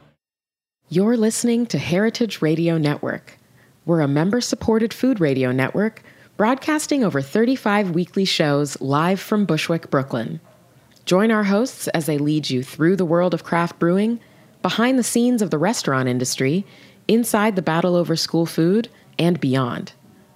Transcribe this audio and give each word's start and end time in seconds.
You're 0.87 1.17
listening 1.17 1.65
to 1.65 1.77
Heritage 1.77 2.41
Radio 2.41 2.77
Network. 2.77 3.37
We're 3.85 3.99
a 3.99 4.07
member 4.07 4.39
supported 4.39 4.93
food 4.93 5.19
radio 5.19 5.51
network 5.51 6.03
broadcasting 6.37 7.03
over 7.03 7.21
35 7.21 7.91
weekly 7.91 8.23
shows 8.23 8.79
live 8.79 9.19
from 9.19 9.43
Bushwick, 9.43 9.89
Brooklyn. 9.89 10.39
Join 11.03 11.31
our 11.31 11.43
hosts 11.43 11.89
as 11.89 12.05
they 12.05 12.17
lead 12.17 12.49
you 12.49 12.63
through 12.63 12.95
the 12.95 13.03
world 13.03 13.33
of 13.33 13.43
craft 13.43 13.77
brewing, 13.77 14.21
behind 14.61 14.97
the 14.97 15.03
scenes 15.03 15.41
of 15.41 15.49
the 15.49 15.57
restaurant 15.57 16.07
industry, 16.07 16.65
inside 17.09 17.57
the 17.57 17.61
battle 17.61 17.97
over 17.97 18.15
school 18.15 18.45
food, 18.45 18.87
and 19.19 19.41
beyond. 19.41 19.91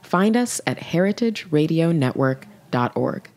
Find 0.07 0.37
us 0.37 0.61
at 0.65 0.77
heritageradionetwork.org. 0.77 3.29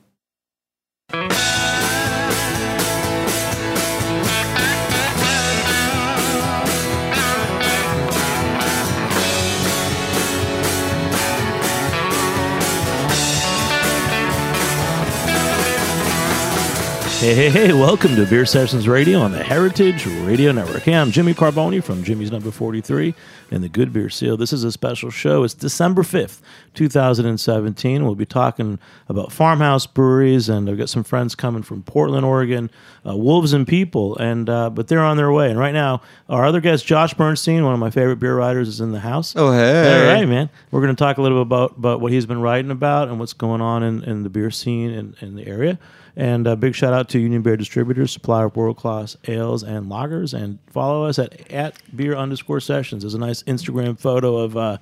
Hey, 17.21 17.35
hey, 17.35 17.51
hey, 17.51 17.73
welcome 17.75 18.17
to 18.17 18.25
Beer 18.25 18.47
Sessions 18.47 18.89
Radio 18.89 19.19
on 19.19 19.31
the 19.31 19.45
Heritage 19.45 20.07
Radio 20.07 20.53
Network. 20.53 20.85
Hey, 20.85 20.95
I'm 20.95 21.11
Jimmy 21.11 21.35
Carbone 21.35 21.85
from 21.85 22.03
Jimmy's 22.03 22.33
Number 22.33 22.51
43 22.51 23.15
and 23.51 23.63
the 23.63 23.69
Good 23.69 23.93
Beer 23.93 24.09
Seal. 24.09 24.39
This 24.39 24.55
is 24.55 24.65
a 24.65 24.73
special 24.73 25.11
show. 25.11 25.45
It's 25.45 25.53
December 25.53 26.03
5th, 26.03 26.41
2017. 26.73 28.05
We'll 28.07 28.15
be 28.15 28.25
talking 28.25 28.79
about 29.07 29.33
farmhouse 29.33 29.87
breweries, 29.87 30.49
and 30.49 30.67
I've 30.71 30.79
got 30.79 30.89
some 30.89 31.05
friends 31.05 31.35
coming 31.35 31.63
from 31.63 31.83
Portland, 31.83 32.25
Oregon, 32.25 32.71
uh, 33.07 33.15
Wolves 33.15 33.53
and 33.53 33.69
People, 33.69 34.17
and 34.17 34.49
uh, 34.49 34.71
but 34.71 34.89
they're 34.89 35.05
on 35.05 35.19
their 35.19 35.31
way. 35.31 35.51
And 35.51 35.59
right 35.59 35.75
now, 35.75 36.01
our 36.31 36.47
other 36.47 36.63
guest, 36.63 36.87
Josh 36.87 37.13
Bernstein, 37.13 37.63
one 37.67 37.75
of 37.75 37.81
my 37.81 37.91
favorite 37.91 38.17
beer 38.17 38.35
writers, 38.35 38.67
is 38.67 38.81
in 38.81 38.93
the 38.93 39.01
house. 39.01 39.35
Oh, 39.37 39.53
hey. 39.53 40.09
All 40.09 40.15
right, 40.15 40.27
man. 40.27 40.49
We're 40.71 40.81
going 40.81 40.97
to 40.97 40.99
talk 40.99 41.19
a 41.19 41.23
little 41.23 41.45
bit 41.45 41.49
about, 41.49 41.77
about 41.77 42.01
what 42.01 42.13
he's 42.13 42.25
been 42.25 42.41
writing 42.41 42.71
about 42.71 43.09
and 43.09 43.19
what's 43.19 43.35
going 43.35 43.61
on 43.61 43.83
in, 43.83 44.05
in 44.05 44.23
the 44.23 44.31
beer 44.31 44.51
scene 44.51 44.91
in, 44.91 45.17
in 45.21 45.37
the 45.37 45.47
area. 45.47 45.79
And 46.17 46.47
a 46.47 46.57
big 46.57 46.75
shout 46.75 46.93
out 46.93 47.09
to 47.11 47.19
Union 47.19 47.43
Beer 47.43 47.57
Distributors, 47.57 48.13
supplier 48.13 48.47
of 48.47 48.57
world 48.57 48.77
class 48.77 49.17
ales 49.29 49.63
and 49.63 49.87
lagers. 49.87 50.35
And 50.35 50.59
follow 50.67 51.05
us 51.05 51.19
at, 51.19 51.51
at 51.51 51.75
beer 51.97 52.15
underscore 52.15 52.61
sessions. 52.61 53.03
There's 53.03 53.15
a 53.15 53.19
nice 53.19 53.43
Instagram 53.45 53.99
photo 53.99 54.39
of 54.39 54.57
uh, 54.57 54.79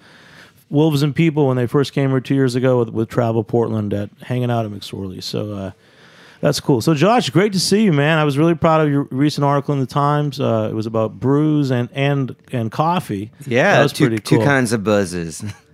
Wolves 0.70 1.02
and 1.02 1.14
People 1.14 1.46
when 1.46 1.56
they 1.56 1.66
first 1.66 1.92
came 1.92 2.10
here 2.10 2.20
two 2.20 2.34
years 2.34 2.54
ago 2.54 2.78
with, 2.78 2.90
with 2.90 3.08
Travel 3.08 3.44
Portland 3.44 3.92
at 3.92 4.10
hanging 4.22 4.50
out 4.50 4.64
at 4.64 4.70
McSorley. 4.70 5.22
So 5.22 5.52
uh, 5.54 5.70
that's 6.40 6.60
cool. 6.60 6.80
So, 6.80 6.94
Josh, 6.94 7.30
great 7.30 7.52
to 7.52 7.60
see 7.60 7.82
you, 7.82 7.92
man. 7.92 8.18
I 8.18 8.24
was 8.24 8.38
really 8.38 8.54
proud 8.54 8.80
of 8.80 8.90
your 8.90 9.02
recent 9.10 9.44
article 9.44 9.74
in 9.74 9.80
the 9.80 9.86
Times. 9.86 10.40
Uh, 10.40 10.68
it 10.70 10.74
was 10.74 10.86
about 10.86 11.18
brews 11.18 11.70
and 11.70 11.88
and 11.92 12.36
and 12.52 12.70
coffee. 12.70 13.32
Yeah, 13.46 13.76
that 13.76 13.82
was 13.82 13.92
two, 13.92 14.06
pretty 14.06 14.22
cool. 14.22 14.38
two 14.38 14.44
kinds 14.44 14.72
of 14.72 14.84
buzzes. 14.84 15.44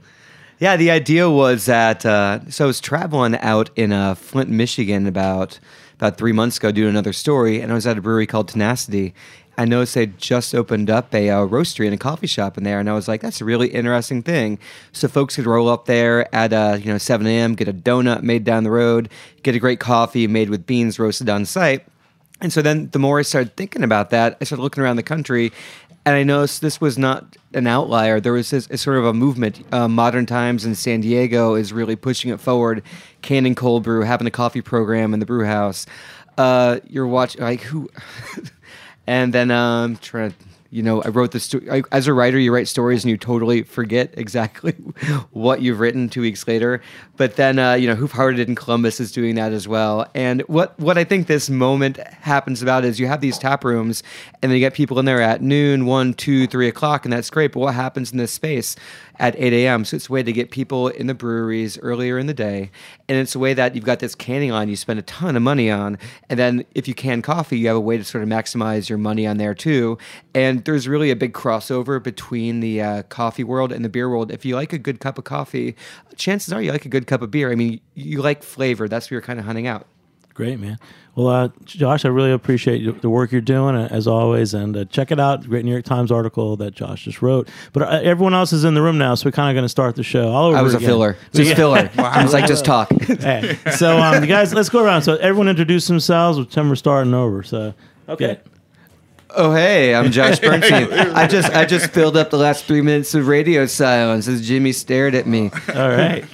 yeah, 0.59 0.77
the 0.77 0.91
idea 0.91 1.29
was 1.29 1.67
that 1.67 2.07
uh, 2.07 2.49
so 2.51 2.65
I 2.65 2.67
was 2.67 2.81
traveling 2.81 3.37
out 3.37 3.71
in 3.77 3.93
uh, 3.93 4.15
Flint, 4.15 4.51
Michigan 4.51 5.07
about 5.07 5.59
about 5.97 6.17
three 6.19 6.33
months 6.33 6.59
ago 6.59 6.73
doing 6.73 6.91
another 6.91 7.13
story, 7.13 7.61
and 7.61 7.71
I 7.71 7.75
was 7.75 7.87
at 7.87 7.99
a 7.99 8.01
brewery 8.01 8.27
called 8.27 8.49
Tenacity. 8.49 9.15
I 9.57 9.65
noticed 9.65 9.95
they 9.95 10.07
just 10.07 10.53
opened 10.55 10.91
up 10.91 11.15
a 11.15 11.31
uh, 11.31 11.47
roastery 11.47 11.85
and 11.85 11.95
a 11.95 11.99
coffee 11.99 12.27
shop 12.27 12.59
in 12.59 12.65
there, 12.65 12.81
and 12.81 12.91
I 12.91 12.95
was 12.95 13.07
like, 13.07 13.21
"That's 13.21 13.41
a 13.41 13.45
really 13.45 13.69
interesting 13.69 14.23
thing." 14.23 14.59
So 14.93 15.09
folks 15.09 15.37
could 15.37 15.47
roll 15.47 15.69
up 15.69 15.87
there 15.87 16.33
at 16.35 16.53
uh, 16.53 16.79
you 16.81 16.87
know 16.87 16.99
7 16.99 17.27
a.m., 17.27 17.55
get 17.55 17.69
a 17.69 17.73
donut 17.73 18.23
made 18.23 18.45
down 18.45 18.65
the 18.65 18.71
road, 18.71 19.09
get 19.43 19.55
a 19.55 19.61
great 19.61 19.81
coffee 19.81 20.27
made 20.27 20.51
with 20.51 20.67
beans 20.67 20.99
roasted 20.99 21.29
on 21.29 21.45
site. 21.45 21.87
And 22.45 22.53
so 22.53 22.61
then 22.61 22.91
the 22.91 22.99
more 22.99 23.19
I 23.19 23.23
started 23.23 23.57
thinking 23.57 23.83
about 23.83 24.11
that, 24.11 24.37
I 24.39 24.45
started 24.45 24.63
looking 24.63 24.83
around 24.83 24.97
the 24.97 25.03
country 25.03 25.51
and 26.05 26.15
I 26.15 26.25
noticed 26.25 26.61
this 26.61 26.79
was 26.79 26.99
not 26.99 27.39
an 27.55 27.67
outlier. 27.67 28.21
There 28.21 28.35
was 28.35 28.51
this, 28.51 28.69
sort 28.83 28.99
of 28.99 29.07
a 29.07 29.15
movement. 29.15 29.63
Uh, 29.73 29.89
Modern 29.89 30.27
Times 30.27 30.67
in 30.67 30.75
San 30.75 31.01
Diego 31.01 31.55
is 31.55 31.73
really 31.73 31.97
pushing 31.97 32.31
it 32.31 32.41
forward. 32.41 32.83
Canning 33.23 33.55
cold 33.55 33.85
brew, 33.85 34.03
having 34.03 34.27
a 34.27 34.31
coffee 34.31 34.61
program 34.61 35.15
in 35.15 35.21
the 35.21 35.25
brew 35.25 35.47
house. 35.47 35.87
Uh, 36.37 36.81
you're 36.87 37.07
watching 37.07 37.41
like 37.41 37.63
who, 37.63 37.89
and 39.07 39.33
then 39.33 39.51
um, 39.51 39.97
trying 39.97 40.33
to 40.33 40.37
you 40.75 40.83
know, 40.83 41.01
I 41.03 41.09
wrote 41.09 41.31
this 41.31 41.55
as 41.93 42.09
a 42.09 42.13
writer. 42.13 42.37
You 42.37 42.53
write 42.53 42.67
stories 42.67 43.05
and 43.05 43.11
you 43.13 43.17
totally 43.17 43.63
forget 43.63 44.13
exactly 44.15 44.73
what 45.31 45.63
you've 45.63 45.79
written 45.79 46.09
two 46.09 46.21
weeks 46.21 46.49
later. 46.49 46.83
But 47.17 47.37
then, 47.37 47.61
uh, 47.61 47.75
you 47.75 47.87
know, 47.87 47.95
Hoof 47.95 48.11
Hearted 48.11 48.49
in 48.49 48.57
Columbus 48.57 48.99
is 48.99 49.13
doing 49.13 49.37
that 49.37 49.53
as 49.53 49.69
well. 49.69 50.11
And 50.17 50.41
what 50.43 50.77
what 50.81 50.99
I 50.99 51.05
think 51.05 51.29
this 51.29 51.49
moment 51.49 51.99
happens 51.99 52.61
about 52.61 52.85
is 52.85 52.99
you 52.99 53.07
have 53.07 53.21
these 53.21 53.39
tap 53.39 53.63
rooms, 53.63 54.03
and 54.43 54.51
then 54.51 54.57
you 54.57 54.59
get 54.59 54.75
people 54.75 54.99
in 54.99 55.05
there 55.05 55.21
at 55.23 55.41
noon, 55.41 55.87
one, 55.87 56.13
two, 56.13 56.49
three 56.49 56.67
o'clock, 56.67 57.05
and 57.05 57.13
that's 57.13 57.31
great. 57.31 57.53
But 57.53 57.61
what 57.61 57.75
happens 57.75 58.11
in 58.11 58.19
this 58.19 58.33
space 58.33 58.75
at 59.19 59.35
8 59.39 59.53
a.m.? 59.53 59.85
So 59.85 59.97
it's 59.97 60.09
a 60.09 60.13
way 60.13 60.23
to 60.23 60.33
get 60.33 60.51
people 60.51 60.89
in 60.89 61.07
the 61.07 61.15
breweries 61.15 61.79
earlier 61.79 62.19
in 62.19 62.27
the 62.27 62.35
day, 62.35 62.71
and 63.09 63.19
it's 63.19 63.35
a 63.35 63.39
way 63.39 63.55
that 63.55 63.75
you've 63.75 63.85
got 63.85 64.01
this 64.01 64.15
canning 64.15 64.51
line 64.51 64.69
you 64.69 64.77
spend 64.77 64.99
a 64.99 65.03
ton 65.03 65.37
of 65.37 65.43
money 65.43 65.71
on, 65.71 65.99
and 66.29 66.39
then 66.39 66.65
if 66.75 66.89
you 66.89 66.95
can 66.95 67.23
coffee, 67.23 67.59
you 67.59 67.69
have 67.69 67.77
a 67.77 67.81
way 67.81 67.97
to 67.97 68.05
sort 68.05 68.23
of 68.23 68.29
maximize 68.29 68.89
your 68.89 68.99
money 68.99 69.27
on 69.27 69.37
there 69.37 69.55
too. 69.55 69.99
And 70.35 70.65
there's 70.65 70.89
really 70.89 71.11
a 71.11 71.17
big 71.17 71.33
crossover 71.33 72.03
between 72.03 72.61
the 72.61 72.83
uh, 72.83 73.03
coffee 73.05 73.45
world 73.45 73.73
and 73.73 73.85
the 73.85 73.89
beer 73.89 74.09
world. 74.09 74.33
If 74.33 74.45
you 74.45 74.55
like 74.55 74.73
a 74.73 74.79
good 74.79 75.01
cup 75.01 75.19
of 75.19 75.25
coffee, 75.25 75.77
chances 76.17 76.53
are 76.53 76.63
you 76.63 76.73
like 76.73 76.85
a 76.85 76.89
good 76.89 77.07
cup 77.07 77.23
of 77.23 77.31
beer. 77.31 77.51
I 77.51 77.55
mean, 77.55 77.81
you 77.95 78.23
like 78.23 78.43
flavor. 78.43 78.89
That's 78.89 79.07
what 79.07 79.13
you're 79.13 79.21
kind 79.21 79.39
of 79.39 79.45
hunting 79.45 79.67
out. 79.67 79.87
Great, 80.35 80.59
man. 80.59 80.79
Well, 81.17 81.29
uh, 81.29 81.49
Josh, 81.65 82.05
I 82.05 82.09
really 82.09 82.33
appreciate 82.33 83.01
the 83.01 83.09
work 83.09 83.31
you're 83.31 83.41
doing 83.41 83.77
uh, 83.77 83.87
as 83.91 84.09
always, 84.09 84.53
and 84.53 84.77
uh, 84.77 84.85
check 84.87 85.13
it 85.13 85.21
out. 85.21 85.45
Great 85.49 85.65
New 85.65 85.71
York 85.71 85.85
Times 85.85 86.11
article 86.11 86.57
that 86.57 86.75
Josh 86.75 87.05
just 87.05 87.23
wrote. 87.23 87.49
But 87.73 87.85
uh, 87.85 88.01
everyone 88.03 88.35
else 88.35 88.53
is 88.53 88.65
in 88.65 88.75
the 88.75 88.83
room 88.83 88.99
now, 88.99 89.15
so 89.15 89.27
we're 89.27 89.33
kind 89.33 89.49
of 89.51 89.61
going 89.61 89.65
to 89.65 89.69
start 89.69 89.95
the 89.95 90.03
show. 90.03 90.29
All 90.33 90.47
over 90.47 90.57
I 90.57 90.63
was 90.63 90.75
again. 90.75 90.85
a 90.85 90.91
filler. 90.93 91.17
Just 91.33 91.51
Yeah. 91.51 91.55
filler. 91.55 91.91
I 91.99 92.25
was 92.25 92.33
like, 92.33 92.47
just 92.47 92.65
talk. 92.65 92.91
Hey, 93.07 93.57
so, 93.77 93.97
um, 93.99 94.23
you 94.23 94.29
guys, 94.29 94.53
let's 94.53 94.69
go 94.69 94.85
around. 94.85 95.03
So, 95.03 95.15
everyone 95.17 95.47
introduce 95.49 95.87
themselves. 95.87 96.37
With 96.39 96.51
Tim, 96.51 96.69
we're 96.69 96.75
starting 96.75 97.15
over. 97.15 97.43
So, 97.45 97.75
okay. 98.09 98.41
Oh 99.37 99.53
hey, 99.53 99.95
I'm 99.97 100.13
Josh 100.13 100.39
Bernstein. 100.41 100.93
I 100.93 101.27
just 101.27 101.51
I 101.53 101.65
just 101.65 101.91
filled 101.91 102.17
up 102.17 102.31
the 102.31 102.39
last 102.39 102.67
three 102.67 102.81
minutes 102.83 103.15
of 103.15 103.27
radio 103.27 103.67
silence 103.67 104.29
as 104.29 104.47
Jimmy 104.47 104.71
stared 104.73 105.15
at 105.17 105.27
me. 105.27 105.51
All 105.75 105.89
right. 105.89 106.25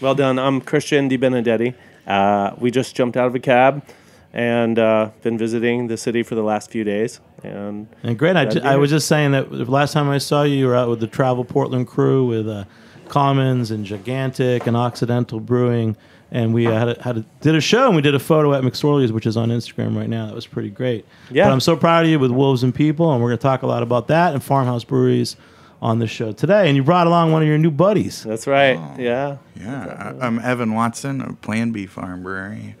Well 0.00 0.14
done. 0.14 0.38
I'm 0.38 0.62
Christian 0.62 1.10
DeBenedetti. 1.10 1.74
Uh, 2.06 2.54
we 2.58 2.70
just 2.70 2.96
jumped 2.96 3.18
out 3.18 3.26
of 3.26 3.34
a 3.34 3.38
cab 3.38 3.84
and 4.32 4.78
uh, 4.78 5.10
been 5.22 5.38
visiting 5.38 5.88
the 5.88 5.96
city 5.96 6.22
for 6.22 6.34
the 6.34 6.42
last 6.42 6.70
few 6.70 6.84
days. 6.84 7.20
And 7.42 7.86
And 8.02 8.18
great. 8.18 8.36
I, 8.36 8.44
ju- 8.46 8.60
I 8.62 8.76
was 8.76 8.90
just 8.90 9.06
saying 9.08 9.30
that 9.32 9.50
the 9.50 9.64
last 9.64 9.92
time 9.92 10.08
I 10.10 10.18
saw 10.18 10.42
you, 10.42 10.56
you 10.56 10.66
were 10.66 10.74
out 10.76 10.88
with 10.88 11.00
the 11.00 11.06
Travel 11.06 11.44
Portland 11.44 11.86
crew 11.86 12.26
with 12.26 12.48
uh, 12.48 12.64
Commons 13.08 13.70
and 13.70 13.84
Gigantic 13.84 14.66
and 14.66 14.76
Occidental 14.76 15.40
Brewing. 15.40 15.96
And 16.30 16.52
we 16.52 16.66
uh, 16.66 16.72
had 16.72 16.88
a, 16.98 17.02
had 17.02 17.16
a, 17.18 17.24
did 17.40 17.54
a 17.54 17.60
show 17.60 17.86
and 17.86 17.96
we 17.96 18.02
did 18.02 18.14
a 18.14 18.18
photo 18.18 18.52
at 18.52 18.62
McSorley's, 18.62 19.12
which 19.12 19.24
is 19.26 19.36
on 19.36 19.48
Instagram 19.48 19.96
right 19.96 20.08
now. 20.10 20.26
That 20.26 20.34
was 20.34 20.46
pretty 20.46 20.68
great. 20.68 21.06
Yeah. 21.30 21.44
But 21.46 21.52
I'm 21.52 21.60
so 21.60 21.74
proud 21.74 22.04
of 22.04 22.10
you 22.10 22.18
with 22.18 22.30
Wolves 22.32 22.62
and 22.62 22.74
People, 22.74 23.10
and 23.12 23.22
we're 23.22 23.30
going 23.30 23.38
to 23.38 23.42
talk 23.42 23.62
a 23.62 23.66
lot 23.66 23.82
about 23.82 24.08
that 24.08 24.34
and 24.34 24.42
farmhouse 24.44 24.84
breweries 24.84 25.36
on 25.80 26.00
the 26.00 26.06
show 26.06 26.32
today. 26.32 26.66
And 26.68 26.76
you 26.76 26.82
brought 26.82 27.06
along 27.06 27.32
one 27.32 27.40
of 27.40 27.48
your 27.48 27.56
new 27.56 27.70
buddies. 27.70 28.24
that's 28.24 28.46
right. 28.46 28.76
Oh. 28.76 28.96
Yeah. 28.98 29.38
Yeah, 29.58 30.12
I- 30.20 30.26
I'm 30.26 30.38
Evan 30.40 30.74
Watson 30.74 31.22
of 31.22 31.40
Plan 31.40 31.70
Bee 31.70 31.86
Farm 31.86 32.22
Brewery. 32.24 32.74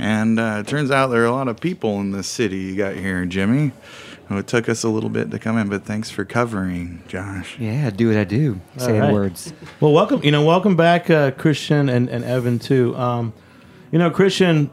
And 0.00 0.40
uh, 0.40 0.62
it 0.64 0.66
turns 0.66 0.90
out 0.90 1.08
there 1.08 1.22
are 1.22 1.26
a 1.26 1.30
lot 1.30 1.46
of 1.46 1.60
people 1.60 2.00
in 2.00 2.10
this 2.10 2.26
city 2.26 2.56
you 2.56 2.74
got 2.74 2.94
here, 2.96 3.26
Jimmy. 3.26 3.72
Oh, 4.30 4.38
It 4.38 4.46
took 4.46 4.66
us 4.66 4.82
a 4.82 4.88
little 4.88 5.10
bit 5.10 5.30
to 5.30 5.38
come 5.38 5.58
in, 5.58 5.68
but 5.68 5.84
thanks 5.84 6.08
for 6.08 6.24
covering, 6.24 7.02
Josh. 7.06 7.58
Yeah, 7.58 7.90
do 7.90 8.08
what 8.08 8.16
I 8.16 8.24
do. 8.24 8.62
Saying 8.78 8.98
right. 8.98 9.12
words. 9.12 9.52
Well, 9.78 9.92
welcome. 9.92 10.22
You 10.24 10.30
know, 10.30 10.42
welcome 10.42 10.74
back, 10.74 11.10
uh, 11.10 11.32
Christian 11.32 11.90
and, 11.90 12.08
and 12.08 12.24
Evan 12.24 12.58
too. 12.58 12.96
Um, 12.96 13.34
you 13.92 13.98
know, 13.98 14.10
Christian, 14.10 14.70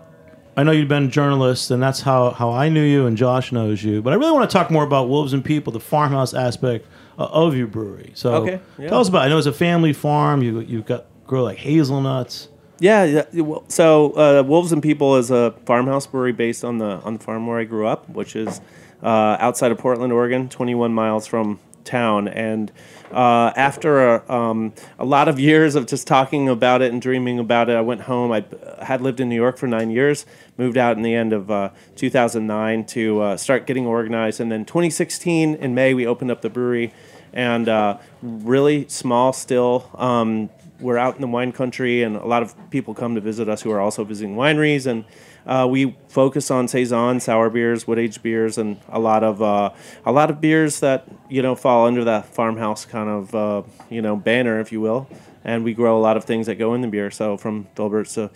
I 0.56 0.64
know 0.64 0.72
you've 0.72 0.88
been 0.88 1.08
a 1.08 1.10
journalist, 1.10 1.72
and 1.72 1.84
that's 1.84 2.00
how 2.00 2.30
how 2.30 2.52
I 2.52 2.70
knew 2.70 2.84
you, 2.84 3.06
and 3.06 3.18
Josh 3.18 3.52
knows 3.52 3.84
you. 3.84 4.02
But 4.02 4.14
I 4.14 4.16
really 4.16 4.32
want 4.32 4.50
to 4.50 4.54
talk 4.54 4.72
more 4.72 4.86
about 4.86 5.10
Wolves 5.10 5.34
and 5.34 5.44
People, 5.44 5.74
the 5.74 5.82
farmhouse 5.82 6.34
aspect 6.34 6.86
uh, 7.20 7.26
of 7.26 7.54
your 7.54 7.68
brewery. 7.68 8.14
So, 8.16 8.34
Okay, 8.36 8.62
yeah. 8.78 8.88
tell 8.88 9.02
us 9.02 9.10
about. 9.10 9.24
It. 9.24 9.26
I 9.26 9.30
know 9.30 9.38
it's 9.40 9.46
a 9.48 9.52
family 9.52 9.92
farm. 9.92 10.42
You 10.42 10.62
you've 10.62 10.86
got 10.86 11.08
grow 11.26 11.44
like 11.44 11.58
hazelnuts. 11.58 12.48
Yeah, 12.80 13.24
yeah. 13.32 13.58
So 13.70 14.12
uh, 14.12 14.44
Wolves 14.44 14.72
and 14.72 14.84
People 14.84 15.16
is 15.16 15.32
a 15.32 15.52
farmhouse 15.66 16.06
brewery 16.06 16.34
based 16.34 16.64
on 16.64 16.78
the 16.78 17.00
on 17.02 17.18
the 17.18 17.24
farm 17.24 17.48
where 17.48 17.60
I 17.60 17.64
grew 17.64 17.88
up, 17.88 18.08
which 18.10 18.36
is 18.36 18.62
uh, 19.02 19.38
outside 19.40 19.72
of 19.72 19.78
Portland, 19.78 20.14
Oregon, 20.14 20.50
21 20.50 20.94
miles 20.94 21.26
from 21.26 21.60
town. 21.84 22.28
And 22.28 22.72
uh, 23.12 23.54
after 23.56 24.16
a, 24.16 24.32
um, 24.32 24.74
a 25.00 25.06
lot 25.06 25.28
of 25.28 25.40
years 25.40 25.76
of 25.76 25.88
just 25.88 26.06
talking 26.06 26.50
about 26.50 26.82
it 26.82 26.92
and 26.92 27.02
dreaming 27.02 27.40
about 27.40 27.70
it, 27.70 27.76
I 27.76 27.82
went 27.82 28.02
home. 28.02 28.32
I 28.32 28.46
had 28.84 29.02
lived 29.02 29.20
in 29.20 29.30
New 29.30 29.36
York 29.36 29.58
for 29.58 29.68
nine 29.68 29.90
years, 29.90 30.26
moved 30.58 30.78
out 30.78 30.98
in 30.98 31.04
the 31.04 31.16
end 31.16 31.34
of 31.34 31.50
uh, 31.50 31.70
2009 31.96 32.86
to 32.86 33.22
uh, 33.22 33.38
start 33.38 33.66
getting 33.66 33.88
organized, 33.88 34.40
and 34.40 34.52
then 34.52 34.66
2016 34.66 35.56
in 35.56 35.74
May 35.74 35.94
we 35.94 36.06
opened 36.06 36.30
up 36.30 36.42
the 36.42 36.50
brewery, 36.50 36.94
and 37.34 37.70
uh, 37.70 37.98
really 38.22 38.88
small 38.90 39.34
still. 39.34 39.90
Um, 39.96 40.50
we're 40.80 40.98
out 40.98 41.16
in 41.16 41.22
the 41.22 41.28
wine 41.28 41.52
country, 41.52 42.04
and 42.04 42.16
a 42.16 42.26
lot 42.26 42.44
of 42.44 42.56
people 42.70 42.94
come 42.94 43.16
to 43.16 43.22
visit 43.22 43.50
us 43.50 43.62
who 43.62 43.72
are 43.72 43.80
also 43.80 44.04
visiting 44.04 44.36
wineries, 44.36 44.86
and 44.86 45.06
uh, 45.46 45.68
we 45.70 45.96
focus 46.10 46.52
on 46.52 46.68
saison, 46.68 47.20
sour 47.20 47.50
beers, 47.50 47.88
wood 47.88 48.00
aged 48.00 48.22
beers, 48.22 48.58
and 48.58 48.80
a 48.90 49.00
lot 49.00 49.24
of 49.24 49.42
uh, 49.42 49.72
a 50.06 50.12
lot 50.12 50.30
of 50.30 50.42
beers 50.42 50.80
that 50.82 51.08
you 51.30 51.42
know 51.42 51.56
fall 51.56 51.88
under 51.88 52.04
that 52.04 52.26
farmhouse 52.26 52.86
kind 52.86 53.10
of 53.10 53.36
uh, 53.36 53.64
you 53.90 54.02
know 54.02 54.16
banner, 54.16 54.60
if 54.60 54.72
you 54.72 54.82
will. 54.82 55.08
And 55.44 55.64
we 55.64 55.74
grow 55.74 55.98
a 55.98 56.02
lot 56.02 56.18
of 56.18 56.26
things 56.26 56.48
that 56.48 56.56
go 56.56 56.74
in 56.74 56.82
the 56.82 56.88
beer. 56.88 57.10
So 57.10 57.38
from 57.38 57.68
Filberts 57.76 58.16
to 58.16 58.30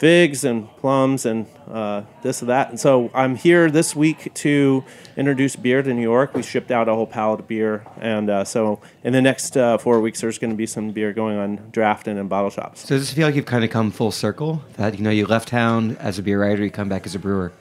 figs 0.00 0.44
and 0.44 0.66
plums 0.78 1.26
and 1.26 1.46
uh, 1.70 2.00
this 2.22 2.40
and 2.40 2.48
that. 2.48 2.70
And 2.70 2.80
so 2.80 3.10
I'm 3.12 3.36
here 3.36 3.70
this 3.70 3.94
week 3.94 4.32
to 4.32 4.82
introduce 5.14 5.56
beer 5.56 5.82
to 5.82 5.92
New 5.92 6.00
York. 6.00 6.34
We 6.34 6.42
shipped 6.42 6.70
out 6.70 6.88
a 6.88 6.94
whole 6.94 7.06
pallet 7.06 7.40
of 7.40 7.46
beer, 7.46 7.84
and 8.00 8.30
uh, 8.30 8.44
so 8.44 8.80
in 9.04 9.12
the 9.12 9.20
next 9.20 9.58
uh, 9.58 9.76
four 9.76 10.00
weeks, 10.00 10.22
there's 10.22 10.38
going 10.38 10.52
to 10.52 10.56
be 10.56 10.64
some 10.64 10.92
beer 10.92 11.12
going 11.12 11.36
on 11.36 11.68
draft 11.70 12.08
and 12.08 12.18
in 12.18 12.28
bottle 12.28 12.48
shops. 12.48 12.88
So 12.88 12.96
does 12.96 13.12
it 13.12 13.14
feel 13.14 13.26
like 13.26 13.34
you've 13.34 13.44
kind 13.44 13.62
of 13.62 13.68
come 13.68 13.90
full 13.90 14.10
circle? 14.10 14.62
That 14.78 14.96
you 14.96 15.04
know 15.04 15.10
you 15.10 15.26
left 15.26 15.48
town 15.48 15.98
as 15.98 16.18
a 16.18 16.22
beer 16.22 16.40
writer, 16.40 16.64
you 16.64 16.70
come 16.70 16.88
back 16.88 17.04
as 17.04 17.14
a 17.14 17.18
brewer. 17.18 17.52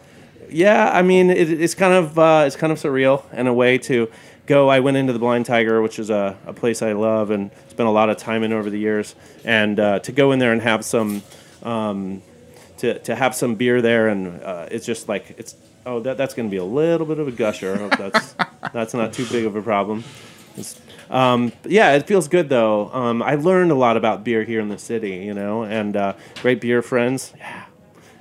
Yeah, 0.50 0.92
I 0.94 1.02
mean 1.02 1.30
it, 1.30 1.50
it's 1.50 1.76
kind 1.76 1.94
of 1.94 2.18
uh, 2.18 2.46
it's 2.48 2.56
kind 2.56 2.72
of 2.72 2.80
surreal 2.80 3.22
in 3.34 3.48
a 3.48 3.54
way 3.54 3.78
to 3.80 4.10
go. 4.46 4.70
I 4.70 4.80
went 4.80 4.96
into 4.96 5.12
the 5.12 5.20
Blind 5.20 5.46
Tiger, 5.46 5.82
which 5.82 6.00
is 6.00 6.10
a, 6.10 6.38
a 6.46 6.54
place 6.54 6.82
I 6.82 6.94
love 6.94 7.32
and 7.32 7.52
spent 7.68 7.90
a 7.90 7.92
lot 7.92 8.10
of 8.10 8.16
time 8.16 8.44
in 8.44 8.54
over 8.54 8.70
the 8.70 8.80
years, 8.80 9.14
and 9.44 9.78
uh, 9.78 10.00
to 10.00 10.14
go 10.14 10.32
in 10.32 10.40
there 10.40 10.54
and 10.54 10.62
have 10.62 10.86
some. 10.86 11.22
Um, 11.64 12.22
to, 12.80 13.00
to 13.00 13.16
have 13.16 13.36
some 13.36 13.56
beer 13.56 13.82
there, 13.82 14.08
and 14.08 14.42
uh, 14.44 14.68
it's 14.72 14.86
just 14.86 15.08
like 15.08 15.36
it's 15.38 15.56
oh 15.86 16.00
that 16.02 16.18
that's 16.18 16.34
going 16.34 16.48
to 16.48 16.52
be 16.52 16.58
a 16.58 16.64
little 16.64 17.06
bit 17.06 17.20
of 17.20 17.28
a 17.28 17.32
gusher. 17.32 17.78
Hope 17.78 17.98
that's 17.98 18.36
that's 18.74 18.94
not 18.94 19.14
too 19.14 19.26
big 19.28 19.46
of 19.46 19.56
a 19.56 19.62
problem. 19.62 20.04
It's, 20.58 20.80
um, 21.10 21.52
yeah, 21.66 21.94
it 21.94 22.08
feels 22.08 22.28
good 22.28 22.50
though. 22.50 22.90
Um, 22.94 23.22
I 23.22 23.36
learned 23.36 23.72
a 23.72 23.76
lot 23.76 23.98
about 23.98 24.24
beer 24.24 24.44
here 24.44 24.60
in 24.60 24.70
the 24.70 24.78
city, 24.78 25.18
you 25.18 25.34
know, 25.34 25.64
and 25.64 25.96
uh, 25.96 26.14
great 26.42 26.62
beer 26.62 26.82
friends. 26.82 27.34
Yeah. 27.38 27.66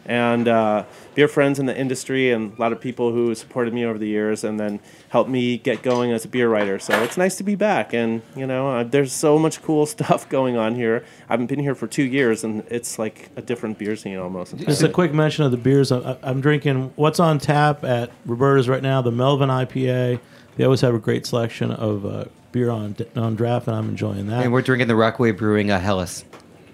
And 0.08 0.48
uh, 0.48 0.84
beer 1.14 1.28
friends 1.28 1.58
in 1.58 1.66
the 1.66 1.78
industry, 1.78 2.32
and 2.32 2.56
a 2.56 2.60
lot 2.60 2.72
of 2.72 2.80
people 2.80 3.12
who 3.12 3.34
supported 3.34 3.74
me 3.74 3.84
over 3.84 3.98
the 3.98 4.08
years, 4.08 4.42
and 4.42 4.58
then 4.58 4.80
helped 5.10 5.28
me 5.28 5.58
get 5.58 5.82
going 5.82 6.12
as 6.12 6.24
a 6.24 6.28
beer 6.28 6.48
writer. 6.48 6.78
So 6.78 7.00
it's 7.02 7.18
nice 7.18 7.36
to 7.36 7.44
be 7.44 7.54
back, 7.54 7.92
and 7.92 8.22
you 8.34 8.46
know, 8.46 8.70
uh, 8.70 8.84
there's 8.84 9.12
so 9.12 9.38
much 9.38 9.60
cool 9.60 9.84
stuff 9.96 10.26
going 10.30 10.56
on 10.56 10.74
here. 10.74 11.04
I 11.28 11.34
haven't 11.34 11.48
been 11.48 11.58
here 11.58 11.74
for 11.74 11.86
two 11.86 12.04
years, 12.04 12.42
and 12.42 12.64
it's 12.70 12.98
like 12.98 13.28
a 13.36 13.42
different 13.42 13.76
beer 13.78 13.96
scene 13.96 14.16
almost. 14.16 14.56
Just 14.56 14.82
a 14.82 14.88
quick 14.88 15.12
mention 15.12 15.44
of 15.44 15.50
the 15.50 15.58
beers. 15.58 15.92
I, 15.92 16.16
I'm 16.22 16.40
drinking 16.40 16.90
what's 16.96 17.20
on 17.20 17.38
tap 17.38 17.84
at 17.84 18.10
Roberta's 18.24 18.66
right 18.66 18.82
now. 18.82 19.02
The 19.02 19.12
Melvin 19.12 19.50
IPA. 19.50 20.20
They 20.56 20.64
always 20.64 20.80
have 20.80 20.94
a 20.94 20.98
great 20.98 21.26
selection 21.26 21.70
of 21.70 22.06
uh, 22.06 22.24
beer 22.50 22.70
on 22.70 22.96
on 23.14 23.36
draft, 23.36 23.66
and 23.68 23.76
I'm 23.76 23.90
enjoying 23.90 24.26
that. 24.28 24.42
And 24.42 24.54
we're 24.54 24.62
drinking 24.62 24.88
the 24.88 24.96
Rockaway 24.96 25.32
Brewing 25.32 25.70
uh, 25.70 25.78
Helles. 25.78 26.24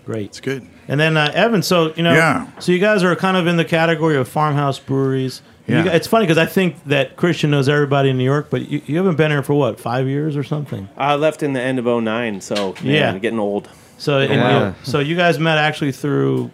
great. 0.04 0.26
It's 0.26 0.40
good. 0.40 0.66
And 0.88 1.00
then 1.00 1.16
uh, 1.16 1.30
Evan, 1.34 1.62
so 1.62 1.92
you 1.94 2.02
know, 2.02 2.12
Yeah. 2.12 2.46
so 2.58 2.72
you 2.72 2.78
guys 2.78 3.02
are 3.02 3.14
kind 3.16 3.36
of 3.36 3.46
in 3.46 3.56
the 3.56 3.64
category 3.64 4.16
of 4.16 4.28
farmhouse 4.28 4.78
breweries. 4.78 5.42
Yeah. 5.66 5.82
gu- 5.84 5.90
it's 5.90 6.06
funny 6.06 6.24
because 6.26 6.36
I 6.36 6.44
think 6.44 6.76
that 6.84 7.16
Christian 7.16 7.50
knows 7.50 7.70
everybody 7.70 8.10
in 8.10 8.18
New 8.18 8.24
York, 8.24 8.48
but 8.50 8.68
you, 8.68 8.82
you 8.84 8.96
haven't 8.98 9.16
been 9.16 9.30
here 9.30 9.42
for 9.42 9.54
what 9.54 9.80
five 9.80 10.06
years 10.06 10.36
or 10.36 10.42
something. 10.44 10.90
I 10.98 11.14
left 11.14 11.42
in 11.42 11.54
the 11.54 11.60
end 11.60 11.78
of 11.78 11.86
09, 11.86 12.40
so 12.42 12.74
Yeah. 12.82 13.12
man, 13.12 13.20
getting 13.20 13.38
old. 13.38 13.68
So 13.96 14.18
and, 14.18 14.30
you 14.30 14.36
know, 14.36 14.74
so 14.82 14.98
you 14.98 15.16
guys 15.16 15.38
met 15.38 15.56
actually 15.56 15.92
through 15.92 16.50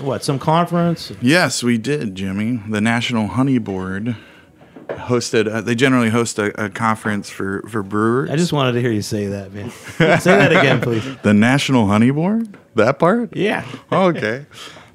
what 0.00 0.24
some 0.24 0.38
conference. 0.40 1.12
Yes, 1.20 1.62
we 1.62 1.78
did, 1.78 2.14
Jimmy. 2.16 2.60
The 2.68 2.80
National 2.80 3.28
Honey 3.28 3.58
Board 3.58 4.16
hosted. 4.88 5.52
Uh, 5.52 5.60
they 5.60 5.74
generally 5.74 6.10
host 6.10 6.38
a, 6.38 6.64
a 6.64 6.68
conference 6.70 7.30
for 7.30 7.62
for 7.68 7.82
brewers. 7.82 8.30
I 8.30 8.36
just 8.36 8.52
wanted 8.52 8.72
to 8.72 8.80
hear 8.80 8.92
you 8.92 9.02
say 9.02 9.26
that, 9.26 9.52
man. 9.52 9.70
say 10.20 10.36
that 10.36 10.52
again, 10.52 10.80
please. 10.80 11.04
the 11.22 11.34
National 11.34 11.86
Honey 11.86 12.10
Board. 12.10 12.56
That 12.74 12.98
part. 12.98 13.36
Yeah. 13.36 13.64
okay. 13.92 14.46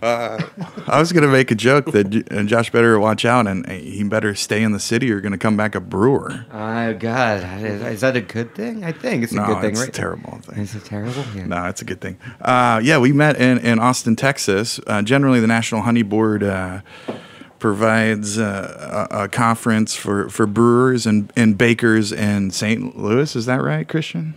Uh, 0.01 0.37
I 0.85 0.99
was 0.99 1.13
gonna 1.13 1.29
make 1.29 1.49
a 1.49 1.55
joke 1.55 1.93
that 1.93 2.09
J- 2.09 2.23
uh, 2.29 2.43
Josh 2.43 2.69
better 2.71 2.99
watch 2.99 3.23
out 3.23 3.47
and 3.47 3.65
uh, 3.65 3.71
he 3.71 4.03
better 4.03 4.35
stay 4.35 4.61
in 4.61 4.73
the 4.73 4.79
city 4.79 5.09
or 5.09 5.21
gonna 5.21 5.37
come 5.37 5.55
back 5.55 5.75
a 5.75 5.79
brewer. 5.79 6.45
Oh 6.51 6.93
God, 6.93 7.63
is, 7.63 7.81
is 7.81 8.01
that 8.01 8.17
a 8.17 8.21
good 8.21 8.53
thing? 8.53 8.83
I 8.83 8.91
think 8.91 9.23
it's 9.23 9.31
a 9.31 9.37
no, 9.37 9.45
good 9.45 9.61
thing, 9.61 9.69
it's 9.71 9.79
right? 9.79 9.87
a 9.87 9.91
terrible 9.93 10.39
thing. 10.39 10.59
Is 10.59 10.75
it 10.75 10.83
terrible? 10.83 11.23
Yeah. 11.33 11.45
No, 11.45 11.65
it's 11.67 11.81
a 11.81 11.85
good 11.85 12.01
thing. 12.01 12.17
Uh, 12.41 12.81
yeah, 12.83 12.97
we 12.97 13.13
met 13.13 13.37
in, 13.37 13.59
in 13.59 13.79
Austin, 13.79 14.17
Texas. 14.17 14.77
Uh, 14.87 15.01
generally, 15.01 15.39
the 15.39 15.47
National 15.47 15.83
Honey 15.83 16.03
Board 16.03 16.43
uh, 16.43 16.81
provides 17.63 18.37
uh, 18.37 19.07
a, 19.09 19.23
a 19.23 19.29
conference 19.29 19.95
for, 19.95 20.27
for 20.27 20.45
brewers 20.45 21.05
and, 21.05 21.31
and 21.37 21.57
bakers 21.57 22.11
in 22.11 22.51
St. 22.51 22.97
Louis. 22.97 23.33
Is 23.37 23.45
that 23.45 23.61
right, 23.61 23.87
Christian? 23.87 24.33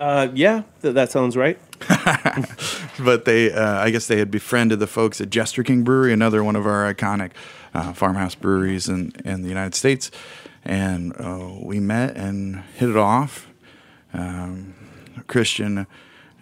Uh, 0.00 0.26
yeah, 0.34 0.64
th- 0.82 0.92
that 0.92 1.12
sounds 1.12 1.36
right. 1.36 1.56
But 2.98 3.26
they, 3.26 3.52
uh, 3.52 3.78
I 3.78 3.90
guess 3.90 4.08
they 4.08 4.18
had 4.18 4.32
befriended 4.32 4.80
the 4.80 4.88
folks 4.88 5.20
at 5.20 5.30
Jester 5.30 5.62
King 5.62 5.84
Brewery, 5.84 6.12
another 6.12 6.42
one 6.42 6.56
of 6.56 6.66
our 6.66 6.92
iconic 6.92 7.30
uh, 7.74 7.92
farmhouse 7.92 8.34
breweries 8.34 8.88
in, 8.88 9.12
in 9.24 9.42
the 9.42 9.48
United 9.48 9.76
States. 9.76 10.10
And 10.64 11.12
uh, 11.16 11.50
we 11.60 11.78
met 11.78 12.16
and 12.16 12.64
hit 12.74 12.90
it 12.90 12.96
off. 12.96 13.46
Um, 14.12 14.74
Christian 15.28 15.86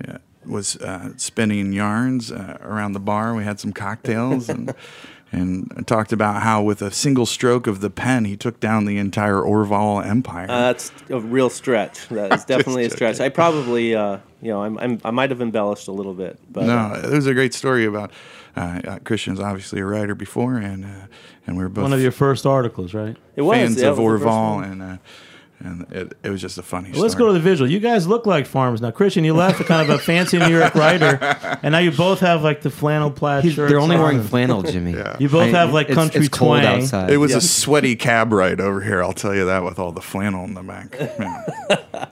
uh, 0.08 0.18
was 0.46 0.76
uh, 0.76 1.10
spinning 1.18 1.74
yarns 1.74 2.32
uh, 2.32 2.56
around 2.62 2.92
the 2.92 3.00
bar. 3.00 3.34
We 3.34 3.44
had 3.44 3.60
some 3.60 3.74
cocktails 3.74 4.48
and 4.48 4.74
and 5.32 5.86
talked 5.86 6.12
about 6.12 6.42
how 6.42 6.62
with 6.62 6.82
a 6.82 6.90
single 6.90 7.24
stroke 7.24 7.66
of 7.66 7.80
the 7.80 7.90
pen 7.90 8.26
he 8.26 8.36
took 8.36 8.60
down 8.60 8.84
the 8.84 8.98
entire 8.98 9.36
Orval 9.36 10.04
Empire. 10.04 10.46
Uh, 10.48 10.72
that's 10.72 10.92
a 11.08 11.18
real 11.18 11.48
stretch. 11.48 12.06
That 12.08 12.32
is 12.34 12.44
definitely 12.46 12.82
a 12.82 12.86
Just 12.86 12.96
stretch. 12.96 13.20
I 13.20 13.30
probably, 13.30 13.94
uh, 13.94 14.18
you 14.42 14.50
know, 14.50 14.62
I'm, 14.62 14.78
I'm, 14.78 15.00
I 15.04 15.10
might 15.10 15.30
have 15.30 15.40
embellished 15.40 15.88
a 15.88 15.92
little 15.92 16.14
bit, 16.14 16.38
but 16.50 16.66
no, 16.66 17.00
it 17.02 17.10
was 17.10 17.26
a 17.26 17.34
great 17.34 17.54
story 17.54 17.86
about 17.86 18.12
uh, 18.56 18.80
uh, 18.86 18.98
Christian's 19.00 19.40
obviously 19.40 19.80
a 19.80 19.86
writer 19.86 20.14
before, 20.14 20.56
and 20.56 20.84
uh, 20.84 21.06
and 21.46 21.56
we 21.56 21.62
were 21.62 21.70
both 21.70 21.82
One 21.82 21.92
of 21.94 22.02
your 22.02 22.12
first 22.12 22.44
articles, 22.44 22.92
right? 22.92 23.16
it 23.34 23.42
was 23.42 23.56
fans 23.56 23.80
yeah, 23.80 23.88
of 23.88 23.98
was 23.98 24.20
Orval, 24.20 24.62
and 24.62 24.82
uh, 24.82 24.96
and 25.64 25.92
it, 25.92 26.16
it 26.22 26.30
was 26.30 26.40
just 26.40 26.58
a 26.58 26.62
funny. 26.62 26.90
Well, 26.92 27.02
let's 27.02 27.14
go 27.14 27.26
to 27.26 27.32
the 27.32 27.40
visual. 27.40 27.70
You 27.70 27.80
guys 27.80 28.06
look 28.06 28.26
like 28.26 28.46
farmers 28.46 28.80
now. 28.80 28.90
Christian, 28.90 29.24
you 29.24 29.34
left 29.34 29.60
a 29.60 29.64
kind 29.64 29.82
of 29.88 29.94
a 29.94 29.98
fancy 29.98 30.38
New 30.38 30.48
York 30.48 30.74
writer, 30.74 31.18
and 31.62 31.72
now 31.72 31.78
you 31.78 31.90
both 31.90 32.20
have 32.20 32.42
like 32.42 32.62
the 32.62 32.70
flannel 32.70 33.10
plaid 33.10 33.44
He's- 33.44 33.54
shirts. 33.54 33.70
they're 33.70 33.80
only 33.80 33.96
on 33.96 34.02
wearing 34.02 34.22
flannel, 34.22 34.62
Jimmy. 34.62 34.92
You 35.18 35.28
both 35.28 35.50
have, 35.50 35.72
like, 35.72 35.86
it's- 35.90 35.96
country 35.96 36.20
it's 36.20 36.28
cold 36.28 36.60
twang. 36.60 36.82
outside. 36.82 37.10
It 37.10 37.16
was 37.18 37.30
Yeah. 37.32 37.36
a 37.38 37.40
sweaty 37.40 37.96
cab 37.96 38.32
ride 38.32 38.60
over 38.60 38.80
here. 38.80 39.02
I'll 39.02 39.12
tell 39.12 39.34
you 39.34 39.44
that 39.46 39.62
with 39.64 39.78
all 39.78 39.92
the 39.92 40.00
flannel 40.02 40.44
in 40.44 40.54
the 40.54 40.62
back. 40.62 40.96
Yeah. 41.18 42.06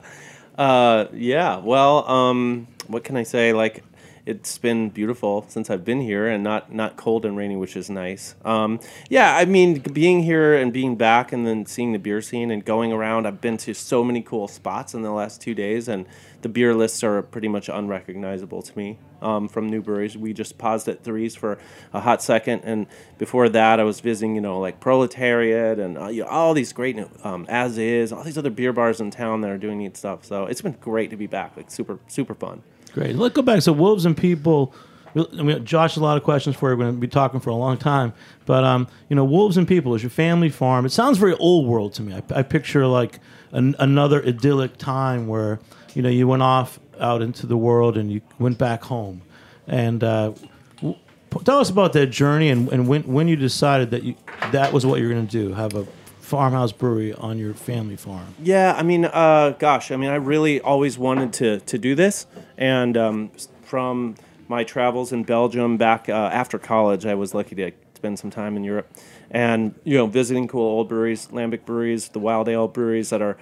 Uh, 0.58 1.06
yeah. 1.14 1.56
Well, 1.58 2.06
um, 2.08 2.66
what 2.86 3.02
can 3.04 3.16
I 3.16 3.22
say? 3.22 3.52
Like, 3.52 3.82
it's 4.26 4.58
been 4.58 4.90
beautiful 4.90 5.44
since 5.48 5.70
I've 5.70 5.84
been 5.84 6.00
here, 6.00 6.26
and 6.26 6.44
not 6.44 6.72
not 6.72 6.96
cold 6.96 7.24
and 7.24 7.36
rainy, 7.36 7.56
which 7.56 7.76
is 7.76 7.90
nice. 7.90 8.34
Um, 8.44 8.80
yeah, 9.08 9.36
I 9.36 9.44
mean, 9.44 9.80
being 9.80 10.22
here 10.22 10.54
and 10.54 10.72
being 10.72 10.96
back, 10.96 11.32
and 11.32 11.46
then 11.46 11.66
seeing 11.66 11.92
the 11.92 11.98
beer 11.98 12.20
scene 12.20 12.50
and 12.50 12.64
going 12.64 12.92
around. 12.92 13.26
I've 13.26 13.40
been 13.40 13.56
to 13.58 13.74
so 13.74 14.04
many 14.04 14.22
cool 14.22 14.48
spots 14.48 14.94
in 14.94 15.02
the 15.02 15.10
last 15.10 15.40
two 15.40 15.54
days, 15.54 15.88
and 15.88 16.06
the 16.42 16.48
beer 16.48 16.74
lists 16.74 17.02
are 17.04 17.22
pretty 17.22 17.48
much 17.48 17.68
unrecognizable 17.68 18.62
to 18.62 18.78
me. 18.78 18.98
Um, 19.22 19.48
from 19.48 19.68
new 19.68 19.82
breweries, 19.82 20.16
we 20.16 20.32
just 20.32 20.56
paused 20.56 20.88
at 20.88 21.04
Threes 21.04 21.36
for 21.36 21.58
a 21.92 22.00
hot 22.00 22.22
second, 22.22 22.62
and 22.64 22.86
before 23.18 23.50
that, 23.50 23.78
I 23.78 23.84
was 23.84 24.00
visiting, 24.00 24.34
you 24.34 24.40
know, 24.40 24.58
like 24.58 24.80
Proletariat 24.80 25.78
and 25.78 25.98
uh, 25.98 26.08
you 26.08 26.22
know, 26.22 26.28
all 26.28 26.54
these 26.54 26.72
great, 26.72 26.96
new, 26.96 27.10
um, 27.22 27.44
as 27.48 27.76
is, 27.76 28.12
all 28.12 28.24
these 28.24 28.38
other 28.38 28.48
beer 28.48 28.72
bars 28.72 28.98
in 28.98 29.10
town 29.10 29.42
that 29.42 29.50
are 29.50 29.58
doing 29.58 29.78
neat 29.78 29.96
stuff. 29.96 30.24
So 30.24 30.46
it's 30.46 30.62
been 30.62 30.76
great 30.80 31.10
to 31.10 31.16
be 31.16 31.26
back, 31.26 31.54
like 31.56 31.70
super, 31.70 31.98
super 32.08 32.34
fun. 32.34 32.62
Great. 32.92 33.16
Let's 33.16 33.34
go 33.34 33.42
back. 33.42 33.62
So 33.62 33.72
wolves 33.72 34.04
and 34.04 34.16
people. 34.16 34.74
I 35.16 35.42
mean, 35.42 35.64
Josh, 35.64 35.96
a 35.96 36.00
lot 36.00 36.16
of 36.16 36.22
questions 36.22 36.54
for 36.54 36.70
you. 36.70 36.76
We're 36.76 36.84
going 36.84 36.94
to 36.94 37.00
be 37.00 37.08
talking 37.08 37.40
for 37.40 37.50
a 37.50 37.54
long 37.56 37.76
time, 37.76 38.12
but 38.46 38.62
um, 38.62 38.86
you 39.08 39.16
know, 39.16 39.24
wolves 39.24 39.56
and 39.56 39.66
people 39.66 39.94
is 39.96 40.04
your 40.04 40.10
family 40.10 40.50
farm. 40.50 40.86
It 40.86 40.90
sounds 40.90 41.18
very 41.18 41.34
old 41.34 41.66
world 41.66 41.94
to 41.94 42.02
me. 42.02 42.14
I, 42.14 42.22
I 42.32 42.42
picture 42.42 42.86
like 42.86 43.18
an, 43.50 43.74
another 43.80 44.24
idyllic 44.24 44.76
time 44.76 45.26
where 45.26 45.58
you 45.94 46.02
know 46.02 46.08
you 46.08 46.28
went 46.28 46.42
off 46.42 46.78
out 47.00 47.22
into 47.22 47.46
the 47.46 47.56
world 47.56 47.96
and 47.96 48.12
you 48.12 48.20
went 48.38 48.58
back 48.58 48.84
home. 48.84 49.22
And 49.66 50.04
uh, 50.04 50.32
w- 50.76 50.96
tell 51.44 51.58
us 51.58 51.70
about 51.70 51.92
that 51.94 52.06
journey 52.06 52.50
and, 52.50 52.68
and 52.70 52.86
when 52.86 53.02
when 53.02 53.26
you 53.26 53.34
decided 53.34 53.90
that 53.90 54.04
you 54.04 54.14
that 54.52 54.72
was 54.72 54.86
what 54.86 55.00
you 55.00 55.08
were 55.08 55.14
going 55.14 55.26
to 55.26 55.32
do, 55.32 55.54
have 55.54 55.74
a 55.74 55.86
farmhouse 56.30 56.70
brewery 56.70 57.12
on 57.12 57.38
your 57.38 57.52
family 57.52 57.96
farm. 57.96 58.36
Yeah, 58.40 58.72
I 58.76 58.84
mean, 58.84 59.04
uh, 59.04 59.56
gosh, 59.58 59.90
I 59.90 59.96
mean, 59.96 60.10
I 60.10 60.14
really 60.14 60.60
always 60.60 60.96
wanted 60.96 61.32
to 61.34 61.58
to 61.58 61.76
do 61.76 61.96
this, 61.96 62.26
and 62.56 62.96
um, 62.96 63.32
from 63.62 64.14
my 64.46 64.62
travels 64.62 65.12
in 65.12 65.24
Belgium 65.24 65.76
back 65.76 66.08
uh, 66.08 66.12
after 66.32 66.56
college, 66.56 67.04
I 67.04 67.14
was 67.14 67.34
lucky 67.34 67.56
to 67.56 67.72
spend 67.96 68.20
some 68.20 68.30
time 68.30 68.56
in 68.56 68.62
Europe, 68.62 68.88
and 69.32 69.74
you 69.82 69.96
know, 69.98 70.06
visiting 70.06 70.46
cool 70.46 70.62
old 70.62 70.88
breweries, 70.88 71.26
lambic 71.32 71.64
breweries, 71.64 72.10
the 72.10 72.20
wild 72.20 72.48
ale 72.48 72.68
breweries 72.68 73.10
that 73.10 73.20
are 73.20 73.36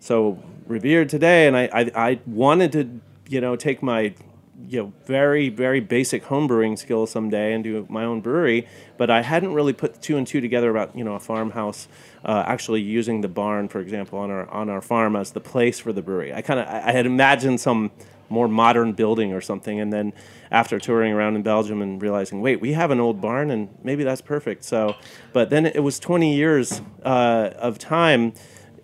so 0.00 0.42
revered 0.66 1.08
today, 1.08 1.46
and 1.46 1.56
I 1.56 1.70
I, 1.72 1.90
I 1.94 2.20
wanted 2.26 2.72
to 2.72 3.00
you 3.28 3.40
know 3.40 3.54
take 3.54 3.84
my 3.84 4.14
you 4.68 4.82
know 4.82 4.92
very 5.04 5.48
very 5.48 5.80
basic 5.80 6.24
home 6.24 6.46
brewing 6.46 6.76
skills 6.76 7.10
someday 7.10 7.52
and 7.52 7.64
do 7.64 7.86
my 7.88 8.04
own 8.04 8.20
brewery 8.20 8.66
but 8.96 9.10
i 9.10 9.22
hadn't 9.22 9.52
really 9.52 9.72
put 9.72 10.00
two 10.00 10.16
and 10.16 10.26
two 10.26 10.40
together 10.40 10.70
about 10.70 10.96
you 10.96 11.04
know 11.04 11.14
a 11.14 11.20
farmhouse 11.20 11.88
uh, 12.24 12.44
actually 12.46 12.80
using 12.80 13.20
the 13.20 13.28
barn 13.28 13.68
for 13.68 13.80
example 13.80 14.18
on 14.18 14.30
our 14.30 14.48
on 14.50 14.68
our 14.68 14.80
farm 14.80 15.16
as 15.16 15.32
the 15.32 15.40
place 15.40 15.78
for 15.78 15.92
the 15.92 16.02
brewery 16.02 16.32
i 16.32 16.40
kind 16.42 16.60
of 16.60 16.66
i 16.66 16.92
had 16.92 17.06
imagined 17.06 17.60
some 17.60 17.90
more 18.32 18.48
modern 18.48 18.92
building 18.92 19.32
or 19.32 19.40
something. 19.40 19.78
And 19.78 19.92
then 19.92 20.12
after 20.50 20.80
touring 20.80 21.12
around 21.12 21.36
in 21.36 21.42
Belgium 21.42 21.82
and 21.82 22.00
realizing, 22.00 22.40
wait, 22.40 22.60
we 22.60 22.72
have 22.72 22.90
an 22.90 22.98
old 22.98 23.20
barn, 23.20 23.50
and 23.50 23.68
maybe 23.84 24.02
that's 24.02 24.22
perfect. 24.22 24.64
So, 24.64 24.96
but 25.32 25.50
then 25.50 25.66
it 25.66 25.80
was 25.80 26.00
20 26.00 26.34
years 26.34 26.80
uh, 27.04 27.50
of 27.56 27.78
time 27.78 28.32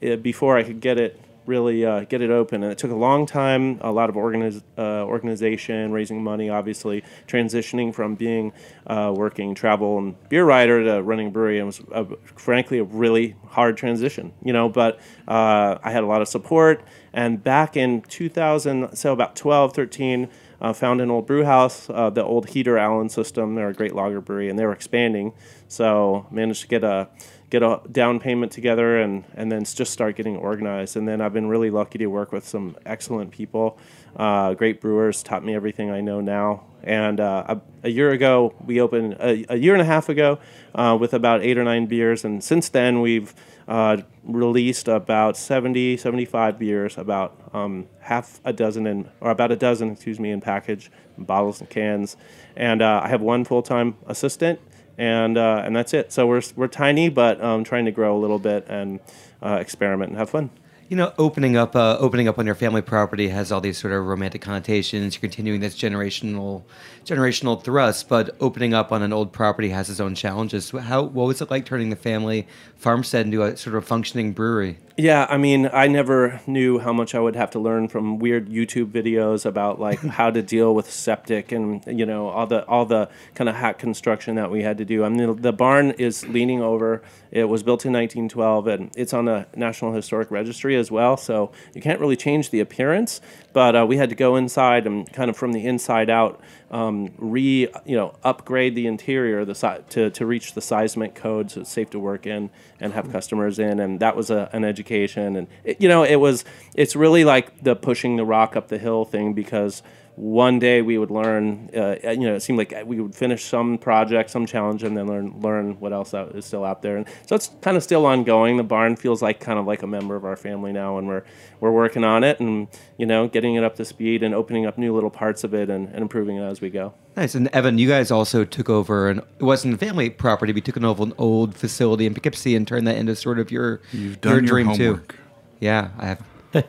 uh, 0.03 0.17
before 0.17 0.57
I 0.57 0.63
could 0.63 0.81
get 0.81 0.99
it 0.99 1.21
really 1.49 1.85
uh, 1.85 2.05
get 2.05 2.21
it 2.21 2.31
open. 2.31 2.63
And 2.63 2.71
it 2.71 2.79
took 2.79 2.91
a 2.91 2.97
long 2.97 3.27
time, 3.27 3.79
a 3.81 3.91
lot 3.91 4.11
of 4.11 4.15
organiz- 4.15 4.63
uh, 4.77 5.05
organization, 5.05 5.91
raising 5.91 6.23
money, 6.23 6.51
obviously, 6.51 7.03
transitioning 7.27 7.93
from 7.93 8.15
being 8.15 8.53
uh, 8.87 9.13
working 9.17 9.55
travel 9.55 9.99
and 9.99 10.29
beer 10.29 10.45
writer 10.45 10.85
to 10.85 11.03
running 11.03 11.29
a 11.29 11.31
brewery. 11.31 11.59
And 11.59 11.67
was, 11.67 11.81
a, 11.91 12.07
frankly, 12.37 12.79
a 12.79 12.85
really 12.85 13.35
hard 13.47 13.77
transition, 13.77 14.33
you 14.45 14.53
know, 14.53 14.69
but 14.69 15.01
uh, 15.27 15.79
I 15.83 15.91
had 15.91 16.05
a 16.05 16.07
lot 16.07 16.23
of 16.23 16.29
support. 16.29 16.85
And 17.13 17.43
back 17.43 17.77
in 17.77 18.03
2000, 18.03 18.95
so 18.95 19.13
about 19.13 19.35
12, 19.35 19.75
13, 19.75 20.29
uh, 20.61 20.73
found 20.73 21.01
an 21.01 21.11
old 21.11 21.27
brew 21.27 21.45
house, 21.45 21.89
uh, 21.89 22.11
the 22.11 22.23
old 22.23 22.49
Heater 22.51 22.79
Allen 22.79 23.09
system. 23.09 23.55
They're 23.55 23.69
a 23.69 23.75
great 23.75 23.95
lager 23.95 24.21
brewery, 24.21 24.51
and 24.51 24.59
they 24.59 24.67
were 24.67 24.73
expanding. 24.73 25.33
So 25.69 26.27
managed 26.31 26.63
to 26.63 26.69
get 26.69 26.85
a 26.85 27.09
get 27.51 27.63
a 27.63 27.81
down 27.91 28.21
payment 28.21 28.53
together 28.53 28.99
and, 28.99 29.25
and 29.35 29.51
then 29.51 29.65
just 29.65 29.93
start 29.93 30.17
getting 30.17 30.37
organized. 30.37 30.97
And 30.97 31.09
then 31.09 31.21
I've 31.21 31.33
been 31.33 31.49
really 31.49 31.71
lucky 31.71 31.99
to 31.99 32.07
work 32.07 32.33
with 32.33 32.47
some 32.47 32.77
excellent 32.85 33.31
people, 33.31 33.79
uh, 34.17 34.55
great 34.55 34.81
brewers, 34.81 35.23
taught 35.23 35.45
me 35.45 35.55
everything 35.55 35.91
I 35.91 36.01
know 36.01 36.21
now. 36.21 36.65
And 36.83 37.21
uh, 37.21 37.45
a, 37.49 37.61
a, 37.85 37.91
year 37.91 38.11
ago, 38.11 38.55
we 38.65 38.81
opened, 38.81 39.15
a, 39.15 39.45
a 39.49 39.57
year 39.57 39.75
and 39.75 39.83
a 39.83 39.85
half 39.85 40.09
ago, 40.09 40.39
uh, 40.75 40.97
with 40.99 41.13
about 41.13 41.43
eight 41.43 41.59
or 41.59 41.65
nine 41.65 41.87
beers. 41.87 42.25
And 42.25 42.43
since 42.43 42.69
then, 42.69 43.01
we've 43.01 43.35
uh, 43.67 43.99
released 44.23 44.87
about 44.87 45.37
70, 45.37 45.97
75 45.97 46.59
beers, 46.59 46.97
about 46.97 47.37
um, 47.53 47.89
half 48.01 48.41
a 48.45 48.53
dozen 48.53 48.87
in, 48.87 49.11
or 49.21 49.31
about 49.31 49.51
a 49.51 49.57
dozen, 49.57 49.91
excuse 49.91 50.21
me, 50.21 50.31
in 50.31 50.41
package, 50.41 50.91
bottles 51.17 51.61
and 51.61 51.69
cans. 51.69 52.17
And 52.55 52.81
uh, 52.81 53.01
I 53.03 53.09
have 53.09 53.23
one 53.23 53.45
full 53.45 53.63
time 53.63 53.97
assistant 54.07 54.61
and 54.99 55.39
uh, 55.39 55.63
and 55.65 55.75
that's 55.75 55.95
it. 55.95 56.13
So 56.13 56.27
we're 56.27 56.43
we're 56.57 56.69
tiny, 56.69 57.09
but 57.09 57.43
um, 57.43 57.65
trying 57.65 57.87
to 57.87 57.93
grow 57.93 58.17
a 58.17 58.21
little 58.21 58.41
bit 58.41 58.67
and 58.69 59.01
uh, 59.41 59.59
experiment 59.61 60.11
and 60.11 60.19
have 60.19 60.29
fun. 60.29 60.51
You 60.89 60.97
know, 60.97 61.13
opening 61.19 61.57
up 61.57 61.77
uh, 61.77 61.97
opening 61.99 62.29
up 62.29 62.39
on 62.39 62.47
your 62.47 62.55
family 62.55 62.83
property 62.83 63.29
has 63.29 63.53
all 63.53 63.61
these 63.61 63.79
sort 63.79 63.93
of 63.93 64.05
romantic 64.05 64.43
connotations. 64.43 65.15
You're 65.15 65.21
continuing 65.21 65.61
this 65.61 65.77
generational 65.77 66.65
generational 67.09 67.63
thrust, 67.63 68.09
but 68.09 68.37
opening 68.41 68.75
up 68.75 68.93
on 68.93 69.03
an 69.03 69.13
old 69.13 69.33
property 69.33 69.71
has 69.71 69.89
its 69.89 70.01
own 70.01 70.15
challenges. 70.15 70.71
How 70.71 71.03
what 71.03 71.27
was 71.27 71.41
it 71.41 71.51
like 71.51 71.65
turning 71.65 71.91
the 71.91 71.97
family 71.97 72.47
farmstead 72.77 73.27
into 73.27 73.43
a 73.43 73.57
sort 73.57 73.77
of 73.77 73.85
functioning 73.85 74.33
brewery? 74.33 74.79
Yeah, 74.97 75.27
I 75.31 75.37
mean, 75.37 75.71
I 75.73 75.87
never 75.87 76.41
knew 76.47 76.81
how 76.81 76.93
much 76.93 77.15
I 77.15 77.21
would 77.21 77.37
have 77.37 77.51
to 77.53 77.61
learn 77.61 77.87
from 77.87 78.19
weird 78.19 78.49
YouTube 78.49 78.91
videos 78.91 79.47
about 79.47 79.81
like 79.81 80.01
how 80.19 80.31
to 80.31 80.43
deal 80.43 80.75
with 80.75 80.91
septic 80.91 81.53
and 81.53 81.83
you 81.87 82.05
know 82.05 82.29
all 82.29 82.47
the 82.47 82.67
all 82.67 82.85
the 82.85 83.09
kind 83.35 83.49
of 83.49 83.55
hack 83.55 83.79
construction 83.79 84.35
that 84.35 84.51
we 84.51 84.63
had 84.63 84.77
to 84.79 84.85
do. 84.85 85.05
I 85.05 85.09
mean, 85.09 85.27
the, 85.27 85.35
the 85.35 85.53
barn 85.53 85.93
is 85.93 86.27
leaning 86.29 86.61
over. 86.61 87.03
It 87.31 87.45
was 87.45 87.63
built 87.63 87.85
in 87.85 87.93
1912 87.93 88.67
and 88.67 88.91
it's 88.97 89.13
on 89.13 89.27
the 89.27 89.47
National 89.55 89.93
Historic 89.93 90.31
Registry 90.31 90.77
as 90.77 90.91
well, 90.91 91.17
so 91.17 91.53
you 91.75 91.81
can't 91.81 92.01
really 92.01 92.17
change 92.17 92.51
the 92.51 92.61
appearance. 92.61 93.21
But 93.53 93.77
uh, 93.77 93.87
we 93.87 93.97
had 93.97 94.11
to 94.11 94.15
go 94.15 94.37
inside 94.37 94.87
and 94.87 95.11
kind 95.13 95.31
of 95.31 95.37
from 95.37 95.53
the 95.53 95.65
inside 95.65 96.11
out 96.11 96.41
um, 96.71 97.13
re 97.17 97.69
you 97.87 97.97
know 97.97 98.15
upgrade 98.23 98.75
the 98.75 98.87
interior 98.87 99.45
the 99.45 99.55
si- 99.55 99.83
to 99.91 100.11
to 100.11 100.27
reach 100.27 100.55
the 100.55 100.61
seismic 100.61 101.15
code 101.15 101.51
so 101.51 101.63
it's 101.63 101.71
safe 101.71 101.91
to 101.91 101.99
work 101.99 102.27
in 102.27 102.51
and 102.79 102.93
have 102.93 103.11
customers 103.11 103.59
in 103.59 103.81
and 103.81 104.01
that 104.01 104.17
was 104.17 104.31
a, 104.31 104.51
an 104.53 104.65
education. 104.65 105.37
And 105.37 105.47
it, 105.65 105.81
you 105.81 105.89
know 105.89 106.03
it 106.03 106.17
was 106.17 106.45
it's 106.75 106.95
really 106.95 107.25
like 107.25 107.63
the 107.63 107.75
pushing 107.75 108.17
the 108.17 108.25
rock 108.25 108.57
up 108.57 108.69
the 108.69 108.79
hill 108.79 109.05
thing 109.05 109.33
because 109.33 109.83
one 110.19 110.59
day 110.59 110.83
we 110.83 110.99
would 110.99 111.13
learn 111.13 111.71
uh, 111.77 111.95
you 112.11 112.27
know 112.27 112.35
it 112.35 112.41
seemed 112.41 112.59
like 112.59 112.75
we 112.85 112.99
would 113.01 113.15
finish 113.15 113.45
some 113.45 113.79
project 113.79 114.31
some 114.31 114.47
challenge 114.47 114.83
and 114.83 114.97
then 114.97 115.07
learn 115.07 115.41
learn 115.41 115.79
what 115.79 115.93
else 115.93 116.13
out, 116.13 116.35
is 116.35 116.45
still 116.45 116.65
out 116.65 116.83
there. 116.83 116.97
And 116.97 117.07
so 117.25 117.37
it's 117.37 117.51
kind 117.61 117.77
of 117.77 117.85
still 117.85 118.05
ongoing. 118.05 118.57
The 118.57 118.65
barn 118.65 118.97
feels 118.97 119.23
like 119.23 119.39
kind 119.39 119.61
of 119.61 119.67
like 119.67 119.83
a 119.83 119.87
member 119.87 120.17
of 120.17 120.25
our 120.25 120.37
family 120.37 120.73
now 120.73 120.99
and 120.99 121.07
we're 121.07 121.23
we're 121.61 121.71
working 121.71 122.03
on 122.03 122.25
it 122.25 122.41
and 122.41 122.67
you 122.97 123.07
know 123.07 123.29
getting 123.29 123.55
it 123.55 123.63
up 123.63 123.77
to 123.77 123.85
speed 123.85 124.25
and 124.25 124.35
opening 124.35 124.67
up 124.67 124.77
new 124.77 124.93
little 124.93 125.11
parts 125.11 125.45
of 125.45 125.55
it 125.55 125.71
and, 125.71 125.89
and 125.89 125.99
improving 125.99 126.37
it 126.37 126.43
as 126.43 126.61
we 126.61 126.69
go. 126.69 126.93
Nice. 127.17 127.37
And 127.37 127.49
evan 127.53 127.79
you 127.79 127.89
guys 127.89 128.11
also 128.11 128.45
took 128.45 128.69
over 128.69 129.09
and 129.09 129.21
it 129.21 129.43
wasn't 129.43 129.75
a 129.75 129.79
family 129.79 130.11
property 130.11 130.53
but 130.53 130.67
you 130.67 130.73
took 130.73 130.83
over 130.83 131.03
an 131.05 131.13
old 131.19 131.55
facility 131.55 132.07
in 132.07 132.15
poughkeepsie 132.15 132.57
and 132.57 132.67
turned 132.67 132.87
that 132.89 132.97
into 132.97 133.15
sort 133.15 133.39
of 133.39 133.53
your 133.53 133.81
You've 133.93 134.21
done 134.21 134.33
your 134.33 134.41
your 134.41 134.49
dream 134.49 134.67
homework. 134.67 135.13
too 135.13 135.19
yeah 135.61 135.91
i 135.99 136.07
have 136.07 136.23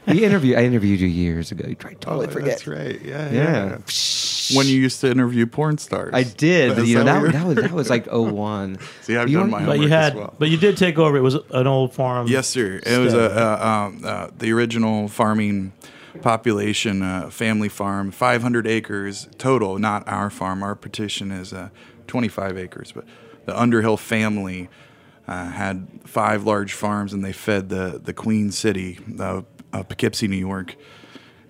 we 0.07 0.23
interviewed 0.25 0.57
i 0.57 0.63
interviewed 0.63 0.99
you 0.99 1.07
years 1.07 1.51
ago 1.51 1.65
you 1.67 1.75
tried 1.75 1.95
Oh, 1.95 1.99
totally 1.99 2.27
forget 2.27 2.49
that's 2.49 2.67
right. 2.67 3.01
Yeah, 3.01 3.31
yeah. 3.31 3.65
yeah. 3.65 3.77
When 4.57 4.65
you 4.65 4.79
used 4.79 4.99
to 5.01 5.11
interview 5.11 5.45
porn 5.45 5.77
stars. 5.77 6.09
I 6.11 6.23
did, 6.23 6.75
but 6.75 6.83
Is 6.83 6.89
you 6.89 6.95
know 6.97 7.03
that 7.03 7.13
that, 7.13 7.21
what 7.45 7.55
that 7.55 7.61
you're- 7.65 7.71
was 7.75 7.87
that 7.87 8.01
was 8.01 8.07
like 8.07 8.07
01. 8.11 8.79
See, 9.03 9.15
I've 9.15 9.29
You 9.29 9.37
done 9.37 9.51
don't- 9.51 9.59
my 9.61 9.65
But 9.67 9.73
you 9.77 9.83
homework 9.83 9.91
had, 9.91 10.13
as 10.13 10.17
well. 10.17 10.33
but 10.39 10.49
you 10.49 10.57
did 10.57 10.75
take 10.75 10.97
over. 10.97 11.15
It 11.17 11.21
was 11.21 11.35
an 11.51 11.67
old 11.67 11.93
farm. 11.93 12.25
Yes, 12.27 12.47
sir. 12.47 12.79
It 12.83 12.97
was 12.97 13.13
a, 13.13 13.29
Stead. 13.29 13.37
uh 13.37 13.67
um, 13.87 14.01
uh, 14.03 14.27
the 14.35 14.51
original 14.51 15.07
farming 15.07 15.73
population, 16.23 17.01
uh, 17.03 17.29
family 17.29 17.69
farm, 17.69 18.11
500 18.11 18.67
acres 18.67 19.27
total. 19.37 19.77
Not 19.79 20.07
our 20.07 20.29
farm. 20.29 20.63
Our 20.63 20.75
petition 20.75 21.31
is 21.31 21.53
uh, 21.53 21.69
25 22.07 22.57
acres, 22.57 22.91
but 22.91 23.05
the 23.45 23.59
Underhill 23.59 23.97
family 23.97 24.67
uh, 25.27 25.49
had 25.51 25.87
five 26.05 26.43
large 26.43 26.73
farms, 26.73 27.13
and 27.13 27.23
they 27.23 27.33
fed 27.33 27.69
the 27.69 28.01
the 28.03 28.13
Queen 28.13 28.51
City, 28.51 28.97
uh, 29.19 29.41
uh, 29.73 29.83
Poughkeepsie, 29.83 30.27
New 30.27 30.37
York. 30.37 30.75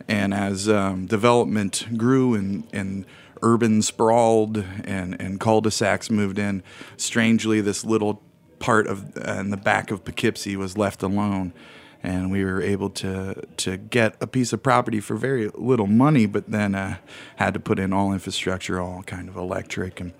And 0.08 0.34
as 0.34 0.68
um, 0.68 1.06
development 1.06 1.88
grew 1.96 2.34
and, 2.34 2.68
and 2.74 3.06
urban 3.42 3.82
sprawled 3.82 4.58
and, 4.84 5.20
and 5.22 5.40
cul-de-sacs 5.40 6.10
moved 6.10 6.40
in, 6.40 6.64
strangely, 6.98 7.62
this 7.62 7.86
little 7.86 8.22
part 8.58 8.88
of 8.88 9.16
uh, 9.18 9.34
in 9.34 9.52
the 9.52 9.58
back 9.58 9.92
of 9.92 10.04
Poughkeepsie 10.04 10.56
was 10.56 10.78
left 10.78 11.04
alone. 11.04 11.54
And 12.02 12.32
we 12.32 12.46
were 12.46 12.62
able 12.62 12.90
to 12.92 13.46
to 13.58 13.76
get 13.76 14.16
a 14.22 14.28
piece 14.28 14.54
of 14.54 14.64
property 14.64 15.02
for 15.02 15.18
very 15.18 15.50
little 15.54 15.86
money, 15.86 16.26
but 16.26 16.50
then 16.50 16.74
uh, 16.74 16.98
had 17.36 17.54
to 17.56 17.60
put 17.60 17.78
in 17.78 17.92
all 17.92 18.14
infrastructure, 18.14 18.80
all 18.80 19.04
kind 19.04 19.28
of 19.28 19.36
electric, 19.36 20.00
and 20.00 20.14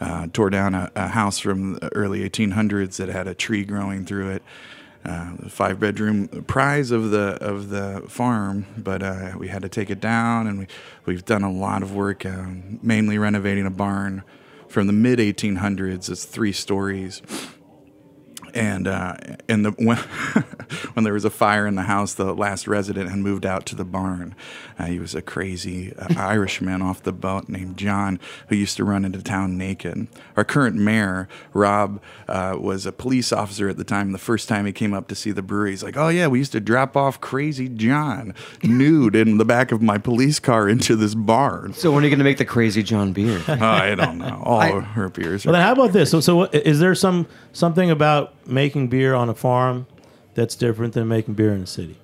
uh, 0.00 0.28
tore 0.32 0.48
down 0.48 0.74
a, 0.74 0.90
a 0.94 1.08
house 1.08 1.38
from 1.38 1.74
the 1.74 1.94
early 1.94 2.28
1800s 2.28 2.96
that 2.96 3.10
had 3.10 3.28
a 3.28 3.34
tree 3.34 3.64
growing 3.64 4.06
through 4.06 4.30
it 4.30 4.42
uh, 5.08 5.48
five 5.48 5.80
bedroom 5.80 6.28
prize 6.46 6.90
of 6.90 7.10
the 7.10 7.38
of 7.40 7.70
the 7.70 8.04
farm, 8.08 8.66
but 8.76 9.02
uh, 9.02 9.32
we 9.38 9.48
had 9.48 9.62
to 9.62 9.68
take 9.68 9.90
it 9.90 10.00
down, 10.00 10.46
and 10.46 10.58
we 10.60 10.66
we've 11.06 11.24
done 11.24 11.42
a 11.42 11.50
lot 11.50 11.82
of 11.82 11.94
work, 11.94 12.26
um, 12.26 12.78
mainly 12.82 13.16
renovating 13.18 13.66
a 13.66 13.70
barn 13.70 14.22
from 14.68 14.86
the 14.86 14.92
mid 14.92 15.18
1800s. 15.18 16.10
It's 16.10 16.24
three 16.24 16.52
stories, 16.52 17.22
and 18.58 18.88
uh, 18.88 19.14
and 19.48 19.64
the 19.64 19.70
when, 19.78 19.96
when 20.94 21.04
there 21.04 21.12
was 21.12 21.24
a 21.24 21.30
fire 21.30 21.66
in 21.66 21.76
the 21.76 21.82
house, 21.82 22.14
the 22.14 22.34
last 22.34 22.66
resident 22.66 23.10
had 23.10 23.18
moved 23.18 23.46
out 23.46 23.66
to 23.66 23.76
the 23.76 23.84
barn. 23.84 24.34
Uh, 24.78 24.86
he 24.86 24.98
was 24.98 25.14
a 25.14 25.22
crazy 25.22 25.94
uh, 25.96 26.08
Irishman 26.16 26.82
off 26.82 27.02
the 27.02 27.12
boat 27.12 27.48
named 27.48 27.76
John, 27.76 28.18
who 28.48 28.56
used 28.56 28.76
to 28.76 28.84
run 28.84 29.04
into 29.04 29.22
town 29.22 29.56
naked. 29.56 30.08
Our 30.36 30.44
current 30.44 30.76
mayor, 30.76 31.28
Rob, 31.52 32.00
uh, 32.28 32.56
was 32.58 32.86
a 32.86 32.92
police 32.92 33.32
officer 33.32 33.68
at 33.68 33.76
the 33.76 33.84
time. 33.84 34.12
The 34.12 34.18
first 34.18 34.48
time 34.48 34.66
he 34.66 34.72
came 34.72 34.92
up 34.92 35.08
to 35.08 35.14
see 35.14 35.30
the 35.30 35.42
brewery, 35.42 35.70
he's 35.70 35.82
like, 35.82 35.96
"Oh 35.96 36.08
yeah, 36.08 36.26
we 36.26 36.38
used 36.38 36.52
to 36.52 36.60
drop 36.60 36.96
off 36.96 37.20
Crazy 37.20 37.68
John 37.68 38.34
nude 38.62 39.16
in 39.16 39.38
the 39.38 39.44
back 39.44 39.72
of 39.72 39.80
my 39.80 39.98
police 39.98 40.38
car 40.38 40.68
into 40.68 40.96
this 40.96 41.14
barn." 41.14 41.72
So 41.74 41.92
when 41.92 42.02
are 42.02 42.06
you 42.06 42.10
going 42.10 42.18
to 42.18 42.24
make 42.24 42.38
the 42.38 42.44
crazy 42.44 42.82
John 42.82 43.12
beer? 43.12 43.42
Oh, 43.58 43.66
I 43.66 43.94
don't 43.96 44.18
know. 44.18 44.40
All 44.44 44.80
her 44.80 45.08
beers. 45.08 45.44
Well, 45.44 45.54
Are, 45.54 45.58
then 45.58 45.66
how 45.66 45.72
about 45.72 45.92
this? 45.92 46.10
So, 46.10 46.20
so 46.20 46.36
what, 46.36 46.54
is 46.54 46.78
there 46.78 46.94
some 46.94 47.26
something 47.58 47.90
about 47.90 48.34
making 48.46 48.88
beer 48.88 49.14
on 49.14 49.28
a 49.28 49.34
farm 49.34 49.86
that's 50.34 50.54
different 50.54 50.94
than 50.94 51.08
making 51.08 51.34
beer 51.34 51.52
in 51.52 51.62
a 51.62 51.66
city? 51.66 51.96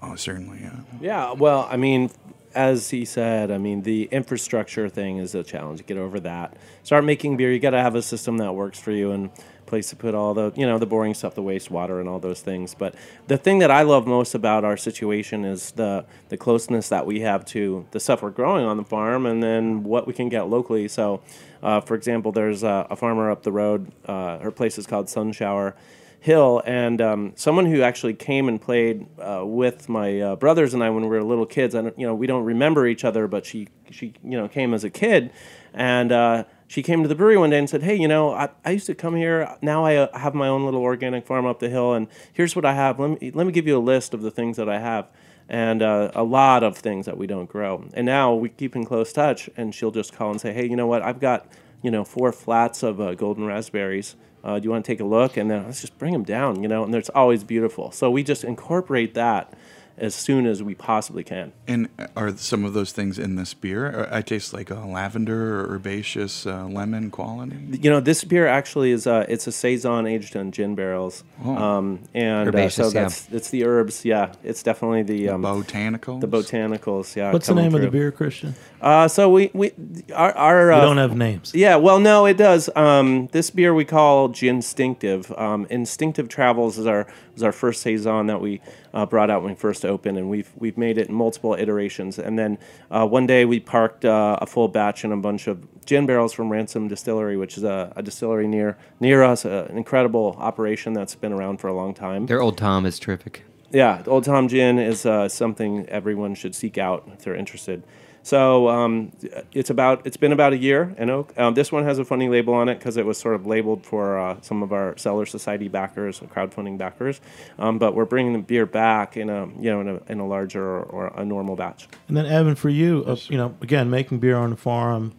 oh, 0.00 0.14
certainly. 0.14 0.60
Yeah. 0.60 0.76
Yeah, 1.00 1.32
well, 1.32 1.66
I 1.68 1.76
mean, 1.76 2.10
as 2.54 2.90
he 2.90 3.04
said, 3.04 3.50
I 3.50 3.58
mean, 3.58 3.82
the 3.82 4.04
infrastructure 4.12 4.88
thing 4.88 5.18
is 5.18 5.34
a 5.34 5.42
challenge. 5.42 5.84
Get 5.86 5.96
over 5.96 6.20
that. 6.20 6.56
Start 6.84 7.04
making 7.04 7.36
beer. 7.36 7.52
You 7.52 7.58
got 7.58 7.70
to 7.70 7.82
have 7.82 7.94
a 7.96 8.02
system 8.02 8.38
that 8.38 8.52
works 8.52 8.78
for 8.78 8.92
you 8.92 9.10
and 9.10 9.30
place 9.68 9.90
to 9.90 9.96
put 9.96 10.14
all 10.14 10.34
the, 10.34 10.52
you 10.56 10.66
know, 10.66 10.78
the 10.78 10.86
boring 10.86 11.14
stuff, 11.14 11.34
the 11.34 11.42
wastewater 11.42 12.00
and 12.00 12.08
all 12.08 12.18
those 12.18 12.40
things. 12.40 12.74
But 12.74 12.94
the 13.26 13.38
thing 13.38 13.60
that 13.60 13.70
I 13.70 13.82
love 13.82 14.06
most 14.06 14.34
about 14.34 14.64
our 14.64 14.76
situation 14.76 15.44
is 15.44 15.72
the 15.72 16.04
the 16.30 16.36
closeness 16.36 16.88
that 16.88 17.06
we 17.06 17.20
have 17.20 17.44
to 17.46 17.86
the 17.92 18.00
stuff 18.00 18.22
we're 18.22 18.30
growing 18.30 18.64
on 18.64 18.76
the 18.76 18.84
farm 18.84 19.26
and 19.26 19.42
then 19.42 19.84
what 19.84 20.06
we 20.06 20.12
can 20.12 20.28
get 20.28 20.42
locally. 20.48 20.88
So, 20.88 21.22
uh, 21.62 21.80
for 21.82 21.94
example, 21.94 22.32
there's 22.32 22.62
a, 22.62 22.86
a 22.90 22.96
farmer 22.96 23.30
up 23.30 23.42
the 23.42 23.52
road. 23.52 23.92
Uh, 24.06 24.38
her 24.38 24.50
place 24.50 24.78
is 24.78 24.86
called 24.86 25.06
Sunshower. 25.06 25.74
Hill, 26.20 26.62
and 26.66 27.00
um, 27.00 27.32
someone 27.36 27.64
who 27.66 27.82
actually 27.82 28.14
came 28.14 28.48
and 28.48 28.60
played 28.60 29.06
uh, 29.20 29.42
with 29.46 29.88
my 29.88 30.20
uh, 30.20 30.36
brothers 30.36 30.74
and 30.74 30.82
I 30.82 30.90
when 30.90 31.04
we 31.04 31.10
were 31.10 31.22
little 31.22 31.46
kids. 31.46 31.76
And 31.76 31.92
you 31.96 32.08
know, 32.08 32.14
we 32.14 32.26
don't 32.26 32.44
remember 32.44 32.88
each 32.88 33.04
other, 33.04 33.28
but 33.28 33.46
she 33.46 33.68
she 33.90 34.14
you 34.24 34.36
know 34.36 34.48
came 34.48 34.74
as 34.74 34.82
a 34.82 34.90
kid, 34.90 35.30
and 35.72 36.10
uh, 36.10 36.44
she 36.68 36.82
came 36.82 37.02
to 37.02 37.08
the 37.08 37.16
brewery 37.16 37.36
one 37.36 37.50
day 37.50 37.58
and 37.58 37.68
said, 37.68 37.82
"Hey, 37.82 37.96
you 37.96 38.06
know, 38.06 38.32
I, 38.32 38.50
I 38.64 38.70
used 38.70 38.86
to 38.86 38.94
come 38.94 39.16
here. 39.16 39.56
Now 39.60 39.84
I 39.84 39.96
uh, 39.96 40.16
have 40.16 40.34
my 40.34 40.46
own 40.46 40.64
little 40.64 40.82
organic 40.82 41.26
farm 41.26 41.46
up 41.46 41.58
the 41.58 41.68
hill, 41.68 41.94
and 41.94 42.06
here's 42.32 42.54
what 42.54 42.64
I 42.64 42.74
have. 42.74 43.00
Let 43.00 43.20
me 43.20 43.32
let 43.32 43.46
me 43.46 43.52
give 43.52 43.66
you 43.66 43.76
a 43.76 43.80
list 43.80 44.14
of 44.14 44.22
the 44.22 44.30
things 44.30 44.56
that 44.58 44.68
I 44.68 44.78
have." 44.78 45.10
and 45.48 45.82
uh, 45.82 46.10
a 46.14 46.22
lot 46.22 46.62
of 46.62 46.76
things 46.76 47.06
that 47.06 47.16
we 47.16 47.26
don't 47.26 47.48
grow. 47.48 47.88
And 47.94 48.04
now 48.04 48.34
we 48.34 48.50
keep 48.50 48.76
in 48.76 48.84
close 48.84 49.12
touch, 49.12 49.48
and 49.56 49.74
she'll 49.74 49.90
just 49.90 50.12
call 50.12 50.30
and 50.30 50.40
say, 50.40 50.52
"Hey, 50.52 50.66
you 50.66 50.76
know 50.76 50.86
what? 50.86 51.02
I've 51.02 51.20
got 51.20 51.46
you 51.82 51.90
know 51.90 52.04
four 52.04 52.32
flats 52.32 52.82
of 52.82 53.00
uh, 53.00 53.14
golden 53.14 53.46
raspberries. 53.46 54.14
Uh, 54.44 54.58
do 54.58 54.64
you 54.64 54.70
want 54.70 54.84
to 54.84 54.92
take 54.92 55.00
a 55.00 55.04
look?" 55.04 55.36
And 55.36 55.50
then 55.50 55.64
let's 55.64 55.80
just 55.80 55.98
bring 55.98 56.12
them 56.12 56.24
down, 56.24 56.62
you 56.62 56.68
know. 56.68 56.84
And 56.84 56.94
it's 56.94 57.08
always 57.10 57.44
beautiful. 57.44 57.90
So 57.90 58.10
we 58.10 58.22
just 58.22 58.44
incorporate 58.44 59.14
that 59.14 59.54
as 60.00 60.14
soon 60.14 60.46
as 60.46 60.62
we 60.62 60.74
possibly 60.74 61.24
can. 61.24 61.52
And 61.66 61.88
are 62.16 62.36
some 62.36 62.64
of 62.64 62.72
those 62.74 62.92
things 62.92 63.18
in 63.18 63.36
this 63.36 63.54
beer? 63.54 64.08
I 64.10 64.22
taste 64.22 64.52
like 64.52 64.70
a 64.70 64.74
lavender 64.76 65.60
or 65.60 65.74
herbaceous 65.74 66.46
uh, 66.46 66.66
lemon 66.66 67.10
quality. 67.10 67.56
You 67.82 67.90
know, 67.90 68.00
this 68.00 68.24
beer 68.24 68.46
actually 68.46 68.92
is 68.92 69.06
uh, 69.06 69.26
it's 69.28 69.46
a 69.46 69.52
saison 69.52 70.06
aged 70.06 70.36
on 70.36 70.52
gin 70.52 70.74
barrels, 70.74 71.24
Oh. 71.44 71.56
um, 71.56 72.00
and 72.14 72.48
uh, 72.48 72.52
Herbaceous, 72.52 72.92
so 72.92 72.94
yeah. 72.94 73.02
that's 73.02 73.28
it's 73.30 73.50
the 73.50 73.64
herbs. 73.64 74.04
Yeah, 74.04 74.32
it's 74.42 74.62
definitely 74.62 75.02
the 75.02 75.28
um, 75.30 75.42
Botanicals. 75.42 76.20
the 76.20 76.28
botanicals. 76.28 77.14
Yeah. 77.16 77.32
What's 77.32 77.46
the 77.46 77.52
coming 77.52 77.64
name 77.64 77.74
of 77.74 77.80
the 77.82 77.90
beer, 77.90 78.10
Christian? 78.10 78.54
Uh, 78.80 79.08
so 79.08 79.28
we 79.30 79.50
we 79.54 79.72
our, 80.14 80.32
our 80.36 80.66
We 80.68 80.72
uh, 80.74 80.80
don't 80.80 80.96
have 80.98 81.16
names. 81.16 81.52
Yeah, 81.54 81.76
well, 81.76 81.98
no, 82.00 82.26
it 82.26 82.36
does. 82.36 82.70
Um, 82.76 83.28
this 83.32 83.50
beer 83.50 83.74
we 83.74 83.84
call 83.84 84.28
Ginstinctive. 84.28 85.32
Um, 85.38 85.66
Instinctive 85.70 86.28
Travels 86.28 86.78
is 86.78 86.86
our 86.86 87.06
was 87.38 87.44
our 87.44 87.52
first 87.52 87.82
saison 87.82 88.26
that 88.26 88.40
we 88.40 88.60
uh, 88.92 89.06
brought 89.06 89.30
out 89.30 89.42
when 89.42 89.52
we 89.52 89.56
first 89.56 89.84
opened, 89.84 90.18
and 90.18 90.28
we've 90.28 90.50
we've 90.56 90.76
made 90.76 90.98
it 90.98 91.08
in 91.08 91.14
multiple 91.14 91.54
iterations. 91.54 92.18
And 92.18 92.38
then 92.38 92.58
uh, 92.90 93.06
one 93.06 93.26
day 93.26 93.44
we 93.44 93.60
parked 93.60 94.04
uh, 94.04 94.38
a 94.40 94.46
full 94.46 94.68
batch 94.68 95.04
and 95.04 95.12
a 95.12 95.16
bunch 95.16 95.46
of 95.46 95.66
gin 95.86 96.06
barrels 96.06 96.32
from 96.32 96.50
Ransom 96.50 96.88
Distillery, 96.88 97.36
which 97.36 97.56
is 97.56 97.64
a, 97.64 97.92
a 97.96 98.02
distillery 98.02 98.48
near 98.48 98.76
near 99.00 99.22
us, 99.22 99.44
uh, 99.44 99.68
an 99.70 99.76
incredible 99.76 100.36
operation 100.38 100.92
that's 100.92 101.14
been 101.14 101.32
around 101.32 101.58
for 101.58 101.68
a 101.68 101.74
long 101.74 101.94
time. 101.94 102.26
Their 102.26 102.42
old 102.42 102.58
Tom 102.58 102.84
is 102.84 102.98
terrific. 102.98 103.44
Yeah, 103.70 104.02
Old 104.06 104.24
Tom 104.24 104.48
Gin 104.48 104.78
is 104.78 105.04
uh, 105.04 105.28
something 105.28 105.86
everyone 105.90 106.34
should 106.34 106.54
seek 106.54 106.78
out 106.78 107.06
if 107.12 107.18
they're 107.24 107.36
interested. 107.36 107.82
So 108.28 108.68
um, 108.68 109.10
it's 109.52 109.70
about 109.70 110.06
it's 110.06 110.18
been 110.18 110.32
about 110.32 110.52
a 110.52 110.58
year 110.58 110.94
in 110.98 111.08
oak. 111.08 111.32
Um, 111.38 111.54
this 111.54 111.72
one 111.72 111.84
has 111.84 111.98
a 111.98 112.04
funny 112.04 112.28
label 112.28 112.52
on 112.52 112.68
it 112.68 112.74
because 112.78 112.98
it 112.98 113.06
was 113.06 113.16
sort 113.16 113.34
of 113.34 113.46
labeled 113.46 113.86
for 113.86 114.18
uh, 114.18 114.36
some 114.42 114.62
of 114.62 114.70
our 114.70 114.94
Cellar 114.98 115.24
Society 115.24 115.68
backers, 115.68 116.20
crowdfunding 116.20 116.76
backers. 116.76 117.22
Um, 117.58 117.78
but 117.78 117.94
we're 117.94 118.04
bringing 118.04 118.34
the 118.34 118.40
beer 118.40 118.66
back 118.66 119.16
in 119.16 119.30
a 119.30 119.46
you 119.58 119.70
know 119.70 119.80
in 119.80 119.88
a, 119.88 120.12
in 120.12 120.20
a 120.20 120.26
larger 120.26 120.62
or, 120.62 120.82
or 120.82 121.06
a 121.16 121.24
normal 121.24 121.56
batch. 121.56 121.88
And 122.08 122.18
then 122.18 122.26
Evan, 122.26 122.54
for 122.54 122.68
you, 122.68 123.02
uh, 123.06 123.16
you 123.28 123.38
know, 123.38 123.56
again, 123.62 123.88
making 123.88 124.18
beer 124.18 124.36
on 124.36 124.50
the 124.50 124.56
farm. 124.56 125.14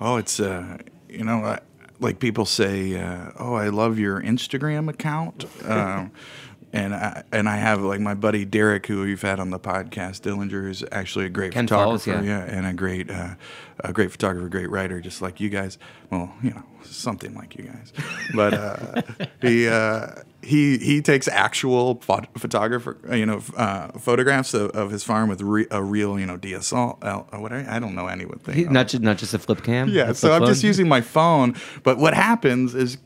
Oh, 0.00 0.16
it's 0.16 0.40
uh, 0.40 0.78
you 1.10 1.24
know, 1.24 1.44
I, 1.44 1.58
like 2.00 2.20
people 2.20 2.46
say, 2.46 2.98
uh, 2.98 3.32
oh, 3.38 3.52
I 3.52 3.68
love 3.68 3.98
your 3.98 4.22
Instagram 4.22 4.88
account. 4.88 5.44
and 6.72 6.94
I 6.94 7.22
and 7.32 7.48
I 7.48 7.56
have 7.56 7.80
like 7.80 8.00
my 8.00 8.14
buddy 8.14 8.44
Derek, 8.44 8.86
who 8.86 9.04
you've 9.04 9.22
had 9.22 9.40
on 9.40 9.50
the 9.50 9.58
podcast, 9.58 10.22
Dellinger, 10.22 10.68
is 10.68 10.84
actually 10.92 11.26
a 11.26 11.30
great 11.30 11.52
Kent 11.52 11.70
Falls, 11.70 12.04
photographer, 12.04 12.26
yeah. 12.28 12.44
and 12.44 12.66
a 12.66 12.72
great, 12.72 13.10
uh, 13.10 13.34
a 13.80 13.92
great 13.92 14.10
photographer, 14.10 14.48
great 14.48 14.70
writer, 14.70 15.00
just 15.00 15.22
like 15.22 15.40
you 15.40 15.48
guys. 15.48 15.78
Well, 16.10 16.32
you 16.42 16.50
know, 16.50 16.62
something 16.82 17.34
like 17.34 17.56
you 17.56 17.64
guys. 17.64 17.92
But 18.34 18.54
uh, 18.54 19.02
he 19.40 19.68
uh, 19.68 20.08
he 20.42 20.78
he 20.78 21.00
takes 21.00 21.26
actual 21.28 21.96
phot- 21.96 22.28
photographer, 22.38 22.98
uh, 23.10 23.14
you 23.14 23.26
know, 23.26 23.42
uh, 23.56 23.88
photographs 23.98 24.54
of, 24.54 24.70
of 24.72 24.90
his 24.90 25.02
farm 25.04 25.28
with 25.28 25.40
re- 25.40 25.66
a 25.70 25.82
real, 25.82 26.18
you 26.18 26.26
know, 26.26 26.36
DSL. 26.36 26.98
Uh, 27.02 27.38
what 27.38 27.52
I, 27.52 27.76
I 27.76 27.78
don't 27.78 27.94
know 27.94 28.06
anything. 28.06 28.54
He- 28.54 28.64
not 28.64 28.88
just 28.88 29.02
not 29.02 29.18
just 29.18 29.34
a 29.34 29.38
flip 29.38 29.62
cam. 29.62 29.88
Yeah, 29.88 30.12
so 30.12 30.32
I'm 30.32 30.44
just 30.44 30.62
using 30.62 30.88
my 30.88 31.00
phone. 31.00 31.54
But 31.82 31.98
what 31.98 32.14
happens 32.14 32.74
is, 32.74 32.98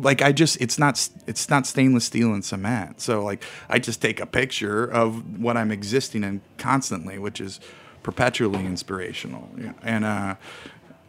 like, 0.00 0.22
I 0.22 0.32
just 0.32 0.60
it's 0.60 0.78
not 0.78 1.08
it's 1.26 1.48
not 1.48 1.66
stainless 1.66 2.04
steel 2.04 2.32
and 2.32 2.44
cement. 2.44 3.00
So 3.00 3.22
like, 3.22 3.44
I 3.68 3.78
just 3.78 4.00
take 4.00 4.20
a 4.20 4.26
picture 4.26 4.84
of 4.84 5.40
what 5.40 5.56
I'm 5.56 5.70
existing 5.70 6.24
in 6.24 6.40
constantly, 6.58 7.18
which 7.18 7.40
is 7.40 7.60
perpetually 8.02 8.64
inspirational. 8.64 9.48
And 9.82 10.04
uh, 10.04 10.36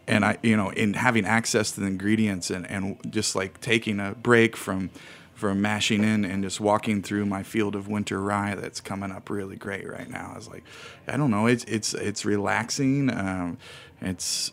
and 0.07 0.25
I 0.25 0.37
you 0.41 0.57
know 0.57 0.69
in 0.69 0.93
having 0.93 1.25
access 1.25 1.71
to 1.71 1.81
the 1.81 1.87
ingredients 1.87 2.49
and 2.49 2.69
and 2.69 2.97
just 3.11 3.35
like 3.35 3.61
taking 3.61 3.99
a 3.99 4.13
break 4.13 4.55
from 4.57 4.89
from 5.33 5.59
mashing 5.59 6.03
in 6.03 6.23
and 6.23 6.43
just 6.43 6.59
walking 6.59 7.01
through 7.01 7.25
my 7.25 7.41
field 7.41 7.75
of 7.75 7.87
winter 7.87 8.21
rye 8.21 8.53
that's 8.53 8.79
coming 8.79 9.11
up 9.11 9.27
really 9.27 9.55
great 9.55 9.89
right 9.89 10.07
now. 10.07 10.31
I 10.33 10.37
was 10.37 10.47
like, 10.47 10.63
I 11.07 11.17
don't 11.17 11.31
know, 11.31 11.47
it's 11.47 11.63
it's 11.63 11.93
it's 11.93 12.25
relaxing. 12.25 13.09
Um, 13.11 13.57
it's 14.01 14.51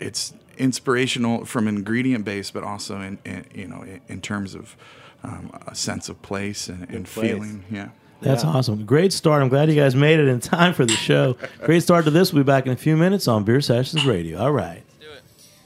it's 0.00 0.32
inspirational 0.58 1.44
from 1.44 1.68
ingredient 1.68 2.24
base, 2.24 2.50
but 2.50 2.62
also 2.64 3.00
in, 3.00 3.18
in 3.24 3.44
you 3.54 3.68
know 3.68 3.82
in, 3.82 4.00
in 4.08 4.20
terms 4.20 4.54
of 4.54 4.76
um, 5.22 5.50
a 5.66 5.74
sense 5.74 6.08
of 6.08 6.20
place 6.22 6.68
and, 6.68 6.88
and 6.90 7.06
place. 7.06 7.30
feeling. 7.30 7.64
Yeah. 7.70 7.90
That's 8.22 8.44
awesome. 8.44 8.84
Great 8.84 9.14
start. 9.14 9.42
I'm 9.42 9.48
glad 9.48 9.70
you 9.70 9.74
guys 9.74 9.94
made 9.94 10.20
it 10.20 10.28
in 10.28 10.40
time 10.40 10.74
for 10.74 10.84
the 10.84 10.92
show. 10.92 11.38
Great 11.62 11.82
start 11.82 12.04
to 12.04 12.10
this. 12.10 12.34
We'll 12.34 12.42
be 12.44 12.46
back 12.46 12.66
in 12.66 12.72
a 12.72 12.76
few 12.76 12.94
minutes 12.94 13.26
on 13.26 13.44
Beer 13.44 13.62
Sessions 13.62 14.04
Radio. 14.04 14.38
All 14.38 14.52
right. 14.52 14.82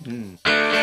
Well, 0.07 0.74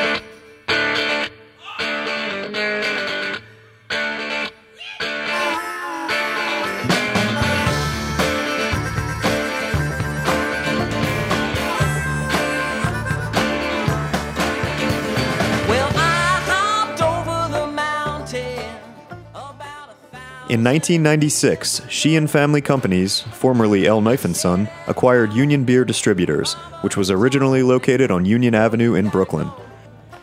In 20.52 20.66
1996, 20.66 21.84
Sheehan 21.88 22.28
Family 22.28 22.60
Companies, 22.60 23.22
formerly 23.22 23.88
L. 23.88 24.02
Knife 24.02 24.26
& 24.26 24.36
Son, 24.36 24.68
acquired 24.86 25.32
Union 25.32 25.64
Beer 25.64 25.86
Distributors, 25.86 26.56
which 26.82 26.98
was 26.98 27.10
originally 27.10 27.64
located 27.64 28.12
on 28.12 28.26
Union 28.26 28.54
Avenue 28.54 28.94
in 28.94 29.08
Brooklyn. 29.08 29.50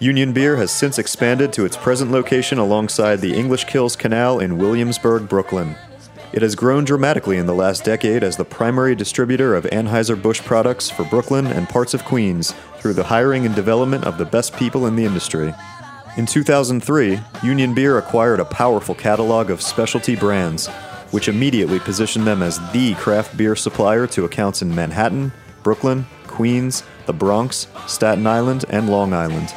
Union 0.00 0.34
Beer 0.34 0.56
has 0.56 0.70
since 0.70 0.98
expanded 0.98 1.50
to 1.54 1.64
its 1.64 1.78
present 1.78 2.10
location 2.10 2.58
alongside 2.58 3.22
the 3.22 3.34
English 3.34 3.64
Kills 3.64 3.96
Canal 3.96 4.38
in 4.38 4.58
Williamsburg, 4.58 5.30
Brooklyn. 5.30 5.76
It 6.34 6.42
has 6.42 6.54
grown 6.54 6.84
dramatically 6.84 7.38
in 7.38 7.46
the 7.46 7.54
last 7.54 7.82
decade 7.82 8.22
as 8.22 8.36
the 8.36 8.44
primary 8.44 8.94
distributor 8.94 9.54
of 9.54 9.64
Anheuser-Busch 9.64 10.42
products 10.42 10.90
for 10.90 11.04
Brooklyn 11.04 11.46
and 11.46 11.66
parts 11.70 11.94
of 11.94 12.04
Queens 12.04 12.52
through 12.80 12.92
the 12.92 13.04
hiring 13.04 13.46
and 13.46 13.54
development 13.54 14.04
of 14.04 14.18
the 14.18 14.26
best 14.26 14.54
people 14.56 14.86
in 14.86 14.94
the 14.94 15.06
industry. 15.06 15.54
In 16.16 16.26
2003, 16.26 17.20
Union 17.44 17.74
Beer 17.74 17.98
acquired 17.98 18.40
a 18.40 18.44
powerful 18.44 18.94
catalog 18.94 19.50
of 19.50 19.62
specialty 19.62 20.16
brands, 20.16 20.66
which 21.10 21.28
immediately 21.28 21.78
positioned 21.78 22.26
them 22.26 22.42
as 22.42 22.58
the 22.72 22.94
craft 22.94 23.36
beer 23.36 23.54
supplier 23.54 24.06
to 24.08 24.24
accounts 24.24 24.62
in 24.62 24.74
Manhattan, 24.74 25.32
Brooklyn, 25.62 26.06
Queens, 26.26 26.82
the 27.06 27.12
Bronx, 27.12 27.68
Staten 27.86 28.26
Island, 28.26 28.64
and 28.68 28.88
Long 28.88 29.12
Island. 29.12 29.54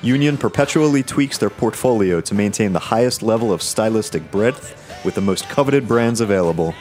Union 0.00 0.38
perpetually 0.38 1.02
tweaks 1.02 1.38
their 1.38 1.50
portfolio 1.50 2.20
to 2.20 2.34
maintain 2.34 2.72
the 2.72 2.78
highest 2.78 3.22
level 3.22 3.52
of 3.52 3.60
stylistic 3.60 4.30
breadth 4.30 5.02
with 5.04 5.14
the 5.14 5.20
most 5.20 5.48
coveted 5.48 5.88
brands 5.88 6.20
available. 6.20 6.74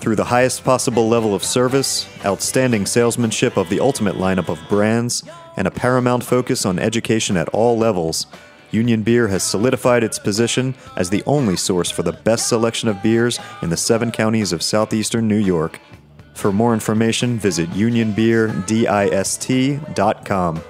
Through 0.00 0.16
the 0.16 0.24
highest 0.24 0.64
possible 0.64 1.08
level 1.08 1.34
of 1.34 1.44
service, 1.44 2.08
outstanding 2.24 2.86
salesmanship 2.86 3.56
of 3.56 3.68
the 3.68 3.80
ultimate 3.80 4.16
lineup 4.16 4.48
of 4.48 4.60
brands, 4.68 5.24
and 5.60 5.68
a 5.68 5.70
paramount 5.70 6.24
focus 6.24 6.64
on 6.64 6.78
education 6.78 7.36
at 7.36 7.46
all 7.50 7.76
levels, 7.76 8.26
Union 8.70 9.02
Beer 9.02 9.28
has 9.28 9.42
solidified 9.42 10.02
its 10.02 10.18
position 10.18 10.74
as 10.96 11.10
the 11.10 11.22
only 11.26 11.54
source 11.54 11.90
for 11.90 12.02
the 12.02 12.14
best 12.14 12.48
selection 12.48 12.88
of 12.88 13.02
beers 13.02 13.38
in 13.60 13.68
the 13.68 13.76
seven 13.76 14.10
counties 14.10 14.54
of 14.54 14.62
southeastern 14.62 15.28
New 15.28 15.36
York. 15.36 15.78
For 16.32 16.50
more 16.50 16.72
information, 16.72 17.38
visit 17.38 17.68
unionbeerdist.com. 17.72 20.62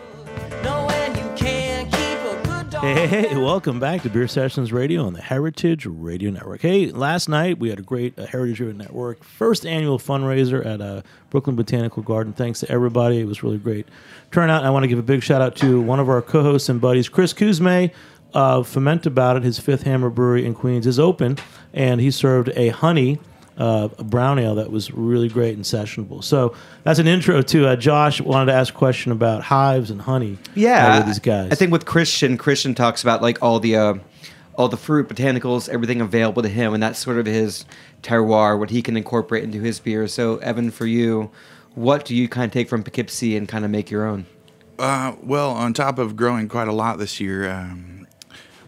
Hey, 2.81 3.07
hey, 3.07 3.37
welcome 3.37 3.79
back 3.79 4.01
to 4.05 4.09
Beer 4.09 4.27
Sessions 4.27 4.73
Radio 4.73 5.05
on 5.05 5.13
the 5.13 5.21
Heritage 5.21 5.85
Radio 5.85 6.31
Network. 6.31 6.63
Hey, 6.63 6.91
last 6.91 7.29
night 7.29 7.59
we 7.59 7.69
had 7.69 7.79
a 7.79 7.83
great 7.83 8.19
uh, 8.19 8.25
Heritage 8.25 8.61
Radio 8.61 8.75
Network 8.75 9.23
first 9.23 9.67
annual 9.67 9.99
fundraiser 9.99 10.65
at 10.65 10.81
uh, 10.81 11.03
Brooklyn 11.29 11.57
Botanical 11.57 12.03
Garden. 12.03 12.33
Thanks 12.33 12.61
to 12.61 12.71
everybody. 12.71 13.21
It 13.21 13.27
was 13.27 13.43
really 13.43 13.59
great 13.59 13.87
turnout. 14.33 14.65
I 14.65 14.71
want 14.71 14.85
to 14.85 14.89
give 14.89 14.99
a 14.99 15.03
big 15.03 15.23
shout 15.23 15.43
out 15.43 15.57
to 15.57 15.79
one 15.79 16.01
of 16.01 16.09
our 16.09 16.23
co 16.23 16.43
hosts 16.43 16.71
and 16.71 16.81
buddies, 16.81 17.11
Chris 17.11 17.35
Cuzme. 17.35 17.93
Uh, 18.33 18.63
Ferment 18.63 19.05
About 19.05 19.37
It, 19.37 19.43
his 19.43 19.59
fifth 19.59 19.83
Hammer 19.83 20.09
Brewery 20.09 20.47
in 20.47 20.55
Queens, 20.55 20.87
is 20.87 20.99
open, 20.99 21.37
and 21.75 22.01
he 22.01 22.11
served 22.11 22.49
a 22.57 22.69
honey 22.69 23.19
uh, 23.61 23.89
a 23.99 24.05
brown 24.05 24.39
ale 24.39 24.55
that 24.57 24.71
was 24.71 24.91
really 24.91 25.29
great 25.29 25.55
and 25.55 25.65
sessionable. 25.65 26.25
So 26.25 26.55
that's 26.83 26.99
an 26.99 27.07
intro 27.07 27.43
to 27.43 27.69
uh, 27.69 27.77
Josh. 27.77 28.21
Wanted 28.21 28.47
to 28.53 28.59
ask 28.59 28.73
a 28.73 28.77
question 28.77 29.13
about 29.13 29.43
hives 29.43 29.91
and 29.91 30.01
honey. 30.01 30.39
uh, 30.41 30.51
Yeah, 30.55 30.99
with 30.99 31.07
these 31.07 31.19
guys. 31.19 31.53
I 31.53 31.55
think 31.55 31.71
with 31.71 31.85
Christian, 31.85 32.39
Christian 32.39 32.75
talks 32.75 33.03
about 33.03 33.21
like 33.23 33.43
all 33.43 33.61
the 33.61 33.77
uh, 33.77 33.95
all 34.57 34.69
the 34.69 34.77
fruit, 34.77 35.09
botanicals, 35.09 35.69
everything 35.69 36.01
available 36.01 36.43
to 36.43 36.49
him, 36.49 36.75
and 36.75 36.83
that's 36.83 36.99
sort 36.99 37.19
of 37.19 37.27
his 37.27 37.65
terroir, 38.03 38.59
what 38.59 38.71
he 38.71 38.83
can 38.83 38.97
incorporate 38.97 39.45
into 39.45 39.61
his 39.61 39.79
beer. 39.79 40.09
So, 40.09 40.39
Evan, 40.39 40.71
for 40.71 40.87
you, 40.87 41.31
what 41.75 42.05
do 42.05 42.17
you 42.17 42.29
kind 42.29 42.47
of 42.47 42.53
take 42.53 42.69
from 42.69 42.83
Poughkeepsie 42.83 43.37
and 43.37 43.47
kind 43.49 43.65
of 43.65 43.71
make 43.71 43.91
your 43.91 44.07
own? 44.07 44.27
Uh, 44.79 45.15
well, 45.23 45.51
on 45.51 45.75
top 45.75 45.99
of 45.99 46.17
growing 46.17 46.49
quite 46.49 46.69
a 46.69 46.73
lot 46.73 46.99
this 46.99 47.21
year, 47.21 47.51
um, 47.51 48.07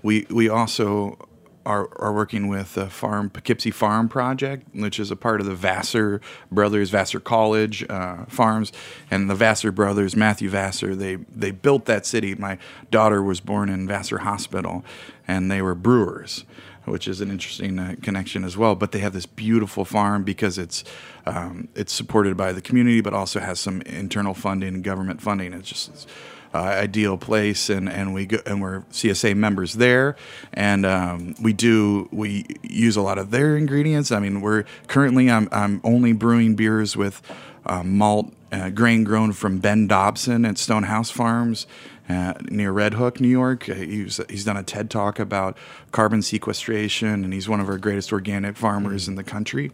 we 0.02 0.26
we 0.28 0.48
also 0.48 1.16
are, 1.64 1.88
are 2.00 2.12
working 2.12 2.48
with 2.48 2.74
the 2.74 2.88
farm 2.88 3.30
Poughkeepsie 3.30 3.70
Farm 3.70 4.08
Project, 4.08 4.66
which 4.74 4.98
is 4.98 5.10
a 5.10 5.16
part 5.16 5.40
of 5.40 5.46
the 5.46 5.54
Vassar 5.54 6.20
Brothers, 6.50 6.90
Vassar 6.90 7.20
College 7.20 7.84
uh, 7.88 8.24
Farms, 8.26 8.72
and 9.10 9.28
the 9.30 9.34
Vassar 9.34 9.72
brothers, 9.72 10.16
Matthew 10.16 10.48
Vassar. 10.48 10.94
They 10.94 11.16
they 11.16 11.50
built 11.50 11.84
that 11.86 12.06
city. 12.06 12.34
My 12.34 12.58
daughter 12.90 13.22
was 13.22 13.40
born 13.40 13.68
in 13.68 13.86
Vassar 13.86 14.18
Hospital, 14.18 14.84
and 15.26 15.50
they 15.50 15.62
were 15.62 15.74
brewers 15.74 16.44
which 16.84 17.06
is 17.06 17.20
an 17.20 17.30
interesting 17.30 17.78
uh, 17.78 17.94
connection 18.02 18.44
as 18.44 18.56
well. 18.56 18.74
But 18.74 18.92
they 18.92 18.98
have 19.00 19.12
this 19.12 19.26
beautiful 19.26 19.84
farm 19.84 20.24
because 20.24 20.58
it's 20.58 20.84
um, 21.26 21.68
it's 21.74 21.92
supported 21.92 22.36
by 22.36 22.52
the 22.52 22.60
community, 22.60 23.00
but 23.00 23.14
also 23.14 23.40
has 23.40 23.60
some 23.60 23.82
internal 23.82 24.34
funding 24.34 24.82
government 24.82 25.20
funding. 25.20 25.52
It's 25.52 25.68
just 25.68 25.88
it's, 25.90 26.06
uh, 26.54 26.58
ideal 26.58 27.16
place, 27.16 27.70
and 27.70 27.88
and 27.88 28.12
we 28.14 28.26
go, 28.26 28.38
and 28.46 28.60
we're 28.60 28.80
CSA 28.92 29.36
members 29.36 29.74
there, 29.74 30.16
and 30.52 30.84
um, 30.84 31.34
we 31.40 31.52
do 31.52 32.08
we 32.12 32.46
use 32.62 32.96
a 32.96 33.02
lot 33.02 33.18
of 33.18 33.30
their 33.30 33.56
ingredients. 33.56 34.12
I 34.12 34.18
mean, 34.18 34.40
we're 34.40 34.64
currently 34.88 35.30
I'm 35.30 35.48
I'm 35.52 35.80
only 35.84 36.12
brewing 36.12 36.54
beers 36.54 36.96
with 36.96 37.22
uh, 37.66 37.82
malt 37.82 38.32
uh, 38.50 38.70
grain 38.70 39.04
grown 39.04 39.32
from 39.32 39.58
Ben 39.58 39.86
Dobson 39.86 40.44
at 40.44 40.58
Stonehouse 40.58 41.10
Farms 41.10 41.66
uh, 42.08 42.34
near 42.50 42.72
Red 42.72 42.94
Hook, 42.94 43.20
New 43.20 43.28
York. 43.28 43.68
Uh, 43.68 43.74
He's, 43.74 44.20
he's 44.28 44.44
done 44.44 44.56
a 44.56 44.62
TED 44.62 44.90
talk 44.90 45.18
about 45.18 45.56
carbon 45.90 46.22
sequestration, 46.22 47.24
and 47.24 47.32
he's 47.32 47.48
one 47.48 47.60
of 47.60 47.68
our 47.68 47.78
greatest 47.78 48.12
organic 48.12 48.56
farmers 48.56 49.08
in 49.08 49.14
the 49.14 49.24
country. 49.24 49.70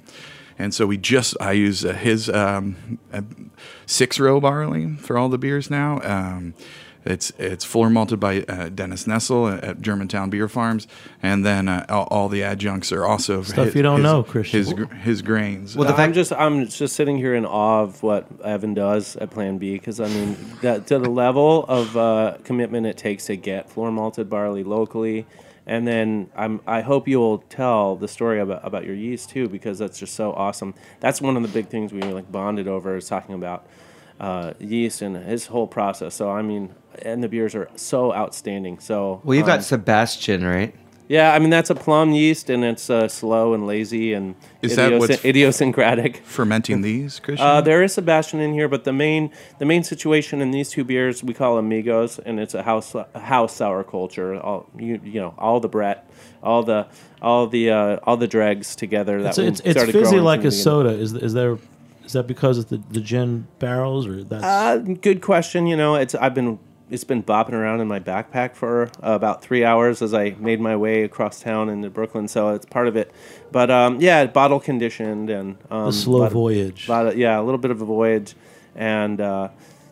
And 0.58 0.74
so 0.74 0.86
we 0.86 0.96
just 0.96 1.36
I 1.40 1.52
use 1.52 1.84
uh, 1.84 1.92
his 1.92 2.28
um, 2.28 2.98
uh, 3.12 3.22
six 3.86 4.18
row 4.18 4.40
barley 4.40 4.96
for 4.96 5.16
all 5.16 5.28
the 5.28 5.38
beers 5.38 5.70
now. 5.70 6.00
Um, 6.02 6.54
it's 7.04 7.32
it's 7.38 7.64
floor 7.64 7.88
malted 7.88 8.18
by 8.20 8.42
uh, 8.42 8.68
Dennis 8.68 9.04
Nessel 9.04 9.56
at, 9.56 9.64
at 9.64 9.80
Germantown 9.80 10.28
Beer 10.30 10.48
Farms, 10.48 10.86
and 11.22 11.46
then 11.46 11.68
uh, 11.68 11.86
all, 11.88 12.08
all 12.10 12.28
the 12.28 12.42
adjuncts 12.42 12.90
are 12.92 13.06
also 13.06 13.42
Stuff 13.42 13.66
his- 13.66 13.74
you 13.76 13.82
don't 13.82 13.98
his- 13.98 14.02
know, 14.02 14.22
Christian. 14.24 14.58
His 14.58 14.72
gr- 14.74 14.84
his 14.94 15.22
grains. 15.22 15.76
Well, 15.76 15.86
the 15.86 15.92
I'm 15.92 15.96
fact 15.96 16.14
just 16.14 16.32
I'm 16.32 16.66
just 16.66 16.96
sitting 16.96 17.16
here 17.16 17.34
in 17.34 17.46
awe 17.46 17.82
of 17.82 18.02
what 18.02 18.26
Evan 18.44 18.74
does 18.74 19.16
at 19.16 19.30
Plan 19.30 19.56
Bee 19.58 19.74
because 19.74 20.00
I 20.00 20.08
mean 20.08 20.36
that 20.60 20.88
to 20.88 20.98
the 20.98 21.08
level 21.08 21.64
of 21.66 21.96
uh, 21.96 22.36
commitment 22.44 22.84
it 22.86 22.96
takes 22.98 23.26
to 23.26 23.36
get 23.36 23.70
floor 23.70 23.90
malted 23.92 24.28
barley 24.28 24.64
locally, 24.64 25.24
and 25.68 25.86
then 25.86 26.30
I'm 26.34 26.60
I 26.66 26.80
hope 26.80 27.06
you'll 27.06 27.38
tell 27.38 27.94
the 27.94 28.08
story 28.08 28.40
about 28.40 28.66
about 28.66 28.84
your 28.84 28.94
yeast 28.94 29.30
too 29.30 29.48
because 29.48 29.78
that's 29.78 29.98
just 29.98 30.14
so 30.14 30.32
awesome. 30.32 30.74
That's 30.98 31.20
one 31.20 31.36
of 31.36 31.42
the 31.42 31.48
big 31.48 31.68
things 31.68 31.92
we 31.92 32.00
like 32.02 32.32
bonded 32.32 32.66
over 32.66 32.96
is 32.96 33.06
talking 33.06 33.34
about 33.34 33.66
uh, 34.18 34.54
yeast 34.58 35.02
and 35.02 35.16
his 35.16 35.46
whole 35.46 35.66
process. 35.66 36.14
So 36.14 36.30
I 36.30 36.42
mean, 36.42 36.74
and 37.02 37.22
the 37.22 37.28
beers 37.28 37.54
are 37.54 37.68
so 37.76 38.14
outstanding. 38.14 38.78
So 38.78 39.20
well, 39.22 39.36
you've 39.36 39.46
got 39.46 39.58
um, 39.58 39.62
Sebastian, 39.62 40.44
right? 40.44 40.74
Yeah, 41.08 41.32
I 41.34 41.38
mean 41.38 41.50
that's 41.50 41.70
a 41.70 41.74
plum 41.74 42.12
yeast 42.12 42.50
and 42.50 42.62
it's 42.64 42.90
uh, 42.90 43.08
slow 43.08 43.54
and 43.54 43.66
lazy 43.66 44.12
and 44.12 44.34
Is 44.62 44.76
that 44.76 44.92
what's- 44.98 45.24
idiosyncratic. 45.24 46.18
fermenting 46.24 46.82
these, 46.82 47.18
Christian. 47.20 47.46
Uh, 47.46 47.60
there 47.60 47.82
is 47.82 47.94
Sebastian 47.94 48.40
in 48.40 48.52
here, 48.52 48.68
but 48.68 48.84
the 48.84 48.92
main 48.92 49.30
the 49.58 49.64
main 49.64 49.82
situation 49.82 50.40
in 50.42 50.50
these 50.50 50.68
two 50.70 50.84
beers 50.84 51.24
we 51.24 51.34
call 51.34 51.58
amigos, 51.58 52.18
and 52.18 52.38
it's 52.38 52.54
a 52.54 52.62
house 52.62 52.94
a 52.94 53.06
house 53.20 53.54
sour 53.56 53.82
culture. 53.84 54.36
All 54.40 54.66
you 54.78 55.00
you 55.04 55.20
know, 55.20 55.34
all 55.38 55.60
the 55.60 55.68
Brett, 55.68 56.08
all 56.42 56.62
the 56.62 56.86
all 57.22 57.46
the 57.46 57.70
uh, 57.70 57.96
all 58.04 58.16
the 58.16 58.28
dregs 58.28 58.76
together. 58.76 59.22
That 59.22 59.30
It's, 59.30 59.38
we 59.38 59.46
it's, 59.46 59.60
it's 59.60 59.84
fizzy 59.92 60.10
growing 60.16 60.24
like 60.24 60.44
a 60.44 60.50
soda. 60.50 60.90
Is 60.90 61.14
is 61.14 61.32
there 61.32 61.58
is 62.04 62.12
that 62.14 62.26
because 62.26 62.56
of 62.58 62.68
the, 62.70 62.80
the 62.90 63.00
gin 63.00 63.46
barrels 63.58 64.06
or 64.06 64.24
that's 64.24 64.44
Uh, 64.44 64.78
good 65.00 65.20
question. 65.20 65.66
You 65.66 65.76
know, 65.76 65.94
it's 65.96 66.14
I've 66.14 66.34
been 66.34 66.58
it's 66.90 67.04
been 67.04 67.22
bopping 67.22 67.52
around 67.52 67.80
in 67.80 67.88
my 67.88 68.00
backpack 68.00 68.54
for 68.54 68.84
uh, 68.84 69.12
about 69.12 69.42
three 69.42 69.64
hours 69.64 70.02
as 70.02 70.14
I 70.14 70.30
made 70.38 70.60
my 70.60 70.76
way 70.76 71.02
across 71.02 71.40
town 71.40 71.68
into 71.68 71.90
Brooklyn, 71.90 72.28
so 72.28 72.54
it's 72.54 72.66
part 72.66 72.88
of 72.88 72.96
it. 72.96 73.12
But 73.52 73.70
um, 73.70 74.00
yeah, 74.00 74.26
bottle 74.26 74.60
conditioned 74.60 75.30
and 75.30 75.58
um, 75.70 75.86
the 75.86 75.92
slow 75.92 76.20
lot 76.20 76.32
voyage? 76.32 76.88
lot 76.88 77.06
of, 77.06 77.16
yeah, 77.16 77.38
a 77.38 77.42
little 77.42 77.58
bit 77.58 77.70
of 77.70 77.80
a 77.80 77.84
voyage, 77.84 78.34
and 78.74 79.20
uh, 79.20 79.48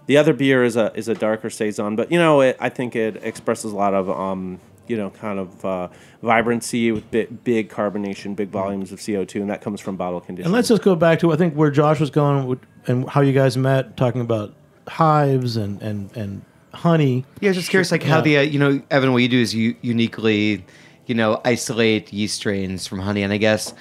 the 0.06 0.16
other 0.16 0.32
beer 0.32 0.64
is 0.64 0.76
a 0.76 0.92
is 0.94 1.08
a 1.08 1.14
darker 1.14 1.50
saison, 1.50 1.96
but 1.96 2.10
you 2.10 2.18
know, 2.18 2.40
it, 2.40 2.56
I 2.60 2.68
think 2.68 2.96
it 2.96 3.16
expresses 3.22 3.72
a 3.72 3.76
lot 3.76 3.94
of 3.94 4.08
um, 4.08 4.60
you 4.88 4.96
know, 4.96 5.10
kind 5.10 5.38
of 5.38 5.64
uh, 5.64 5.88
vibrancy 6.22 6.92
with 6.92 7.10
big, 7.10 7.44
big 7.44 7.68
carbonation, 7.68 8.36
big 8.36 8.50
volumes 8.50 8.92
of 8.92 9.04
CO 9.04 9.24
two, 9.24 9.40
and 9.40 9.50
that 9.50 9.60
comes 9.60 9.80
from 9.80 9.96
bottle 9.96 10.20
conditioning. 10.20 10.46
And 10.46 10.54
let's 10.54 10.68
just 10.68 10.82
go 10.82 10.94
back 10.94 11.18
to 11.20 11.32
I 11.32 11.36
think 11.36 11.54
where 11.54 11.70
Josh 11.70 12.00
was 12.00 12.10
going 12.10 12.60
and 12.86 13.08
how 13.08 13.20
you 13.20 13.32
guys 13.32 13.56
met, 13.56 13.96
talking 13.96 14.20
about 14.20 14.54
hives 14.88 15.56
and 15.56 15.82
and 15.82 16.16
and 16.16 16.42
honey. 16.76 17.24
Yeah, 17.40 17.52
just 17.52 17.70
curious, 17.70 17.90
like 17.90 18.02
how 18.02 18.20
the 18.20 18.38
uh, 18.38 18.40
you 18.42 18.58
know, 18.58 18.80
Evan, 18.90 19.12
what 19.12 19.22
you 19.22 19.28
do 19.28 19.40
is 19.40 19.54
you 19.54 19.74
uniquely, 19.82 20.64
you 21.06 21.14
know, 21.14 21.40
isolate 21.44 22.12
yeast 22.12 22.36
strains 22.36 22.86
from 22.86 22.98
honey, 23.00 23.22
and 23.22 23.32
I 23.32 23.36
guess 23.38 23.74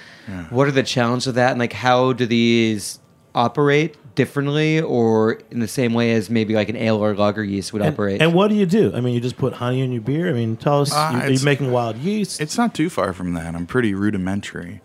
what 0.50 0.66
are 0.68 0.72
the 0.72 0.82
challenges 0.82 1.26
of 1.28 1.34
that, 1.36 1.50
and 1.52 1.60
like 1.60 1.72
how 1.72 2.12
do 2.12 2.26
these 2.26 2.98
operate 3.34 3.96
differently 4.14 4.80
or 4.80 5.32
in 5.50 5.60
the 5.60 5.68
same 5.68 5.92
way 5.92 6.12
as 6.12 6.30
maybe 6.30 6.54
like 6.54 6.70
an 6.70 6.76
ale 6.76 6.96
or 6.96 7.14
lager 7.14 7.44
yeast 7.44 7.70
would 7.74 7.82
And, 7.82 7.92
operate? 7.92 8.22
and 8.22 8.32
what 8.32 8.48
do 8.48 8.54
you 8.54 8.64
do? 8.64 8.90
I 8.94 9.00
mean, 9.02 9.12
you 9.14 9.20
just 9.20 9.36
put 9.36 9.52
honey 9.52 9.82
in 9.82 9.92
your 9.92 10.00
beer. 10.00 10.30
I 10.30 10.32
mean, 10.32 10.56
tell 10.56 10.80
us. 10.80 10.90
Uh, 10.92 11.10
you, 11.12 11.18
are 11.18 11.20
you 11.20 11.26
it's- 11.34 11.42
making 11.42 11.70
wild 11.70 11.96
yeast? 11.98 12.40
It's 12.40 12.56
not 12.56 12.74
too 12.74 12.88
far 12.88 13.12
from 13.12 13.34
that. 13.34 13.54
I'm 13.54 13.66
pretty 13.66 13.92
rudimentary. 13.94 14.80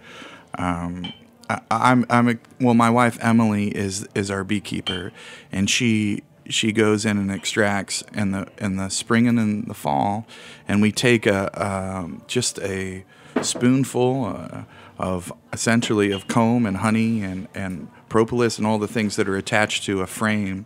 Um, 0.57 1.13
I, 1.49 1.61
I'm 1.69 2.05
I'm 2.09 2.27
a, 2.29 2.35
well. 2.59 2.73
My 2.73 2.89
wife 2.89 3.17
Emily 3.21 3.69
is 3.69 4.07
is 4.15 4.29
our 4.29 4.43
beekeeper, 4.43 5.11
and 5.51 5.69
she 5.69 6.23
she 6.49 6.71
goes 6.71 7.05
in 7.05 7.17
and 7.17 7.31
extracts 7.31 8.03
in 8.13 8.31
the 8.31 8.47
in 8.57 8.75
the 8.77 8.89
spring 8.89 9.27
and 9.27 9.39
in 9.39 9.65
the 9.67 9.73
fall, 9.73 10.25
and 10.67 10.81
we 10.81 10.91
take 10.91 11.25
a 11.25 11.49
um, 11.63 12.23
just 12.27 12.59
a 12.59 13.03
spoonful 13.41 14.25
uh, 14.25 14.63
of 14.97 15.31
essentially 15.53 16.11
of 16.11 16.27
comb 16.27 16.65
and 16.65 16.77
honey 16.77 17.23
and 17.23 17.47
and 17.53 17.87
propolis 18.09 18.57
and 18.57 18.67
all 18.67 18.77
the 18.77 18.87
things 18.87 19.15
that 19.15 19.27
are 19.27 19.37
attached 19.37 19.83
to 19.85 20.01
a 20.01 20.07
frame, 20.07 20.65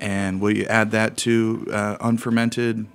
and 0.00 0.40
we 0.40 0.66
add 0.66 0.90
that 0.90 1.16
to 1.18 1.66
uh, 1.72 1.96
unfermented 2.00 2.86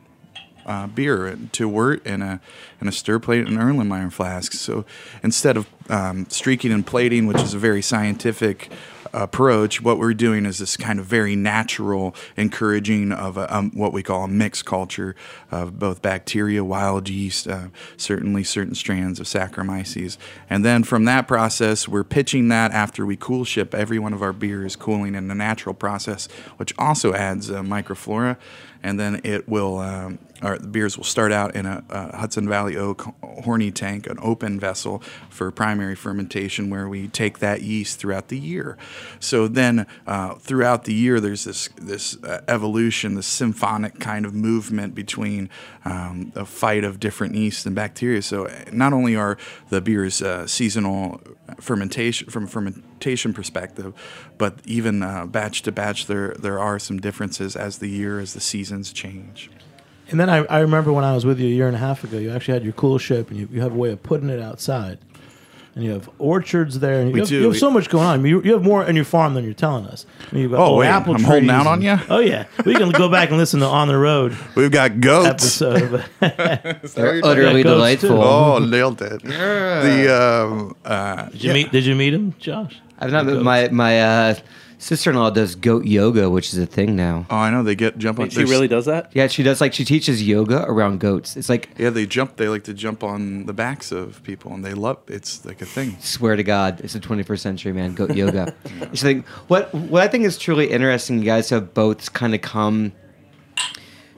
uh, 0.65 0.87
beer 0.87 1.37
to 1.51 1.69
wort 1.69 2.05
in 2.05 2.21
a 2.21 2.41
in 2.81 2.87
a 2.87 2.91
stir 2.91 3.19
plate 3.19 3.47
and 3.47 3.57
Erlenmeyer 3.57 4.11
flasks. 4.11 4.59
So 4.59 4.85
instead 5.23 5.57
of 5.57 5.67
um, 5.89 6.25
streaking 6.29 6.71
and 6.71 6.85
plating, 6.85 7.27
which 7.27 7.41
is 7.41 7.53
a 7.53 7.59
very 7.59 7.81
scientific 7.81 8.71
approach, 9.15 9.81
what 9.81 9.97
we're 9.97 10.13
doing 10.13 10.45
is 10.45 10.59
this 10.59 10.77
kind 10.77 10.99
of 10.99 11.05
very 11.05 11.35
natural 11.35 12.15
encouraging 12.35 13.11
of 13.11 13.37
a, 13.37 13.55
um, 13.55 13.71
what 13.71 13.93
we 13.93 14.03
call 14.03 14.23
a 14.23 14.27
mixed 14.27 14.65
culture 14.65 15.15
of 15.51 15.79
both 15.79 16.01
bacteria, 16.01 16.63
wild 16.63 17.09
yeast, 17.09 17.47
uh, 17.47 17.67
certainly 17.97 18.43
certain 18.43 18.75
strands 18.75 19.19
of 19.19 19.25
Saccharomyces, 19.25 20.17
and 20.49 20.65
then 20.65 20.83
from 20.83 21.05
that 21.05 21.27
process, 21.27 21.87
we're 21.87 22.03
pitching 22.03 22.49
that 22.49 22.71
after 22.71 23.05
we 23.05 23.15
cool 23.15 23.45
ship. 23.45 23.73
Every 23.73 23.99
one 23.99 24.13
of 24.13 24.21
our 24.21 24.33
beers 24.33 24.75
cooling 24.75 25.15
in 25.15 25.31
a 25.31 25.35
natural 25.35 25.73
process, 25.73 26.27
which 26.57 26.73
also 26.77 27.13
adds 27.13 27.49
uh, 27.49 27.61
microflora 27.61 28.37
and 28.85 28.99
then 28.99 29.19
it 29.23 29.49
will 29.49 29.79
um, 29.79 30.19
or 30.41 30.57
the 30.57 30.67
beers 30.67 30.97
will 30.97 31.05
start 31.05 31.31
out 31.31 31.55
in 31.55 31.65
a, 31.65 31.83
a 31.89 32.17
Hudson 32.17 32.47
Valley 32.47 32.75
Oak 32.75 33.05
horny 33.23 33.71
tank, 33.71 34.07
an 34.07 34.17
open 34.21 34.59
vessel 34.59 35.01
for 35.29 35.49
primary 35.51 35.95
fermentation, 35.95 36.69
where 36.69 36.87
we 36.89 37.07
take 37.07 37.39
that 37.39 37.61
yeast 37.61 37.99
throughout 37.99 38.27
the 38.27 38.37
year. 38.37 38.77
So 39.19 39.47
then, 39.47 39.87
uh, 40.05 40.35
throughout 40.35 40.83
the 40.83 40.93
year, 40.93 41.19
there's 41.19 41.45
this 41.45 41.69
this 41.77 42.21
uh, 42.23 42.41
evolution, 42.47 43.15
this 43.15 43.27
symphonic 43.27 43.99
kind 43.99 44.25
of 44.25 44.33
movement 44.33 44.93
between 44.93 45.49
um, 45.85 46.31
a 46.35 46.45
fight 46.45 46.83
of 46.83 46.99
different 46.99 47.35
yeast 47.35 47.65
and 47.65 47.75
bacteria. 47.75 48.21
So 48.21 48.47
uh, 48.47 48.65
not 48.71 48.93
only 48.93 49.15
are 49.15 49.37
the 49.69 49.81
beers 49.81 50.21
uh, 50.21 50.47
seasonal 50.47 51.21
fermentation 51.59 52.29
from 52.29 52.45
a 52.45 52.47
fermentation 52.47 53.33
perspective, 53.33 53.93
but 54.37 54.59
even 54.65 55.01
uh, 55.01 55.25
batch 55.25 55.61
to 55.63 55.71
batch, 55.71 56.07
there 56.07 56.33
there 56.37 56.59
are 56.59 56.79
some 56.79 56.99
differences 56.99 57.55
as 57.55 57.77
the 57.77 57.87
year, 57.87 58.19
as 58.19 58.33
the 58.33 58.41
seasons 58.41 58.91
change. 58.91 59.49
And 60.09 60.19
then 60.19 60.29
I, 60.29 60.37
I 60.45 60.59
remember 60.59 60.93
when 60.93 61.03
I 61.03 61.13
was 61.13 61.25
with 61.25 61.39
you 61.39 61.47
a 61.47 61.51
year 61.51 61.67
and 61.67 61.75
a 61.75 61.79
half 61.79 62.03
ago, 62.03 62.17
you 62.17 62.31
actually 62.31 62.53
had 62.55 62.63
your 62.63 62.73
cool 62.73 62.97
ship 62.97 63.29
and 63.31 63.39
you, 63.39 63.49
you 63.51 63.61
have 63.61 63.73
a 63.73 63.75
way 63.77 63.89
of 63.91 64.03
putting 64.03 64.29
it 64.29 64.39
outside. 64.39 64.99
And 65.73 65.83
you 65.83 65.91
have 65.91 66.09
orchards 66.19 66.79
there, 66.79 67.01
and 67.01 67.09
you, 67.09 67.13
We 67.15 67.19
have, 67.19 67.27
do. 67.27 67.35
you 67.35 67.47
have 67.49 67.57
so 67.57 67.69
much 67.69 67.89
going 67.89 68.05
on. 68.05 68.13
I 68.13 68.17
mean, 68.17 68.29
you, 68.29 68.41
you 68.43 68.53
have 68.53 68.63
more 68.63 68.85
on 68.85 68.95
your 68.95 69.03
farm 69.03 69.33
than 69.33 69.43
you're 69.43 69.53
telling 69.53 69.85
us. 69.87 70.05
I 70.31 70.33
mean, 70.33 70.43
you've 70.43 70.51
got 70.53 70.61
Oh, 70.61 70.65
old 70.67 70.79
wait, 70.79 70.87
apple 70.87 71.15
I'm 71.15 71.23
holding 71.23 71.49
trees 71.49 71.51
out 71.51 71.67
on 71.67 71.73
and- 71.79 71.83
ya? 71.83 71.99
Oh 72.09 72.19
yeah, 72.19 72.45
we 72.65 72.75
can 72.75 72.91
go 72.91 73.09
back 73.09 73.27
and 73.27 73.37
listen 73.37 73.59
to 73.59 73.65
On 73.65 73.89
the 73.89 73.97
Road 73.97 74.37
We've 74.55 74.71
got 74.71 75.01
goats. 75.01 75.61
episode. 75.61 76.05
They're 76.21 77.19
utterly 77.25 77.57
Yeah, 77.57 77.63
goats 77.63 78.01
too. 78.01 78.07
delightful. 78.07 78.21
Oh, 78.23 78.59
nailed 78.59 79.01
it. 79.01 79.21
The 79.21 80.47
um, 80.49 80.75
uh, 80.85 81.25
Did 81.31 81.43
you 81.43 81.53
meet? 81.53 81.71
Did 81.73 81.85
you 81.85 81.95
meet 81.95 82.13
him, 82.13 82.35
Josh? 82.39 82.79
I've 82.97 83.11
not. 83.11 83.25
My 83.25 83.67
my 83.67 83.99
uh, 84.01 84.35
sister-in-law 84.77 85.29
does 85.31 85.55
goat 85.55 85.85
yoga, 85.85 86.29
which 86.29 86.53
is 86.53 86.59
a 86.59 86.65
thing 86.65 86.95
now. 86.95 87.25
oh, 87.29 87.35
I 87.37 87.49
know 87.49 87.63
they 87.63 87.75
get 87.75 87.97
jump 87.97 88.19
on. 88.19 88.25
Wait, 88.25 88.31
she 88.31 88.37
there's- 88.37 88.49
really 88.49 88.67
does 88.67 88.85
that? 88.85 89.11
Yeah, 89.13 89.27
she 89.27 89.43
does 89.43 89.61
like 89.61 89.73
she 89.73 89.85
teaches 89.85 90.21
yoga 90.21 90.63
around 90.67 90.99
goats. 90.99 91.35
It's 91.37 91.49
like 91.49 91.69
Yeah, 91.77 91.89
they 91.89 92.05
jump. 92.05 92.35
They 92.37 92.47
like 92.49 92.63
to 92.65 92.73
jump 92.73 93.03
on 93.03 93.45
the 93.45 93.53
backs 93.53 93.91
of 93.91 94.21
people, 94.23 94.53
and 94.53 94.63
they 94.63 94.73
love. 94.73 94.97
It's 95.07 95.45
like 95.45 95.61
a 95.61 95.65
thing. 95.65 95.97
swear 95.99 96.35
to 96.35 96.43
God, 96.43 96.81
it's 96.81 96.93
the 96.93 96.99
21st 96.99 97.39
century, 97.39 97.73
man. 97.73 97.93
Goat 97.93 98.15
yoga. 98.15 98.53
It's 98.91 99.03
like 99.03 99.25
what 99.47 99.73
what 99.73 100.03
I 100.03 100.07
think 100.07 100.25
is 100.25 100.37
truly 100.37 100.71
interesting. 100.71 101.19
You 101.19 101.25
guys 101.25 101.49
have 101.49 101.73
both 101.73 102.13
kind 102.13 102.33
of 102.35 102.41
come 102.41 102.93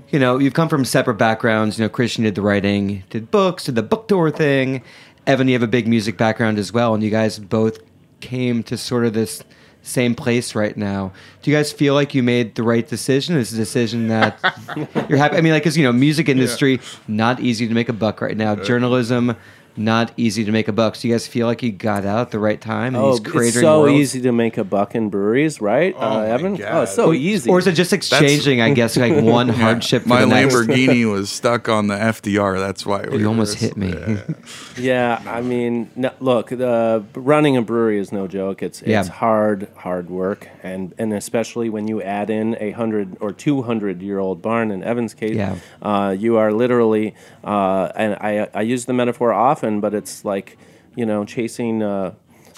you 0.09 0.19
know, 0.19 0.37
you've 0.39 0.53
come 0.53 0.69
from 0.69 0.85
separate 0.85 1.15
backgrounds. 1.15 1.77
You 1.77 1.83
know, 1.85 1.89
Christian 1.89 2.23
did 2.23 2.35
the 2.35 2.41
writing, 2.41 3.03
did 3.09 3.29
books, 3.29 3.65
did 3.65 3.75
the 3.75 3.83
book 3.83 4.07
tour 4.07 4.31
thing. 4.31 4.81
Evan, 5.25 5.47
you 5.49 5.53
have 5.53 5.63
a 5.63 5.67
big 5.67 5.85
music 5.87 6.17
background 6.17 6.57
as 6.57 6.71
well, 6.71 6.93
and 6.93 7.03
you 7.03 7.09
guys 7.09 7.37
both 7.39 7.79
came 8.21 8.63
to 8.63 8.77
sort 8.77 9.05
of 9.05 9.13
this 9.13 9.43
same 9.81 10.15
place 10.15 10.55
right 10.55 10.75
now. 10.75 11.13
Do 11.41 11.51
you 11.51 11.57
guys 11.57 11.71
feel 11.71 11.93
like 11.93 12.13
you 12.13 12.21
made 12.23 12.55
the 12.55 12.63
right 12.63 12.87
decision? 12.87 13.37
Is 13.37 13.53
a 13.53 13.57
decision 13.57 14.07
that 14.09 14.39
you're 15.09 15.17
happy? 15.17 15.37
I 15.37 15.41
mean, 15.41 15.53
like, 15.53 15.63
because 15.63 15.77
you 15.77 15.83
know, 15.83 15.93
music 15.93 16.29
industry 16.29 16.79
not 17.07 17.39
easy 17.39 17.67
to 17.67 17.73
make 17.73 17.89
a 17.89 17.93
buck 17.93 18.21
right 18.21 18.35
now. 18.35 18.53
Uh, 18.53 18.63
Journalism 18.63 19.35
not 19.77 20.11
easy 20.17 20.43
to 20.43 20.51
make 20.51 20.67
a 20.67 20.71
buck. 20.71 20.95
So 20.95 21.07
you 21.07 21.13
guys 21.13 21.27
feel 21.27 21.47
like 21.47 21.61
you 21.63 21.71
got 21.71 22.05
out 22.05 22.19
at 22.21 22.31
the 22.31 22.39
right 22.39 22.59
time? 22.59 22.95
in 22.95 23.01
Oh, 23.01 23.17
these 23.17 23.35
it's 23.47 23.59
so 23.59 23.81
worlds? 23.83 23.93
easy 23.93 24.21
to 24.21 24.31
make 24.31 24.57
a 24.57 24.63
buck 24.63 24.95
in 24.95 25.09
breweries, 25.09 25.61
right, 25.61 25.95
Oh 25.97 26.19
uh, 26.19 26.23
Evan? 26.23 26.55
God. 26.55 26.67
Oh, 26.71 26.81
it's 26.83 26.95
so 26.95 27.13
easy. 27.13 27.49
Or 27.49 27.59
is 27.59 27.67
it 27.67 27.73
just 27.73 27.93
exchanging? 27.93 28.61
I 28.61 28.73
guess 28.73 28.97
like 28.97 29.23
one 29.23 29.49
hardship. 29.49 30.03
For 30.03 30.09
My 30.09 30.21
the 30.21 30.27
next? 30.27 30.55
Lamborghini 30.55 31.09
was 31.11 31.29
stuck 31.29 31.69
on 31.69 31.87
the 31.87 31.95
FDR. 31.95 32.59
That's 32.59 32.85
why 32.85 33.05
we 33.09 33.19
You 33.19 33.27
almost 33.27 33.55
hit 33.59 33.77
me. 33.77 33.89
Yeah. 33.93 34.23
Yeah, 34.79 35.23
I 35.25 35.41
mean, 35.41 35.89
no, 35.95 36.11
look, 36.19 36.49
the 36.49 37.03
running 37.15 37.57
a 37.57 37.63
brewery 37.63 37.97
is 37.97 38.11
no 38.11 38.27
joke. 38.27 38.61
It's 38.61 38.83
Yeah. 38.85 38.99
it's 38.99 39.09
hard, 39.09 39.67
hard 39.75 40.07
work, 40.09 40.47
and 40.61 40.93
and 40.99 41.13
especially 41.13 41.67
when 41.69 41.87
you 41.87 41.99
add 42.03 42.29
in 42.29 42.55
a 42.59 42.71
hundred 42.71 43.17
or 43.19 43.31
two 43.33 43.63
hundred 43.63 44.03
year 44.03 44.19
old 44.19 44.41
barn. 44.43 44.69
In 44.69 44.83
Evan's 44.83 45.15
case, 45.15 45.35
Yeah. 45.35 45.55
uh, 45.81 46.15
you 46.17 46.37
are 46.37 46.51
literally, 46.53 47.15
uh, 47.43 47.89
and 47.95 48.13
I 48.21 48.47
I 48.53 48.61
use 48.61 48.85
the 48.85 48.93
metaphor 48.93 49.33
often, 49.33 49.66
but 49.81 49.93
it's 49.93 50.25
like 50.25 50.57
you 50.95 51.05
know 51.05 51.25
chasing. 51.25 51.83
Uh, 51.83 52.13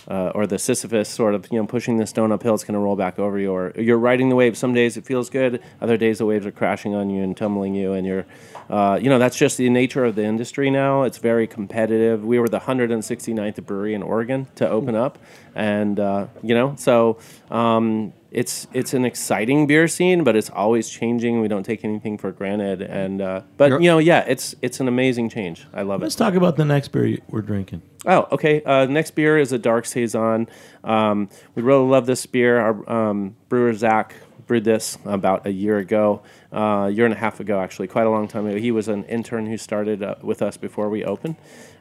uh, 0.09 0.31
or 0.33 0.47
the 0.47 0.57
Sisyphus 0.57 1.07
sort 1.07 1.35
of, 1.35 1.47
you 1.51 1.59
know, 1.59 1.67
pushing 1.67 1.97
the 1.97 2.07
stone 2.07 2.31
uphill, 2.31 2.55
it's 2.55 2.63
going 2.63 2.73
to 2.73 2.79
roll 2.79 2.95
back 2.95 3.19
over 3.19 3.37
you. 3.37 3.51
Or 3.51 3.73
you're 3.75 3.97
riding 3.97 4.29
the 4.29 4.35
wave. 4.35 4.57
Some 4.57 4.73
days 4.73 4.97
it 4.97 5.05
feels 5.05 5.29
good. 5.29 5.61
Other 5.81 5.97
days 5.97 6.17
the 6.17 6.25
waves 6.25 6.47
are 6.47 6.51
crashing 6.51 6.95
on 6.95 7.11
you 7.11 7.21
and 7.21 7.37
tumbling 7.37 7.75
you. 7.75 7.93
And 7.93 8.07
you're, 8.07 8.25
uh, 8.69 8.97
you 8.99 9.09
know, 9.09 9.19
that's 9.19 9.37
just 9.37 9.57
the 9.57 9.69
nature 9.69 10.05
of 10.05 10.15
the 10.15 10.23
industry 10.23 10.71
now. 10.71 11.03
It's 11.03 11.19
very 11.19 11.45
competitive. 11.45 12.25
We 12.25 12.39
were 12.39 12.47
the 12.47 12.59
169th 12.59 13.63
brewery 13.65 13.93
in 13.93 14.01
Oregon 14.01 14.47
to 14.55 14.67
open 14.67 14.95
up, 14.95 15.19
and 15.55 15.99
uh, 15.99 16.27
you 16.43 16.55
know, 16.55 16.75
so 16.77 17.19
um, 17.51 18.13
it's 18.31 18.67
it's 18.73 18.93
an 18.93 19.05
exciting 19.05 19.65
beer 19.67 19.87
scene, 19.87 20.23
but 20.23 20.35
it's 20.35 20.49
always 20.49 20.89
changing. 20.89 21.41
We 21.41 21.47
don't 21.47 21.63
take 21.63 21.83
anything 21.83 22.17
for 22.17 22.31
granted. 22.31 22.81
And 22.81 23.21
uh, 23.21 23.41
but 23.57 23.69
You're- 23.71 23.83
know, 23.83 23.97
yeah, 23.97 24.23
it's 24.27 24.55
it's 24.61 24.79
an 24.79 24.87
amazing 24.87 25.29
change. 25.29 25.65
I 25.73 25.81
love 25.81 26.01
it. 26.01 26.05
Let's 26.05 26.15
talk 26.15 26.35
about 26.35 26.55
the 26.55 26.65
next 26.65 26.89
beer 26.89 27.05
you- 27.05 27.21
we're 27.29 27.41
drinking. 27.41 27.81
Oh, 28.05 28.27
okay. 28.31 28.61
Uh, 28.63 28.85
next 28.85 29.11
beer 29.11 29.37
is 29.37 29.51
a 29.51 29.59
dark 29.59 29.85
saison. 29.85 30.47
Um, 30.83 31.29
we 31.55 31.63
really 31.63 31.85
love 31.87 32.05
this 32.05 32.25
beer. 32.25 32.57
Our 32.59 32.89
um, 33.09 33.35
brewer 33.49 33.73
Zach 33.73 34.13
brewed 34.47 34.63
this 34.63 34.97
about 35.05 35.45
a 35.45 35.51
year 35.51 35.77
ago, 35.77 36.21
uh, 36.51 36.87
a 36.87 36.89
year 36.89 37.05
and 37.05 37.13
a 37.13 37.17
half 37.17 37.39
ago, 37.39 37.59
actually, 37.59 37.87
quite 37.87 38.07
a 38.07 38.09
long 38.09 38.27
time 38.27 38.47
ago. 38.47 38.57
He 38.57 38.71
was 38.71 38.87
an 38.87 39.03
intern 39.03 39.45
who 39.45 39.57
started 39.57 40.01
uh, 40.01 40.15
with 40.23 40.41
us 40.41 40.57
before 40.57 40.89
we 40.89 41.03
opened, 41.03 41.35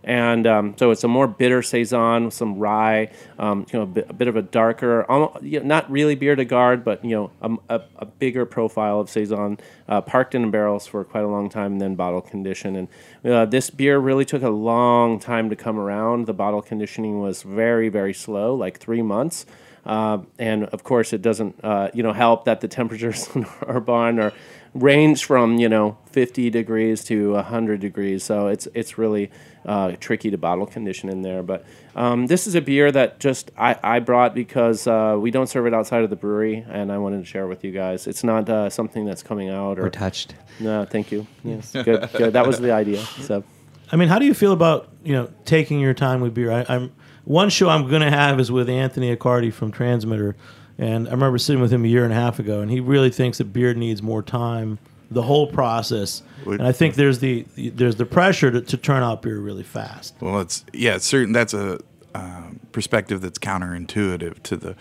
and 0.08 0.46
um, 0.46 0.74
so 0.78 0.90
it's 0.90 1.04
a 1.04 1.08
more 1.08 1.28
bitter 1.28 1.60
saison 1.60 2.24
with 2.24 2.34
some 2.34 2.58
rye, 2.58 3.10
um, 3.38 3.66
you 3.70 3.78
know, 3.78 3.82
a 3.82 3.86
bit, 3.86 4.06
a 4.08 4.14
bit 4.14 4.26
of 4.26 4.36
a 4.36 4.42
darker, 4.42 5.04
almost, 5.04 5.42
you 5.42 5.60
know, 5.60 5.66
not 5.66 5.90
really 5.90 6.16
bière 6.16 6.34
de 6.34 6.46
garde, 6.46 6.82
but 6.82 7.04
you 7.04 7.10
know, 7.10 7.30
a, 7.68 7.76
a, 7.76 7.82
a 7.98 8.06
bigger 8.06 8.46
profile 8.46 9.00
of 9.00 9.10
saison, 9.10 9.58
uh, 9.86 10.00
parked 10.00 10.34
in 10.34 10.50
barrels 10.50 10.86
for 10.86 11.04
quite 11.04 11.24
a 11.24 11.28
long 11.28 11.50
time, 11.50 11.72
and 11.72 11.80
then 11.82 11.94
bottle 11.94 12.22
conditioned. 12.22 12.78
And 12.78 12.88
uh, 13.30 13.44
this 13.44 13.68
beer 13.68 13.98
really 13.98 14.24
took 14.24 14.42
a 14.42 14.48
long 14.48 15.20
time 15.20 15.50
to 15.50 15.56
come 15.56 15.78
around. 15.78 16.24
The 16.24 16.32
bottle 16.32 16.62
conditioning 16.62 17.20
was 17.20 17.42
very, 17.42 17.90
very 17.90 18.14
slow, 18.14 18.54
like 18.54 18.78
three 18.78 19.02
months. 19.02 19.44
Uh, 19.84 20.18
and 20.38 20.64
of 20.64 20.84
course, 20.84 21.12
it 21.12 21.20
doesn't, 21.20 21.62
uh, 21.62 21.90
you 21.92 22.02
know, 22.02 22.14
help 22.14 22.46
that 22.46 22.62
the 22.62 22.68
temperatures 22.68 23.28
in 23.34 23.44
our 23.66 23.78
barn 23.78 24.18
are 24.18 24.32
range 24.74 25.24
from 25.24 25.58
you 25.58 25.68
know 25.68 25.96
50 26.10 26.50
degrees 26.50 27.04
to 27.04 27.32
100 27.32 27.80
degrees. 27.80 28.24
So 28.24 28.48
it's 28.48 28.68
it's 28.74 28.98
really 28.98 29.30
uh, 29.68 29.92
tricky 30.00 30.30
to 30.30 30.38
bottle 30.38 30.66
condition 30.66 31.10
in 31.10 31.20
there. 31.20 31.42
But 31.42 31.64
um, 31.94 32.26
this 32.26 32.46
is 32.46 32.54
a 32.54 32.60
beer 32.60 32.90
that 32.90 33.20
just 33.20 33.50
I, 33.56 33.76
I 33.82 34.00
brought 34.00 34.34
because 34.34 34.86
uh, 34.86 35.16
we 35.20 35.30
don't 35.30 35.46
serve 35.46 35.66
it 35.66 35.74
outside 35.74 36.02
of 36.02 36.10
the 36.10 36.16
brewery, 36.16 36.64
and 36.68 36.90
I 36.90 36.96
wanted 36.96 37.18
to 37.18 37.24
share 37.26 37.44
it 37.44 37.48
with 37.48 37.62
you 37.62 37.70
guys. 37.70 38.06
It's 38.06 38.24
not 38.24 38.48
uh, 38.48 38.70
something 38.70 39.04
that's 39.04 39.22
coming 39.22 39.50
out 39.50 39.78
or 39.78 39.82
We're 39.82 39.90
touched. 39.90 40.34
no. 40.58 40.84
Thank 40.84 41.12
you. 41.12 41.26
Yes, 41.44 41.72
good, 41.72 42.08
good. 42.12 42.32
That 42.32 42.46
was 42.46 42.58
the 42.58 42.72
idea. 42.72 42.98
So. 42.98 43.44
I 43.90 43.96
mean, 43.96 44.08
how 44.08 44.18
do 44.18 44.26
you 44.26 44.34
feel 44.34 44.52
about 44.52 44.88
you 45.04 45.12
know 45.12 45.30
taking 45.44 45.80
your 45.80 45.94
time 45.94 46.20
with 46.20 46.34
beer? 46.34 46.50
I, 46.50 46.66
I'm 46.68 46.92
one 47.24 47.50
show 47.50 47.68
I'm 47.68 47.88
going 47.88 48.02
to 48.02 48.10
have 48.10 48.40
is 48.40 48.50
with 48.50 48.68
Anthony 48.68 49.14
Accardi 49.14 49.52
from 49.52 49.70
Transmitter, 49.70 50.34
and 50.78 51.08
I 51.08 51.10
remember 51.12 51.38
sitting 51.38 51.60
with 51.60 51.72
him 51.72 51.84
a 51.84 51.88
year 51.88 52.04
and 52.04 52.12
a 52.12 52.16
half 52.16 52.38
ago, 52.38 52.60
and 52.60 52.70
he 52.70 52.80
really 52.80 53.10
thinks 53.10 53.38
that 53.38 53.52
beer 53.52 53.74
needs 53.74 54.02
more 54.02 54.22
time, 54.22 54.78
the 55.10 55.22
whole 55.22 55.46
process. 55.46 56.22
And 56.44 56.62
I 56.62 56.72
think 56.72 56.94
there's 56.94 57.18
the 57.18 57.46
there's 57.56 57.96
the 57.96 58.06
pressure 58.06 58.50
to, 58.50 58.60
to 58.60 58.76
turn 58.76 59.02
out 59.02 59.22
beer 59.22 59.38
really 59.38 59.62
fast. 59.62 60.14
Well, 60.20 60.40
it's 60.40 60.64
yeah, 60.72 60.96
it's 60.96 61.04
certain. 61.04 61.32
That's 61.32 61.54
a 61.54 61.80
um, 62.14 62.60
perspective 62.72 63.20
that's 63.20 63.38
counterintuitive 63.38 64.42
to 64.44 64.56
the 64.56 64.76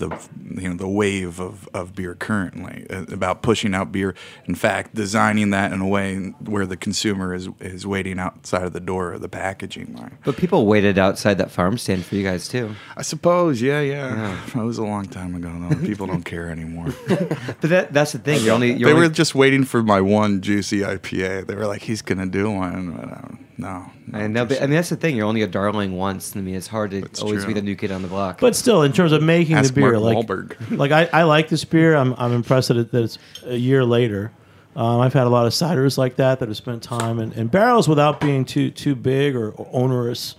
the 0.00 0.28
you 0.60 0.68
know 0.68 0.74
the 0.74 0.88
wave 0.88 1.38
of, 1.38 1.68
of 1.72 1.94
beer 1.94 2.14
currently 2.14 2.86
uh, 2.90 3.04
about 3.12 3.42
pushing 3.42 3.74
out 3.74 3.92
beer. 3.92 4.14
In 4.46 4.56
fact, 4.56 4.94
designing 4.94 5.50
that 5.50 5.72
in 5.72 5.80
a 5.80 5.86
way 5.86 6.16
where 6.40 6.66
the 6.66 6.76
consumer 6.76 7.32
is 7.32 7.48
is 7.60 7.86
waiting 7.86 8.18
outside 8.18 8.64
of 8.64 8.72
the 8.72 8.80
door 8.80 9.12
of 9.12 9.20
the 9.20 9.28
packaging 9.28 9.94
line. 9.94 10.18
But 10.24 10.36
people 10.36 10.66
waited 10.66 10.98
outside 10.98 11.38
that 11.38 11.50
farm 11.50 11.78
stand 11.78 12.04
for 12.04 12.16
you 12.16 12.24
guys 12.24 12.48
too. 12.48 12.74
I 12.96 13.02
suppose, 13.02 13.62
yeah, 13.62 13.80
yeah. 13.80 14.40
That 14.54 14.64
was 14.64 14.78
a 14.78 14.84
long 14.84 15.06
time 15.06 15.34
ago. 15.36 15.52
though. 15.54 15.86
People 15.86 16.06
don't 16.06 16.24
care 16.24 16.50
anymore. 16.50 16.92
But 17.60 17.70
that, 17.70 17.92
that's 17.92 18.12
the 18.12 18.18
thing. 18.18 18.42
You're 18.42 18.54
only 18.54 18.68
you're 18.68 18.88
they 18.88 18.94
only, 18.94 19.08
were 19.08 19.14
just 19.14 19.34
waiting 19.34 19.64
for 19.64 19.82
my 19.82 20.00
one 20.00 20.40
juicy 20.40 20.80
IPA. 20.80 21.46
They 21.46 21.54
were 21.54 21.66
like, 21.66 21.82
"He's 21.82 22.00
gonna 22.00 22.26
do 22.26 22.50
one," 22.50 22.92
but 22.92 23.12
um, 23.12 23.46
no. 23.60 23.90
no, 24.06 24.18
and 24.18 24.34
no, 24.34 24.44
but, 24.44 24.58
I 24.58 24.66
mean 24.66 24.76
that's 24.76 24.88
the 24.88 24.96
thing. 24.96 25.16
You're 25.16 25.26
only 25.26 25.42
a 25.42 25.46
darling 25.46 25.96
once. 25.96 26.36
I 26.36 26.40
mean, 26.40 26.54
it's 26.54 26.66
hard 26.66 26.90
to 26.92 27.00
That's 27.02 27.22
always 27.22 27.44
true. 27.44 27.54
be 27.54 27.60
the 27.60 27.64
new 27.64 27.76
kid 27.76 27.92
on 27.92 28.02
the 28.02 28.08
block. 28.08 28.40
But 28.40 28.56
still, 28.56 28.82
in 28.82 28.92
terms 28.92 29.12
of 29.12 29.22
making 29.22 29.56
Ask 29.56 29.74
the 29.74 29.80
beer, 29.80 29.92
Mark 29.92 30.02
like 30.02 30.26
Wahlberg. 30.26 30.56
like 30.78 30.92
I, 30.92 31.08
I 31.12 31.22
like 31.24 31.48
this 31.48 31.64
beer. 31.64 31.94
I'm 31.94 32.14
I'm 32.18 32.32
impressed 32.32 32.68
that, 32.68 32.76
it, 32.76 32.92
that 32.92 33.02
it's 33.02 33.18
a 33.44 33.56
year 33.56 33.84
later. 33.84 34.32
Um, 34.76 35.00
I've 35.00 35.12
had 35.12 35.26
a 35.26 35.30
lot 35.30 35.46
of 35.46 35.52
ciders 35.52 35.98
like 35.98 36.16
that 36.16 36.38
that 36.38 36.48
have 36.48 36.56
spent 36.56 36.82
time 36.82 37.18
in, 37.18 37.32
and 37.32 37.50
barrels 37.50 37.88
without 37.88 38.20
being 38.20 38.44
too 38.44 38.70
too 38.70 38.94
big 38.94 39.34
or, 39.34 39.50
or 39.50 39.68
onerous. 39.72 40.36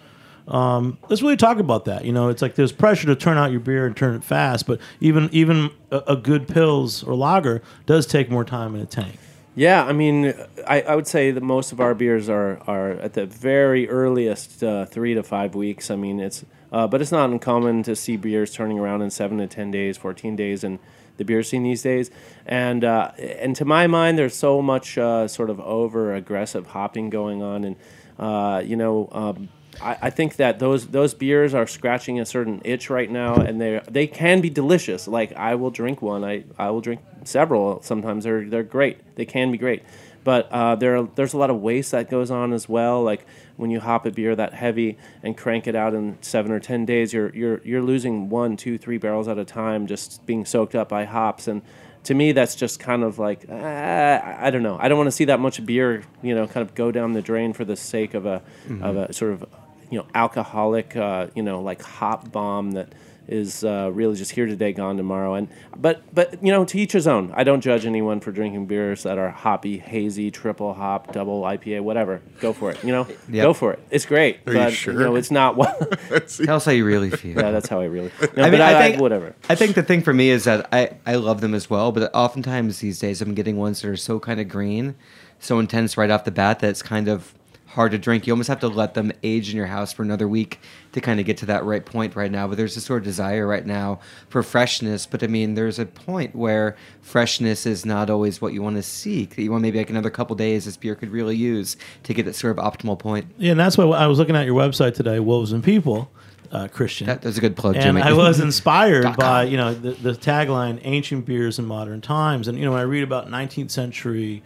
Um, 0.47 0.97
let's 1.09 1.21
really 1.21 1.37
talk 1.37 1.59
about 1.59 1.85
that. 1.85 2.03
You 2.05 2.11
know, 2.11 2.29
it's 2.29 2.41
like 2.41 2.55
there's 2.55 2.71
pressure 2.71 3.07
to 3.07 3.15
turn 3.15 3.37
out 3.37 3.51
your 3.51 3.59
beer 3.59 3.85
and 3.85 3.95
turn 3.95 4.15
it 4.15 4.23
fast, 4.23 4.67
but 4.67 4.79
even 4.99 5.29
even 5.31 5.71
a, 5.91 5.97
a 6.09 6.15
good 6.15 6.47
pills 6.47 7.03
or 7.03 7.15
lager 7.15 7.61
does 7.85 8.05
take 8.05 8.29
more 8.29 8.43
time 8.43 8.75
in 8.75 8.81
a 8.81 8.85
tank. 8.85 9.17
Yeah, 9.53 9.83
I 9.83 9.91
mean, 9.91 10.33
I, 10.65 10.81
I 10.81 10.95
would 10.95 11.07
say 11.07 11.31
that 11.31 11.43
most 11.43 11.73
of 11.73 11.81
our 11.81 11.93
beers 11.93 12.29
are, 12.29 12.59
are 12.67 12.91
at 12.91 13.13
the 13.13 13.25
very 13.25 13.89
earliest 13.89 14.63
uh, 14.63 14.85
three 14.85 15.13
to 15.13 15.23
five 15.23 15.55
weeks. 15.55 15.91
I 15.91 15.97
mean, 15.97 16.21
it's 16.21 16.45
uh, 16.71 16.87
but 16.87 17.01
it's 17.01 17.11
not 17.11 17.29
uncommon 17.29 17.83
to 17.83 17.97
see 17.97 18.15
beers 18.15 18.53
turning 18.53 18.79
around 18.79 19.01
in 19.01 19.11
seven 19.11 19.39
to 19.39 19.47
ten 19.47 19.69
days, 19.69 19.97
fourteen 19.97 20.37
days, 20.37 20.63
in 20.63 20.79
the 21.17 21.25
beer 21.25 21.43
scene 21.43 21.63
these 21.63 21.81
days. 21.81 22.09
And 22.45 22.85
uh, 22.85 23.11
and 23.19 23.53
to 23.57 23.65
my 23.65 23.87
mind, 23.87 24.17
there's 24.17 24.35
so 24.35 24.61
much 24.61 24.97
uh, 24.97 25.27
sort 25.27 25.49
of 25.49 25.59
over 25.59 26.15
aggressive 26.15 26.67
hopping 26.67 27.09
going 27.09 27.41
on, 27.41 27.65
and 27.65 27.75
uh, 28.17 28.61
you 28.63 28.77
know. 28.77 29.09
Um, 29.11 29.49
I, 29.79 29.97
I 30.01 30.09
think 30.09 30.35
that 30.35 30.59
those 30.59 30.87
those 30.87 31.13
beers 31.13 31.53
are 31.53 31.65
scratching 31.67 32.19
a 32.19 32.25
certain 32.25 32.61
itch 32.65 32.89
right 32.89 33.09
now, 33.09 33.35
and 33.35 33.61
they 33.61 33.81
they 33.89 34.07
can 34.07 34.41
be 34.41 34.49
delicious. 34.49 35.07
Like 35.07 35.33
I 35.33 35.55
will 35.55 35.71
drink 35.71 36.01
one. 36.01 36.23
I, 36.23 36.43
I 36.57 36.71
will 36.71 36.81
drink 36.81 37.01
several. 37.23 37.81
Sometimes 37.81 38.23
they're 38.25 38.45
they're 38.45 38.63
great. 38.63 39.15
They 39.15 39.25
can 39.25 39.51
be 39.51 39.57
great, 39.57 39.83
but 40.23 40.51
uh, 40.51 40.75
there 40.75 40.97
are, 40.97 41.09
there's 41.15 41.33
a 41.33 41.37
lot 41.37 41.49
of 41.49 41.61
waste 41.61 41.91
that 41.91 42.09
goes 42.09 42.31
on 42.31 42.53
as 42.53 42.67
well. 42.67 43.01
Like 43.03 43.25
when 43.57 43.71
you 43.71 43.79
hop 43.79 44.05
a 44.05 44.11
beer 44.11 44.35
that 44.35 44.53
heavy 44.53 44.97
and 45.23 45.37
crank 45.37 45.67
it 45.67 45.75
out 45.75 45.93
in 45.93 46.17
seven 46.21 46.51
or 46.51 46.59
ten 46.59 46.85
days, 46.85 47.13
you're 47.13 47.33
you're 47.35 47.61
you're 47.63 47.81
losing 47.81 48.29
one, 48.29 48.57
two, 48.57 48.77
three 48.77 48.97
barrels 48.97 49.27
at 49.27 49.37
a 49.37 49.45
time 49.45 49.87
just 49.87 50.25
being 50.25 50.45
soaked 50.45 50.75
up 50.75 50.89
by 50.89 51.05
hops 51.05 51.47
and. 51.47 51.61
To 52.05 52.15
me, 52.15 52.31
that's 52.31 52.55
just 52.55 52.79
kind 52.79 53.03
of 53.03 53.19
like 53.19 53.45
uh, 53.47 53.53
I 53.53 54.49
don't 54.49 54.63
know. 54.63 54.75
I 54.81 54.87
don't 54.87 54.97
want 54.97 55.09
to 55.09 55.11
see 55.11 55.25
that 55.25 55.39
much 55.39 55.63
beer, 55.63 56.01
you 56.23 56.33
know, 56.33 56.47
kind 56.47 56.67
of 56.67 56.73
go 56.73 56.91
down 56.91 57.13
the 57.13 57.21
drain 57.21 57.53
for 57.53 57.63
the 57.63 57.75
sake 57.75 58.15
of 58.15 58.25
a 58.25 58.41
of 58.81 58.97
a 58.97 59.13
sort 59.13 59.33
of 59.33 59.45
you 59.91 59.99
know 59.99 60.07
alcoholic 60.15 60.95
uh, 60.95 61.27
you 61.35 61.43
know 61.43 61.61
like 61.61 61.81
hop 61.81 62.31
bomb 62.31 62.71
that 62.71 62.93
is 63.27 63.63
uh, 63.63 63.89
really 63.93 64.15
just 64.15 64.31
here 64.31 64.47
today 64.47 64.73
gone 64.73 64.97
tomorrow 64.97 65.35
and 65.35 65.47
but 65.77 66.01
but 66.13 66.43
you 66.43 66.51
know 66.51 66.65
to 66.65 66.77
each 66.79 66.91
his 66.93 67.05
own 67.05 67.31
i 67.35 67.43
don't 67.43 67.61
judge 67.61 67.85
anyone 67.85 68.19
for 68.19 68.31
drinking 68.31 68.65
beers 68.65 69.03
that 69.03 69.17
are 69.19 69.29
hoppy 69.29 69.77
hazy 69.77 70.31
triple 70.31 70.73
hop 70.73 71.13
double 71.13 71.43
ipa 71.43 71.79
whatever 71.81 72.19
go 72.39 72.51
for 72.51 72.71
it 72.71 72.83
you 72.83 72.91
know 72.91 73.07
Yep. 73.29 73.43
go 73.43 73.53
for 73.53 73.73
it 73.73 73.79
it's 73.91 74.05
great 74.07 74.39
Are 74.47 74.53
you 74.53 74.59
but 74.59 74.73
sure? 74.73 74.93
know 74.95 75.15
it's 75.15 75.29
not 75.31 75.55
what 75.55 75.69
Tell 76.43 76.55
us 76.57 76.65
how 76.65 76.71
you 76.71 76.83
really 76.83 77.11
feel. 77.11 77.37
yeah 77.39 77.51
that's 77.51 77.69
how 77.69 77.79
i 77.79 77.85
really 77.85 78.11
no, 78.35 78.43
I 78.43 78.49
mean, 78.49 78.53
but 78.59 78.61
I, 78.61 78.79
I, 78.85 78.89
think 78.89 79.01
whatever 79.01 79.35
I 79.47 79.55
think 79.55 79.75
the 79.75 79.83
thing 79.83 80.01
for 80.01 80.13
me 80.13 80.29
is 80.31 80.45
that 80.45 80.67
I, 80.73 80.97
I 81.05 81.15
love 81.15 81.41
them 81.41 81.53
as 81.53 81.69
well, 81.69 81.91
but 81.91 82.13
oftentimes 82.15 82.79
these 82.79 82.99
days 82.99 83.21
I'm 83.21 83.35
getting 83.35 83.55
ones 83.55 83.81
that 83.81 83.89
are 83.89 83.95
so 83.97 84.19
kind 84.19 84.39
of 84.41 84.47
green, 84.49 84.95
so 85.39 85.59
intense 85.59 85.95
right 85.95 86.09
off 86.09 86.23
the 86.25 86.31
bat 86.31 86.59
that 86.59 86.69
it's 86.71 86.81
kind 86.81 87.07
of 87.07 87.33
hard 87.73 87.91
to 87.91 87.97
drink. 87.97 88.27
You 88.27 88.33
almost 88.33 88.49
have 88.49 88.59
to 88.59 88.67
let 88.67 88.93
them 88.93 89.11
age 89.23 89.49
in 89.49 89.55
your 89.55 89.67
house 89.67 89.93
for 89.93 90.03
another 90.03 90.27
week 90.27 90.59
to 90.91 90.99
kind 90.99 91.19
of 91.19 91.25
get 91.25 91.37
to 91.37 91.45
that 91.47 91.63
right 91.63 91.85
point 91.85 92.15
right 92.15 92.31
now. 92.31 92.47
But 92.47 92.57
there's 92.57 92.75
a 92.75 92.81
sort 92.81 93.01
of 93.01 93.05
desire 93.05 93.47
right 93.47 93.65
now 93.65 93.99
for 94.29 94.43
freshness. 94.43 95.05
But 95.05 95.23
I 95.23 95.27
mean, 95.27 95.53
there's 95.53 95.79
a 95.79 95.85
point 95.85 96.35
where 96.35 96.75
freshness 97.01 97.65
is 97.65 97.85
not 97.85 98.09
always 98.09 98.41
what 98.41 98.53
you 98.53 98.61
want 98.61 98.75
to 98.75 98.83
seek. 98.83 99.37
You 99.37 99.51
want 99.51 99.61
maybe 99.61 99.77
like 99.77 99.89
another 99.89 100.09
couple 100.09 100.35
days 100.35 100.65
this 100.65 100.75
beer 100.77 100.95
could 100.95 101.11
really 101.11 101.35
use 101.35 101.77
to 102.03 102.13
get 102.13 102.25
that 102.25 102.35
sort 102.35 102.57
of 102.57 102.63
optimal 102.63 102.99
point. 102.99 103.27
Yeah, 103.37 103.51
and 103.51 103.59
that's 103.59 103.77
why 103.77 103.85
I 103.85 104.07
was 104.07 104.19
looking 104.19 104.35
at 104.35 104.45
your 104.45 104.55
website 104.55 104.93
today, 104.93 105.19
Wolves 105.19 105.53
and 105.53 105.63
People, 105.63 106.11
uh, 106.51 106.67
Christian. 106.67 107.07
That, 107.07 107.21
that's 107.21 107.37
a 107.37 107.41
good 107.41 107.55
plug, 107.55 107.75
and 107.75 107.83
Jimmy. 107.83 108.01
I 108.01 108.11
was 108.11 108.41
inspired 108.41 109.15
by 109.17 109.43
you 109.43 109.55
know 109.55 109.73
the, 109.73 109.91
the 109.91 110.11
tagline 110.11 110.81
"Ancient 110.83 111.25
beers 111.25 111.57
in 111.57 111.65
modern 111.65 112.01
times," 112.01 112.49
and 112.49 112.57
you 112.57 112.65
know 112.65 112.71
when 112.71 112.81
I 112.81 112.83
read 112.83 113.03
about 113.03 113.29
19th 113.29 113.71
century, 113.71 114.43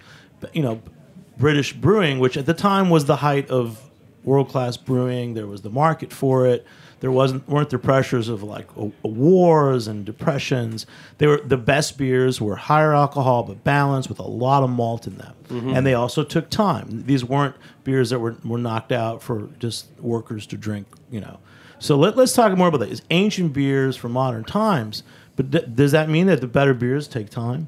you 0.53 0.61
know, 0.61 0.81
British 1.37 1.73
brewing, 1.73 2.19
which 2.19 2.37
at 2.37 2.45
the 2.45 2.53
time 2.53 2.89
was 2.89 3.05
the 3.05 3.17
height 3.17 3.49
of 3.49 3.81
world 4.23 4.49
class 4.49 4.77
brewing. 4.77 5.33
There 5.33 5.47
was 5.47 5.61
the 5.61 5.69
market 5.69 6.11
for 6.11 6.47
it. 6.47 6.65
There 7.01 7.11
wasn't 7.11 7.47
weren't 7.47 7.69
the 7.69 7.77
pressures 7.77 8.29
of 8.29 8.41
like 8.41 8.67
a, 8.77 8.91
a 9.03 9.07
wars 9.07 9.87
and 9.87 10.05
depressions. 10.05 10.85
They 11.17 11.27
were 11.27 11.37
the 11.37 11.57
best 11.57 11.97
beers 11.97 12.41
were 12.41 12.55
higher 12.55 12.93
alcohol 12.93 13.43
but 13.43 13.63
balanced 13.63 14.09
with 14.09 14.19
a 14.19 14.27
lot 14.27 14.63
of 14.63 14.69
malt 14.69 15.05
in 15.05 15.17
them, 15.17 15.33
mm-hmm. 15.49 15.69
and 15.75 15.85
they 15.85 15.93
also 15.93 16.23
took 16.23 16.49
time. 16.49 17.03
These 17.05 17.23
weren't 17.23 17.55
beers 17.83 18.09
that 18.09 18.19
were, 18.19 18.37
were 18.43 18.57
knocked 18.57 18.91
out 18.91 19.21
for 19.21 19.49
just 19.59 19.87
workers 19.99 20.47
to 20.47 20.57
drink. 20.57 20.87
You 21.11 21.21
know, 21.21 21.39
so 21.79 21.95
let, 21.97 22.15
let's 22.15 22.33
talk 22.33 22.57
more 22.57 22.69
about 22.69 22.79
that. 22.79 22.89
Is 22.89 23.01
ancient 23.11 23.53
beers 23.53 23.95
for 23.95 24.09
modern 24.09 24.43
times, 24.43 25.03
but 25.35 25.51
d- 25.51 25.65
does 25.71 25.91
that 25.91 26.09
mean 26.09 26.27
that 26.27 26.41
the 26.41 26.47
better 26.47 26.73
beers 26.73 27.07
take 27.07 27.29
time? 27.29 27.67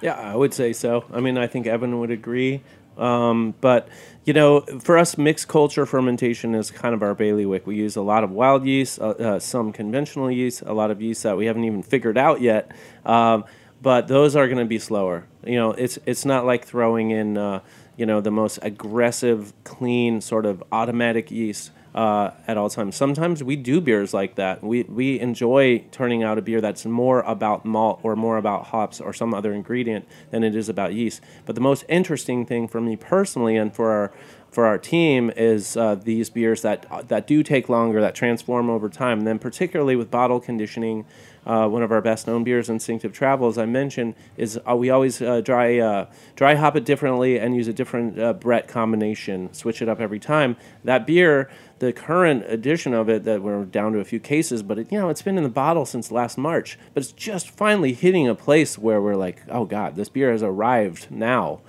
Yeah, 0.00 0.14
I 0.14 0.34
would 0.34 0.54
say 0.54 0.72
so. 0.72 1.04
I 1.12 1.20
mean, 1.20 1.36
I 1.36 1.46
think 1.46 1.66
Evan 1.66 1.98
would 2.00 2.10
agree. 2.10 2.62
Um, 3.00 3.54
but 3.60 3.88
you 4.24 4.34
know, 4.34 4.60
for 4.60 4.98
us, 4.98 5.16
mixed 5.16 5.48
culture 5.48 5.86
fermentation 5.86 6.54
is 6.54 6.70
kind 6.70 6.94
of 6.94 7.02
our 7.02 7.14
bailiwick. 7.14 7.66
We 7.66 7.76
use 7.76 7.96
a 7.96 8.02
lot 8.02 8.22
of 8.22 8.30
wild 8.30 8.66
yeast, 8.66 9.00
uh, 9.00 9.10
uh, 9.10 9.38
some 9.40 9.72
conventional 9.72 10.30
yeast, 10.30 10.62
a 10.66 10.74
lot 10.74 10.90
of 10.90 11.00
yeast 11.00 11.22
that 11.22 11.36
we 11.36 11.46
haven't 11.46 11.64
even 11.64 11.82
figured 11.82 12.18
out 12.18 12.40
yet. 12.40 12.70
Um, 13.06 13.44
but 13.82 14.08
those 14.08 14.36
are 14.36 14.46
going 14.46 14.58
to 14.58 14.66
be 14.66 14.78
slower. 14.78 15.26
You 15.44 15.56
know, 15.56 15.72
it's 15.72 15.98
it's 16.04 16.24
not 16.24 16.44
like 16.44 16.66
throwing 16.66 17.10
in 17.10 17.38
uh, 17.38 17.60
you 17.96 18.04
know 18.04 18.20
the 18.20 18.30
most 18.30 18.58
aggressive, 18.62 19.54
clean 19.64 20.20
sort 20.20 20.44
of 20.44 20.62
automatic 20.70 21.30
yeast 21.30 21.70
uh, 21.94 22.30
at 22.46 22.56
all 22.56 22.70
times. 22.70 22.96
Sometimes 22.96 23.42
we 23.42 23.56
do 23.56 23.80
beers 23.80 24.14
like 24.14 24.36
that. 24.36 24.62
We 24.62 24.84
we 24.84 25.18
enjoy 25.20 25.84
turning 25.90 26.22
out 26.22 26.38
a 26.38 26.42
beer 26.42 26.60
that's 26.60 26.84
more 26.84 27.20
about 27.20 27.64
malt 27.64 28.00
or 28.02 28.16
more 28.16 28.36
about 28.36 28.66
hops 28.66 29.00
or 29.00 29.12
some 29.12 29.34
other 29.34 29.52
ingredient 29.52 30.06
than 30.30 30.44
it 30.44 30.54
is 30.54 30.68
about 30.68 30.94
yeast. 30.94 31.20
But 31.46 31.54
the 31.54 31.60
most 31.60 31.84
interesting 31.88 32.46
thing 32.46 32.68
for 32.68 32.80
me 32.80 32.96
personally 32.96 33.56
and 33.56 33.74
for 33.74 33.90
our 33.90 34.12
for 34.50 34.66
our 34.66 34.78
team 34.78 35.30
is 35.36 35.76
uh, 35.76 35.94
these 35.94 36.28
beers 36.28 36.62
that 36.62 37.08
that 37.08 37.26
do 37.26 37.42
take 37.42 37.68
longer, 37.68 38.00
that 38.00 38.14
transform 38.14 38.68
over 38.68 38.88
time. 38.88 39.18
And 39.18 39.26
then 39.26 39.38
particularly 39.38 39.96
with 39.96 40.10
bottle 40.10 40.40
conditioning, 40.40 41.06
uh, 41.46 41.68
one 41.68 41.82
of 41.82 41.90
our 41.90 42.00
best 42.00 42.26
known 42.26 42.44
beers, 42.44 42.68
Instinctive 42.68 43.12
Travel, 43.12 43.48
as 43.48 43.56
I 43.56 43.66
mentioned, 43.66 44.14
is 44.36 44.58
uh, 44.68 44.76
we 44.76 44.90
always 44.90 45.22
uh, 45.22 45.40
dry 45.40 45.78
uh, 45.78 46.06
dry 46.36 46.54
hop 46.54 46.76
it 46.76 46.84
differently 46.84 47.38
and 47.38 47.54
use 47.54 47.68
a 47.68 47.72
different 47.72 48.18
uh, 48.18 48.32
Brett 48.34 48.68
combination, 48.68 49.52
switch 49.54 49.80
it 49.80 49.88
up 49.88 50.00
every 50.00 50.18
time. 50.18 50.56
That 50.84 51.06
beer, 51.06 51.48
the 51.80 51.92
current 51.92 52.44
edition 52.46 52.94
of 52.94 53.08
it, 53.08 53.24
that 53.24 53.42
we're 53.42 53.64
down 53.64 53.92
to 53.92 53.98
a 53.98 54.04
few 54.04 54.20
cases, 54.20 54.62
but 54.62 54.78
it, 54.78 54.92
you 54.92 54.98
know 54.98 55.08
it's 55.08 55.22
been 55.22 55.36
in 55.36 55.42
the 55.42 55.48
bottle 55.48 55.84
since 55.84 56.12
last 56.12 56.38
March, 56.38 56.78
but 56.94 57.02
it's 57.02 57.12
just 57.12 57.50
finally 57.50 57.92
hitting 57.92 58.28
a 58.28 58.34
place 58.34 58.78
where 58.78 59.00
we're 59.00 59.16
like, 59.16 59.42
oh 59.48 59.64
god, 59.64 59.96
this 59.96 60.08
beer 60.08 60.30
has 60.30 60.42
arrived 60.42 61.10
now 61.10 61.60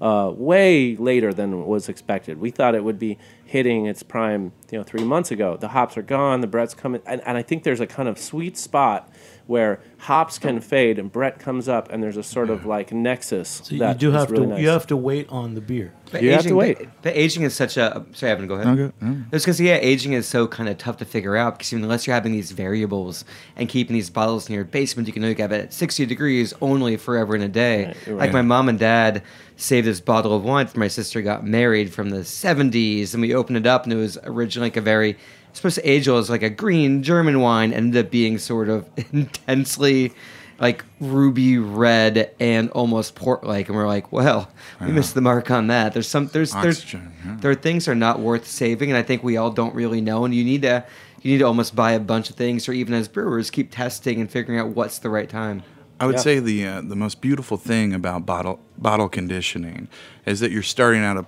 uh, 0.00 0.32
way 0.34 0.96
later 0.96 1.32
than 1.32 1.66
was 1.66 1.88
expected. 1.88 2.40
We 2.40 2.50
thought 2.50 2.74
it 2.74 2.84
would 2.84 2.98
be 2.98 3.18
hitting 3.44 3.86
its 3.86 4.02
prime, 4.02 4.52
you 4.70 4.78
know, 4.78 4.84
three 4.84 5.04
months 5.04 5.30
ago. 5.30 5.56
The 5.56 5.68
hops 5.68 5.96
are 5.96 6.02
gone, 6.02 6.40
the 6.40 6.46
Brett's 6.46 6.74
coming, 6.74 7.02
and, 7.06 7.20
and 7.26 7.36
I 7.36 7.42
think 7.42 7.62
there's 7.62 7.80
a 7.80 7.86
kind 7.86 8.08
of 8.08 8.18
sweet 8.18 8.56
spot 8.56 9.12
where 9.50 9.80
hops 9.98 10.38
can 10.38 10.60
fade 10.60 10.96
and 10.96 11.10
Brett 11.10 11.40
comes 11.40 11.68
up, 11.68 11.90
and 11.90 12.00
there's 12.00 12.16
a 12.16 12.22
sort 12.22 12.50
of 12.50 12.64
like 12.64 12.92
nexus. 12.92 13.60
So 13.64 13.74
you 13.74 13.94
do 13.94 14.12
have 14.12 14.30
really 14.30 14.44
to 14.44 14.50
nice. 14.50 14.60
you 14.62 14.68
have 14.68 14.86
to 14.86 14.96
wait 14.96 15.28
on 15.28 15.54
the 15.54 15.60
beer. 15.60 15.92
But 16.12 16.22
You 16.22 16.30
have 16.32 16.42
to 16.42 16.46
aging- 16.48 16.56
wait. 16.56 16.78
But, 16.78 16.88
but 17.02 17.16
aging 17.16 17.42
is 17.42 17.54
such 17.54 17.76
a. 17.76 18.04
Sorry, 18.12 18.30
Evan, 18.32 18.46
go 18.46 18.54
ahead. 18.54 18.66
Okay, 18.78 18.92
yeah. 19.02 19.14
It's 19.32 19.44
because 19.44 19.60
yeah, 19.60 19.74
aging 19.74 20.12
is 20.12 20.26
so 20.28 20.46
kind 20.46 20.68
of 20.68 20.78
tough 20.78 20.98
to 20.98 21.04
figure 21.04 21.36
out 21.36 21.58
because 21.58 21.72
unless 21.72 22.06
you're 22.06 22.14
having 22.14 22.32
these 22.32 22.52
variables 22.52 23.24
and 23.56 23.68
keeping 23.68 23.94
these 23.94 24.08
bottles 24.08 24.48
in 24.48 24.54
your 24.54 24.64
basement, 24.64 25.08
you 25.08 25.12
can 25.12 25.22
only 25.24 25.34
have 25.40 25.50
it 25.52 25.60
at 25.60 25.72
60 25.72 26.06
degrees 26.06 26.54
only 26.62 26.96
forever 26.96 27.34
in 27.34 27.42
a 27.42 27.48
day. 27.48 27.86
Right, 27.86 27.96
you're 28.06 28.16
Like 28.16 28.26
right. 28.28 28.32
my 28.34 28.42
mom 28.42 28.68
and 28.68 28.78
dad 28.78 29.22
saved 29.60 29.86
this 29.86 30.00
bottle 30.00 30.34
of 30.34 30.44
wine 30.44 30.66
for 30.66 30.78
my 30.78 30.88
sister 30.88 31.22
got 31.22 31.44
married 31.44 31.92
from 31.92 32.10
the 32.10 32.20
70s, 32.20 33.12
and 33.12 33.20
we 33.20 33.34
opened 33.34 33.58
it 33.58 33.66
up 33.66 33.84
and 33.84 33.92
it 33.92 33.96
was 33.96 34.18
originally 34.24 34.66
like 34.66 34.76
a 34.76 34.80
very 34.80 35.16
supposed 35.52 35.76
to 35.76 35.88
age 35.88 36.08
as 36.08 36.30
like 36.30 36.42
a 36.42 36.50
green 36.50 37.02
German 37.02 37.40
wine, 37.40 37.72
ended 37.72 38.06
up 38.06 38.10
being 38.10 38.38
sort 38.38 38.68
of 38.68 38.88
intensely 39.12 40.12
like 40.60 40.84
ruby 41.00 41.56
red 41.56 42.30
and 42.38 42.68
almost 42.72 43.14
port 43.14 43.42
like 43.42 43.68
and 43.68 43.76
we're 43.76 43.86
like 43.86 44.12
well 44.12 44.50
we 44.78 44.92
missed 44.92 45.14
the 45.14 45.20
mark 45.20 45.50
on 45.50 45.68
that. 45.68 45.94
There's 45.94 46.06
some 46.06 46.26
there's 46.28 46.52
there's 46.52 46.92
yeah. 46.92 47.00
there 47.40 47.50
are 47.50 47.54
things 47.54 47.86
that 47.86 47.92
are 47.92 47.94
not 47.94 48.20
worth 48.20 48.46
saving 48.46 48.90
and 48.90 48.98
i 48.98 49.02
think 49.02 49.24
we 49.24 49.38
all 49.38 49.50
don't 49.50 49.74
really 49.74 50.02
know 50.02 50.24
and 50.26 50.34
you 50.34 50.44
need 50.44 50.62
to 50.62 50.84
you 51.22 51.32
need 51.32 51.38
to 51.38 51.44
almost 51.44 51.74
buy 51.74 51.92
a 51.92 52.00
bunch 52.00 52.28
of 52.28 52.36
things 52.36 52.68
or 52.68 52.72
even 52.72 52.92
as 52.94 53.08
brewers 53.08 53.50
keep 53.50 53.70
testing 53.70 54.20
and 54.20 54.30
figuring 54.30 54.60
out 54.60 54.68
what's 54.68 54.98
the 54.98 55.08
right 55.08 55.30
time 55.30 55.62
I 56.00 56.06
would 56.06 56.16
Yeah. 56.16 56.20
say 56.22 56.38
the 56.40 56.66
uh, 56.66 56.80
the 56.80 56.96
most 56.96 57.20
beautiful 57.20 57.56
thing 57.58 57.92
about 57.92 58.24
bottle 58.26 58.58
bottle 58.78 59.08
conditioning 59.08 59.86
is 60.26 60.40
that 60.40 60.50
you're 60.50 60.62
starting 60.62 61.02
out 61.02 61.18
a 61.18 61.26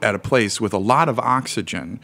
at 0.00 0.14
a 0.14 0.18
place 0.18 0.60
with 0.60 0.72
a 0.72 0.78
lot 0.78 1.08
of 1.08 1.18
oxygen 1.18 1.98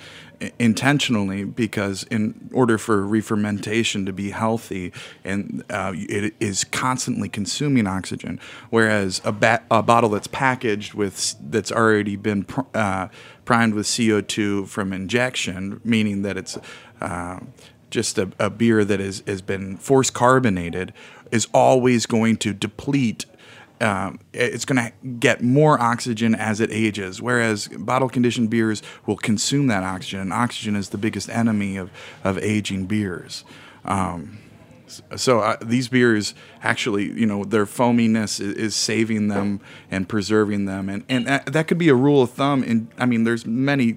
intentionally 0.58 1.44
because 1.44 2.04
in 2.10 2.50
order 2.52 2.76
for 2.78 3.04
re-fermentation 3.06 4.04
to 4.06 4.12
be 4.12 4.30
healthy 4.30 4.92
and 5.24 5.64
uh, 5.70 5.92
it 5.94 6.34
is 6.40 6.64
constantly 6.64 7.28
consuming 7.28 7.86
oxygen 7.86 8.38
whereas 8.70 9.20
a, 9.24 9.32
ba- 9.32 9.62
a 9.70 9.82
bottle 9.82 10.10
that's 10.10 10.26
packaged 10.28 10.94
with 10.94 11.34
that's 11.50 11.72
already 11.72 12.16
been 12.16 12.44
pr- 12.44 12.60
uh, 12.74 13.08
primed 13.44 13.74
with 13.74 13.86
CO2 13.86 14.66
from 14.68 14.92
injection 14.92 15.80
meaning 15.84 16.22
that 16.22 16.36
it's 16.36 16.58
uh, 17.00 17.38
just 17.90 18.18
a, 18.18 18.30
a 18.38 18.50
beer 18.50 18.84
that 18.84 19.00
is, 19.00 19.22
has 19.26 19.40
been 19.40 19.76
force 19.76 20.10
carbonated 20.10 20.92
is 21.30 21.46
always 21.52 22.06
going 22.06 22.36
to 22.38 22.52
deplete. 22.52 23.26
Um, 23.80 24.18
it's 24.32 24.64
going 24.64 24.84
to 24.84 24.92
get 25.20 25.42
more 25.42 25.80
oxygen 25.80 26.34
as 26.34 26.60
it 26.60 26.70
ages, 26.72 27.22
whereas 27.22 27.68
bottle 27.68 28.08
conditioned 28.08 28.50
beers 28.50 28.82
will 29.06 29.16
consume 29.16 29.68
that 29.68 29.84
oxygen, 29.84 30.20
and 30.20 30.32
oxygen 30.32 30.74
is 30.74 30.88
the 30.88 30.98
biggest 30.98 31.28
enemy 31.28 31.76
of, 31.76 31.90
of 32.24 32.38
aging 32.38 32.86
beers. 32.86 33.44
Um, 33.84 34.38
so 35.16 35.40
uh, 35.40 35.56
these 35.62 35.88
beers 35.88 36.34
actually, 36.62 37.04
you 37.12 37.26
know, 37.26 37.44
their 37.44 37.66
foaminess 37.66 38.40
is, 38.40 38.54
is 38.54 38.74
saving 38.74 39.28
them 39.28 39.60
and 39.90 40.08
preserving 40.08 40.64
them, 40.64 40.88
and 40.88 41.04
and 41.08 41.26
that, 41.26 41.46
that 41.52 41.68
could 41.68 41.78
be 41.78 41.88
a 41.88 41.94
rule 41.94 42.22
of 42.22 42.30
thumb. 42.30 42.62
And 42.62 42.88
I 42.98 43.06
mean, 43.06 43.24
there's 43.24 43.46
many 43.46 43.96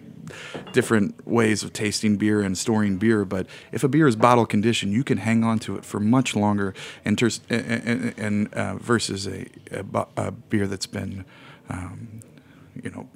different 0.71 1.25
ways 1.27 1.63
of 1.63 1.73
tasting 1.73 2.17
beer 2.17 2.41
and 2.41 2.57
storing 2.57 2.97
beer, 2.97 3.25
but 3.25 3.47
if 3.71 3.83
a 3.83 3.87
beer 3.87 4.07
is 4.07 4.15
bottle 4.15 4.45
conditioned, 4.45 4.93
you 4.93 5.03
can 5.03 5.17
hang 5.17 5.43
on 5.43 5.59
to 5.59 5.75
it 5.75 5.85
for 5.85 5.99
much 5.99 6.35
longer, 6.35 6.73
and, 7.05 7.17
ters- 7.17 7.41
and, 7.49 8.13
and, 8.17 8.53
uh, 8.53 8.75
versus 8.75 9.27
a, 9.27 9.45
a, 9.71 10.05
a 10.17 10.31
beer 10.31 10.67
that's 10.67 10.87
been, 10.87 11.25
um, 11.69 12.21
you 12.81 12.89
know. 12.91 13.07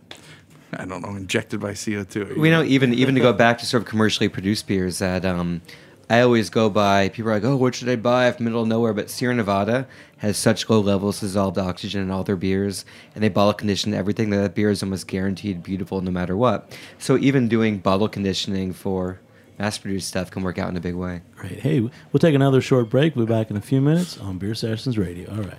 I 0.78 0.84
don't 0.84 1.02
know, 1.02 1.16
injected 1.16 1.62
by 1.62 1.72
CO2. 1.72 2.38
we 2.38 2.50
know 2.50 2.62
even 2.62 2.94
even 2.94 3.16
to 3.16 3.22
go 3.22 3.32
back 3.46 3.60
to 3.60 3.66
sort 3.66 3.84
of 3.84 3.88
commercially 3.88 4.28
produced 4.28 4.68
beers 4.68 5.00
that 5.00 5.24
um, 5.24 5.62
I 6.10 6.22
always 6.22 6.50
go 6.50 6.70
by. 6.70 7.10
People 7.10 7.32
are 7.32 7.36
like, 7.36 7.46
"Oh, 7.46 7.56
what 7.56 7.76
should 7.76 7.88
I 7.88 7.96
buy 7.96 8.30
from 8.32 8.46
middle 8.46 8.62
of 8.62 8.68
nowhere?" 8.68 8.94
But 8.94 9.10
Sierra 9.10 9.34
Nevada 9.36 9.88
has 10.26 10.38
such 10.38 10.68
low 10.70 10.80
levels 10.80 11.22
of 11.22 11.30
dissolved 11.30 11.58
oxygen 11.60 12.02
in 12.02 12.10
all 12.10 12.24
their 12.24 12.36
beers, 12.36 12.84
and 13.14 13.24
they 13.24 13.30
bottle 13.30 13.54
condition 13.54 13.94
everything. 13.94 14.32
That, 14.32 14.38
that 14.38 14.56
beer 14.56 14.72
is 14.72 14.82
almost 14.82 15.08
guaranteed 15.08 15.62
beautiful 15.62 16.02
no 16.02 16.10
matter 16.10 16.36
what. 16.36 16.76
So 16.98 17.16
even 17.18 17.48
doing 17.48 17.78
bottle 17.78 18.10
conditioning 18.10 18.74
for 18.74 19.20
mass-produced 19.60 20.08
stuff 20.08 20.32
can 20.32 20.42
work 20.42 20.58
out 20.58 20.70
in 20.70 20.78
a 20.78 20.82
big 20.82 20.96
way. 20.96 21.22
Great. 21.36 21.60
Hey, 21.60 21.80
we'll 21.80 22.20
take 22.20 22.34
another 22.34 22.60
short 22.60 22.90
break. 22.90 23.16
We'll 23.16 23.28
be 23.28 23.34
back 23.34 23.52
in 23.52 23.58
a 23.58 23.62
few 23.62 23.82
minutes 23.82 24.18
on 24.18 24.40
Beer 24.40 24.56
Sessions 24.56 24.98
Radio. 24.98 25.30
All 25.32 25.44
right. 25.44 25.58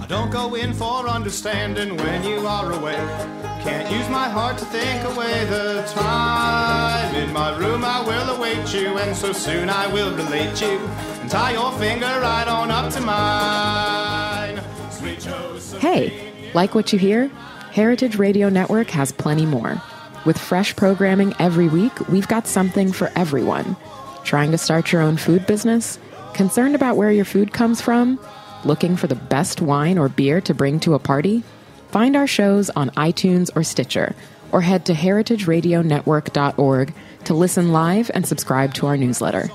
I 0.00 0.06
don't 0.06 0.30
go 0.30 0.54
in 0.54 0.74
for 0.74 1.08
understanding 1.08 1.96
when 1.96 2.24
you 2.24 2.46
are 2.46 2.72
away. 2.72 3.47
Can't 3.60 3.90
use 3.90 4.08
my 4.08 4.28
heart 4.28 4.56
to 4.58 4.64
think 4.66 5.02
away 5.04 5.44
the 5.46 5.82
time. 5.94 7.14
In 7.14 7.32
my 7.32 7.56
room 7.58 7.84
I 7.84 8.00
will 8.00 8.36
await 8.36 8.72
you, 8.72 8.98
and 8.98 9.16
so 9.16 9.32
soon 9.32 9.68
I 9.68 9.86
will 9.92 10.14
relate 10.14 10.60
you. 10.60 10.78
And 11.20 11.30
tie 11.30 11.52
your 11.52 11.72
finger 11.72 12.06
right 12.06 12.46
on 12.46 12.70
up 12.70 12.92
to 12.92 13.00
mine. 13.00 14.58
Hey, 15.80 16.50
like 16.54 16.74
what 16.74 16.92
you 16.92 16.98
hear? 16.98 17.28
Heritage 17.72 18.16
Radio 18.16 18.48
Network 18.48 18.90
has 18.90 19.12
plenty 19.12 19.46
more. 19.46 19.80
With 20.24 20.38
fresh 20.38 20.74
programming 20.74 21.34
every 21.38 21.68
week, 21.68 22.08
we've 22.08 22.28
got 22.28 22.46
something 22.46 22.92
for 22.92 23.10
everyone. 23.14 23.76
Trying 24.24 24.50
to 24.50 24.58
start 24.58 24.92
your 24.92 25.02
own 25.02 25.16
food 25.16 25.46
business? 25.46 25.98
Concerned 26.34 26.74
about 26.74 26.96
where 26.96 27.10
your 27.10 27.24
food 27.24 27.52
comes 27.52 27.80
from? 27.80 28.18
Looking 28.64 28.96
for 28.96 29.06
the 29.06 29.14
best 29.14 29.60
wine 29.60 29.98
or 29.98 30.08
beer 30.08 30.40
to 30.42 30.54
bring 30.54 30.80
to 30.80 30.94
a 30.94 30.98
party? 30.98 31.42
Find 31.88 32.16
our 32.16 32.26
shows 32.26 32.70
on 32.70 32.90
iTunes 32.90 33.50
or 33.56 33.62
Stitcher, 33.62 34.14
or 34.52 34.60
head 34.60 34.84
to 34.86 34.92
heritageradionetwork.org 34.92 36.94
to 37.24 37.34
listen 37.34 37.72
live 37.72 38.10
and 38.14 38.26
subscribe 38.26 38.74
to 38.74 38.86
our 38.86 38.96
newsletter. 38.96 39.50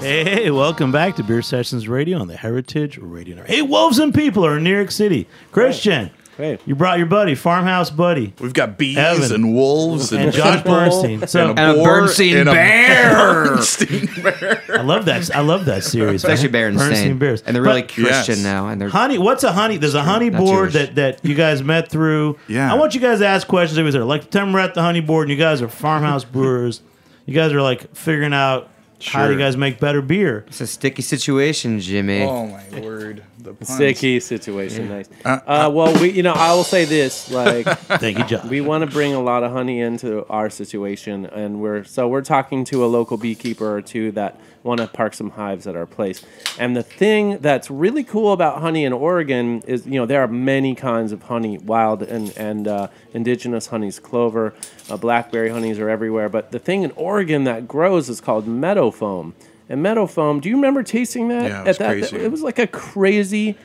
Hey, 0.00 0.50
welcome 0.50 0.92
back 0.92 1.16
to 1.16 1.24
Beer 1.24 1.42
Sessions 1.42 1.88
Radio 1.88 2.18
on 2.18 2.28
the 2.28 2.36
Heritage 2.36 2.98
Radio 2.98 3.36
Network. 3.36 3.50
Hey, 3.50 3.62
Wolves 3.62 3.98
and 3.98 4.14
People 4.14 4.46
are 4.46 4.56
in 4.56 4.64
New 4.64 4.74
York 4.74 4.90
City. 4.90 5.26
Christian, 5.50 6.10
Hey. 6.38 6.58
you 6.64 6.74
brought 6.74 6.96
your 6.98 7.06
buddy, 7.08 7.34
Farmhouse 7.34 7.90
Buddy, 7.90 8.32
We've 8.40 8.54
got 8.54 8.78
bees 8.78 8.96
Evan. 8.96 9.32
and 9.34 9.54
wolves 9.54 10.12
and, 10.12 10.22
and 10.24 10.32
Josh 10.32 10.62
Bull. 10.62 10.72
Bernstein. 10.72 11.26
So 11.26 11.50
And 11.50 11.58
a 11.58 11.74
boar 11.74 11.84
Bernstein 11.84 12.36
and 12.38 12.48
a 12.48 12.52
bear. 12.52 13.12
Bernstein 13.12 14.06
bear. 14.22 14.62
I 14.70 14.82
love 14.82 15.04
that. 15.06 15.34
I 15.34 15.40
love 15.40 15.64
that 15.66 15.84
series. 15.84 16.24
It's 16.24 16.32
actually 16.32 16.50
man. 16.50 16.76
Berenstain. 16.76 17.18
Bears. 17.18 17.42
And 17.42 17.54
they're 17.54 17.62
really 17.62 17.82
But 17.82 17.90
Christian 17.92 18.36
Yes. 18.36 18.42
now. 18.44 18.68
And 18.68 18.80
they're 18.80 18.88
honey. 18.88 19.18
What's 19.18 19.42
a 19.44 19.52
honey? 19.52 19.76
There's 19.76 19.94
a 19.94 20.02
honey 20.02 20.30
Not 20.30 20.38
board 20.40 20.72
that 20.72 20.94
that 20.94 21.24
you 21.24 21.34
guys 21.34 21.62
met 21.62 21.90
through. 21.90 22.38
Yeah. 22.48 22.72
I 22.72 22.76
want 22.76 22.94
you 22.94 23.00
guys 23.00 23.18
to 23.18 23.26
ask 23.26 23.46
questions 23.46 23.76
every 23.78 23.90
there. 23.90 24.04
Like 24.04 24.22
pretend 24.22 24.54
we're 24.54 24.60
at 24.60 24.74
the 24.74 24.82
honey 24.82 25.00
board, 25.00 25.28
and 25.28 25.36
you 25.36 25.42
guys 25.42 25.60
are 25.60 25.68
farmhouse 25.68 26.24
brewers. 26.32 26.82
You 27.26 27.34
guys 27.34 27.52
are 27.52 27.60
like 27.62 27.94
figuring 27.96 28.32
out 28.32 28.70
how 29.04 29.26
do 29.26 29.32
you 29.32 29.38
guys 29.38 29.56
make 29.56 29.78
better 29.78 30.02
beer. 30.02 30.44
it's 30.48 30.60
a 30.60 30.66
sticky 30.66 31.02
situation, 31.02 31.78
Jimmy. 31.80 32.22
Oh 32.22 32.46
my 32.46 32.80
word! 32.80 33.22
The 33.48 33.54
puns. 33.54 33.74
Sticky 33.74 34.20
situation, 34.20 34.88
nice. 34.90 35.08
Uh, 35.24 35.70
well, 35.72 35.98
we, 36.02 36.10
you 36.10 36.22
know, 36.22 36.34
I 36.34 36.52
will 36.52 36.64
say 36.64 36.84
this: 36.84 37.30
like, 37.30 37.66
Thank 37.78 38.18
you, 38.18 38.24
Josh. 38.24 38.44
we 38.44 38.60
want 38.60 38.84
to 38.84 38.90
bring 38.90 39.14
a 39.14 39.20
lot 39.20 39.42
of 39.42 39.52
honey 39.52 39.80
into 39.80 40.26
our 40.26 40.50
situation, 40.50 41.24
and 41.24 41.60
we're 41.60 41.84
so 41.84 42.08
we're 42.08 42.20
talking 42.22 42.64
to 42.66 42.84
a 42.84 42.88
local 42.88 43.16
beekeeper 43.16 43.74
or 43.74 43.80
two 43.80 44.10
that 44.12 44.38
want 44.62 44.80
to 44.80 44.86
park 44.86 45.14
some 45.14 45.30
hives 45.30 45.66
at 45.66 45.76
our 45.76 45.86
place. 45.86 46.24
And 46.58 46.76
the 46.76 46.82
thing 46.82 47.38
that's 47.38 47.70
really 47.70 48.04
cool 48.04 48.32
about 48.32 48.60
honey 48.60 48.84
in 48.84 48.92
Oregon 48.92 49.62
is, 49.66 49.86
you 49.86 49.94
know, 49.94 50.04
there 50.04 50.22
are 50.22 50.28
many 50.28 50.74
kinds 50.74 51.12
of 51.12 51.22
honey, 51.22 51.56
wild 51.56 52.02
and 52.02 52.36
and 52.36 52.68
uh, 52.68 52.88
indigenous 53.14 53.68
honeys, 53.68 53.98
clover, 53.98 54.52
uh, 54.90 54.98
blackberry 54.98 55.48
honeys 55.48 55.78
are 55.78 55.88
everywhere. 55.88 56.28
But 56.28 56.52
the 56.52 56.58
thing 56.58 56.82
in 56.82 56.90
Oregon 56.92 57.44
that 57.44 57.66
grows 57.66 58.10
is 58.10 58.20
called 58.20 58.46
meadow 58.46 58.90
foam. 58.90 59.34
And 59.68 59.82
meadow 59.82 60.06
foam, 60.06 60.40
do 60.40 60.48
you 60.48 60.56
remember 60.56 60.82
tasting 60.82 61.28
that? 61.28 61.50
Yeah, 61.50 61.60
it 61.62 61.66
was 61.66 61.76
at 61.76 61.78
that, 61.78 61.90
crazy. 61.90 62.16
It 62.16 62.30
was 62.30 62.42
like 62.42 62.58
a 62.58 62.66
crazy. 62.66 63.56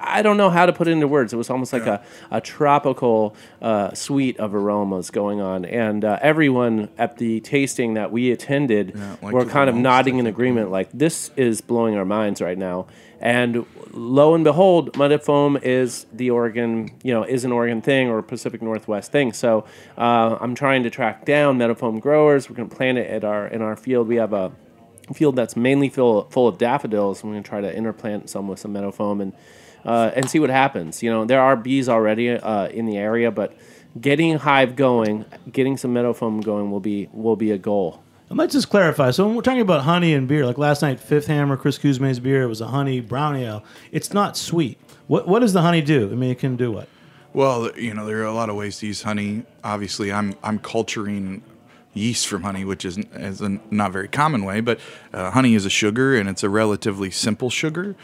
I 0.00 0.22
don't 0.22 0.36
know 0.36 0.50
how 0.50 0.66
to 0.66 0.72
put 0.72 0.88
it 0.88 0.92
into 0.92 1.06
words. 1.06 1.32
It 1.32 1.36
was 1.36 1.48
almost 1.48 1.72
like 1.72 1.86
a, 1.86 2.02
a 2.30 2.40
tropical 2.40 3.36
uh, 3.62 3.94
suite 3.94 4.36
of 4.38 4.54
aromas 4.54 5.10
going 5.10 5.40
on. 5.40 5.64
And 5.64 6.04
uh, 6.04 6.18
everyone 6.20 6.88
at 6.98 7.18
the 7.18 7.40
tasting 7.40 7.94
that 7.94 8.10
we 8.10 8.32
attended 8.32 8.94
Yeah, 8.96 9.16
like 9.22 9.32
were 9.32 9.44
kind 9.44 9.70
of 9.70 9.76
nodding 9.76 10.18
in 10.18 10.26
agreement, 10.26 10.70
like, 10.70 10.88
this 10.92 11.30
is 11.36 11.60
blowing 11.60 11.94
our 11.96 12.06
minds 12.06 12.40
right 12.40 12.58
now. 12.58 12.86
And 13.20 13.64
lo 13.92 14.34
and 14.34 14.42
behold, 14.44 14.96
meadow 14.96 15.18
foam 15.18 15.56
is 15.62 16.06
the 16.12 16.30
Oregon, 16.30 16.90
you 17.04 17.12
know, 17.12 17.22
is 17.22 17.44
an 17.44 17.52
Oregon 17.52 17.80
thing 17.80 18.08
or 18.08 18.18
a 18.18 18.22
Pacific 18.22 18.62
Northwest 18.62 19.12
thing. 19.12 19.32
So 19.32 19.66
uh, 19.96 20.36
I'm 20.40 20.54
trying 20.54 20.82
to 20.82 20.90
track 20.90 21.24
down 21.24 21.58
meadow 21.58 21.74
foam 21.74 22.00
growers. 22.00 22.50
We're 22.50 22.56
going 22.56 22.68
to 22.68 22.74
plant 22.74 22.98
it 22.98 23.08
at 23.08 23.24
our 23.24 23.46
in 23.46 23.62
our 23.62 23.76
field. 23.76 24.08
We 24.08 24.16
have 24.16 24.32
a 24.32 24.52
field 25.14 25.36
that's 25.36 25.56
mainly 25.56 25.88
full, 25.88 26.24
full 26.30 26.48
of 26.48 26.58
daffodils. 26.58 27.22
I'm 27.22 27.30
going 27.30 27.42
to 27.42 27.48
try 27.48 27.60
to 27.60 27.74
interplant 27.74 28.28
some 28.28 28.48
with 28.48 28.58
some 28.58 28.72
meadow 28.72 28.90
foam 28.90 29.20
and 29.20 29.32
uh, 29.84 30.10
and 30.16 30.28
see 30.28 30.40
what 30.40 30.50
happens. 30.50 31.02
You 31.02 31.10
know, 31.10 31.24
there 31.24 31.40
are 31.40 31.56
bees 31.56 31.88
already 31.88 32.30
uh, 32.30 32.68
in 32.68 32.86
the 32.86 32.96
area, 32.96 33.30
but 33.30 33.56
getting 34.00 34.34
a 34.34 34.38
hive 34.38 34.76
going, 34.76 35.24
getting 35.50 35.76
some 35.76 35.92
meadow 35.92 36.12
foam 36.12 36.40
going 36.40 36.70
will 36.70 36.80
be 36.80 37.08
will 37.12 37.36
be 37.36 37.50
a 37.52 37.58
goal. 37.58 38.02
And 38.28 38.38
let's 38.38 38.52
just 38.52 38.68
clarify. 38.68 39.12
So 39.12 39.24
when 39.24 39.36
we're 39.36 39.42
talking 39.42 39.60
about 39.60 39.82
honey 39.82 40.12
and 40.12 40.26
beer, 40.26 40.44
like 40.44 40.58
last 40.58 40.82
night, 40.82 40.98
Fifth 40.98 41.28
Hammer, 41.28 41.56
Chris 41.56 41.78
Cuzme's 41.78 42.18
beer, 42.18 42.42
it 42.42 42.48
was 42.48 42.60
a 42.60 42.66
honey 42.66 43.00
brown 43.00 43.36
ale. 43.36 43.62
It's 43.92 44.12
not 44.12 44.36
sweet. 44.36 44.80
What 45.06 45.28
what 45.28 45.40
does 45.40 45.52
the 45.52 45.62
honey 45.62 45.82
do? 45.82 46.10
I 46.10 46.14
mean, 46.16 46.30
it 46.30 46.38
can 46.38 46.56
do 46.56 46.72
what? 46.72 46.88
Well, 47.32 47.70
you 47.78 47.94
know, 47.94 48.06
there 48.06 48.18
are 48.22 48.24
a 48.24 48.32
lot 48.32 48.48
of 48.48 48.56
ways 48.56 48.78
to 48.78 48.86
use 48.86 49.02
honey. 49.02 49.44
Obviously, 49.62 50.10
I'm 50.10 50.34
I'm 50.42 50.58
culturing 50.58 51.42
yeast 51.96 52.26
from 52.26 52.42
honey, 52.42 52.64
which 52.64 52.84
is, 52.84 52.98
is 52.98 53.40
a 53.40 53.58
not 53.70 53.92
very 53.92 54.08
common 54.08 54.44
way. 54.44 54.60
But 54.60 54.80
uh, 55.12 55.30
honey 55.30 55.54
is 55.54 55.64
a 55.64 55.70
sugar, 55.70 56.16
and 56.16 56.28
it's 56.28 56.42
a 56.42 56.50
relatively 56.50 57.10
simple 57.10 57.50
sugar. 57.50 57.96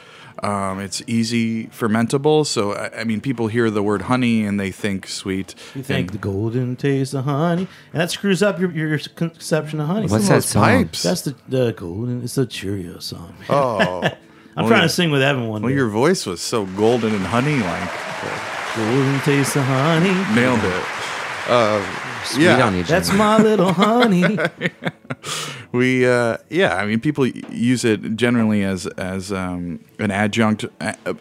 Um, 0.43 0.80
it's 0.80 1.03
easy 1.07 1.66
fermentable. 1.66 2.47
So 2.47 2.72
I, 2.72 3.01
I 3.01 3.05
mean, 3.05 3.20
people 3.20 3.49
hear 3.49 3.70
the 3.70 3.82
word 3.82 4.03
honey 4.03 4.45
and 4.45 4.59
they 4.59 4.70
think 4.70 5.07
sweet. 5.07 5.55
You 5.74 5.82
think 5.82 6.11
and 6.11 6.14
the 6.14 6.18
golden 6.18 6.76
taste 6.76 7.14
of 7.14 7.24
honey, 7.24 7.68
and 7.93 8.01
that 8.01 8.11
screws 8.11 8.43
up 8.43 8.59
your, 8.59 8.70
your 8.72 8.99
conception 8.99 9.80
of 9.80 9.88
honey. 9.88 10.07
What's 10.07 10.26
some 10.26 10.36
that 10.36 10.43
song? 10.43 10.62
pipes? 10.62 11.03
That's 11.03 11.22
the, 11.22 11.36
the 11.49 11.72
golden. 11.72 12.24
It's 12.24 12.34
the 12.34 12.47
Cheerio 12.47 12.99
song. 12.99 13.34
man. 13.40 13.47
oh, 13.51 14.03
I'm 14.57 14.64
well, 14.64 14.68
trying 14.68 14.82
to 14.82 14.88
sing 14.88 15.11
with 15.11 15.22
Evan 15.22 15.49
one 15.49 15.62
well, 15.62 15.70
day. 15.70 15.76
your 15.76 15.88
voice 15.88 16.26
was 16.26 16.40
so 16.40 16.66
golden 16.66 17.14
and 17.14 17.24
honey 17.24 17.57
like. 17.57 18.76
golden 18.76 19.20
taste 19.20 19.57
of 19.57 19.64
honey. 19.64 20.12
Nailed 20.34 20.61
it. 20.62 22.11
Sweet 22.25 22.45
yeah. 22.45 22.66
on 22.66 22.75
you, 22.75 22.83
Jimmy. 22.85 22.89
That's 22.99 23.12
my 23.12 23.39
little 23.39 23.73
honey. 23.73 24.39
We 25.73 26.07
uh, 26.07 26.37
yeah, 26.51 26.77
I 26.77 26.85
mean, 26.87 27.01
people 27.01 27.27
use 27.27 27.85
it 27.85 28.16
generally 28.16 28.62
as 28.62 28.87
as 28.87 29.33
um, 29.33 29.83
an 29.99 30.11
adjunct 30.11 30.66
uh, 30.83 30.93
uh, 31.07 31.14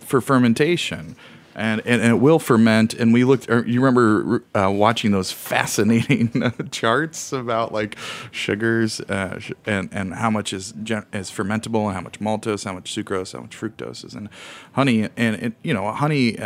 for 0.00 0.20
fermentation, 0.20 1.16
and, 1.54 1.80
and 1.86 2.02
and 2.02 2.10
it 2.10 2.20
will 2.20 2.38
ferment. 2.38 2.92
And 2.92 3.14
we 3.14 3.24
looked. 3.24 3.48
You 3.48 3.80
remember 3.80 4.44
uh, 4.54 4.70
watching 4.70 5.12
those 5.12 5.32
fascinating 5.32 6.52
charts 6.70 7.32
about 7.32 7.72
like 7.72 7.96
sugars 8.30 9.00
uh, 9.00 9.38
sh- 9.38 9.52
and 9.64 9.88
and 9.90 10.12
how 10.14 10.28
much 10.28 10.52
is 10.52 10.74
gen- 10.82 11.06
is 11.14 11.30
fermentable 11.30 11.86
and 11.86 11.94
how 11.94 12.02
much 12.02 12.20
maltose, 12.20 12.66
how 12.66 12.74
much 12.74 12.94
sucrose, 12.94 13.32
how 13.32 13.40
much 13.40 13.58
fructose 13.58 14.04
is 14.04 14.14
in 14.14 14.28
honey, 14.72 15.08
and 15.16 15.36
it, 15.36 15.52
you 15.62 15.72
know, 15.72 15.90
honey. 15.92 16.36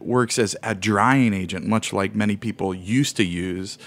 Works 0.00 0.38
as 0.38 0.56
a 0.62 0.74
drying 0.74 1.34
agent, 1.34 1.66
much 1.66 1.92
like 1.92 2.14
many 2.14 2.36
people 2.36 2.74
used 2.74 3.16
to 3.16 3.24
use. 3.24 3.78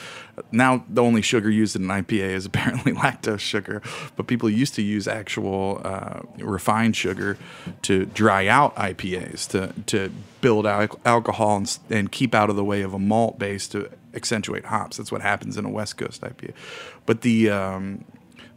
Now, 0.51 0.83
the 0.89 1.01
only 1.01 1.21
sugar 1.21 1.49
used 1.49 1.75
in 1.75 1.89
an 1.89 2.03
IPA 2.03 2.29
is 2.29 2.45
apparently 2.53 2.93
lactose 2.93 3.39
sugar, 3.39 3.81
but 4.15 4.27
people 4.27 4.49
used 4.49 4.75
to 4.75 4.81
use 4.81 5.07
actual 5.07 5.81
uh, 5.83 6.21
refined 6.37 6.95
sugar 6.95 7.37
to 7.83 8.05
dry 8.05 8.47
out 8.47 8.75
IPAs, 8.75 9.47
to, 9.49 9.73
to 9.87 10.11
build 10.41 10.65
al- 10.65 10.99
alcohol 11.05 11.57
and, 11.57 11.79
and 11.89 12.11
keep 12.11 12.35
out 12.35 12.49
of 12.49 12.55
the 12.55 12.63
way 12.63 12.81
of 12.81 12.93
a 12.93 12.99
malt 12.99 13.39
base 13.39 13.67
to 13.69 13.89
accentuate 14.13 14.65
hops. 14.65 14.97
That's 14.97 15.11
what 15.11 15.21
happens 15.21 15.57
in 15.57 15.65
a 15.65 15.69
West 15.69 15.97
Coast 15.97 16.21
IPA. 16.21 16.53
But 17.05 17.21
the 17.21 17.49
um, 17.49 18.05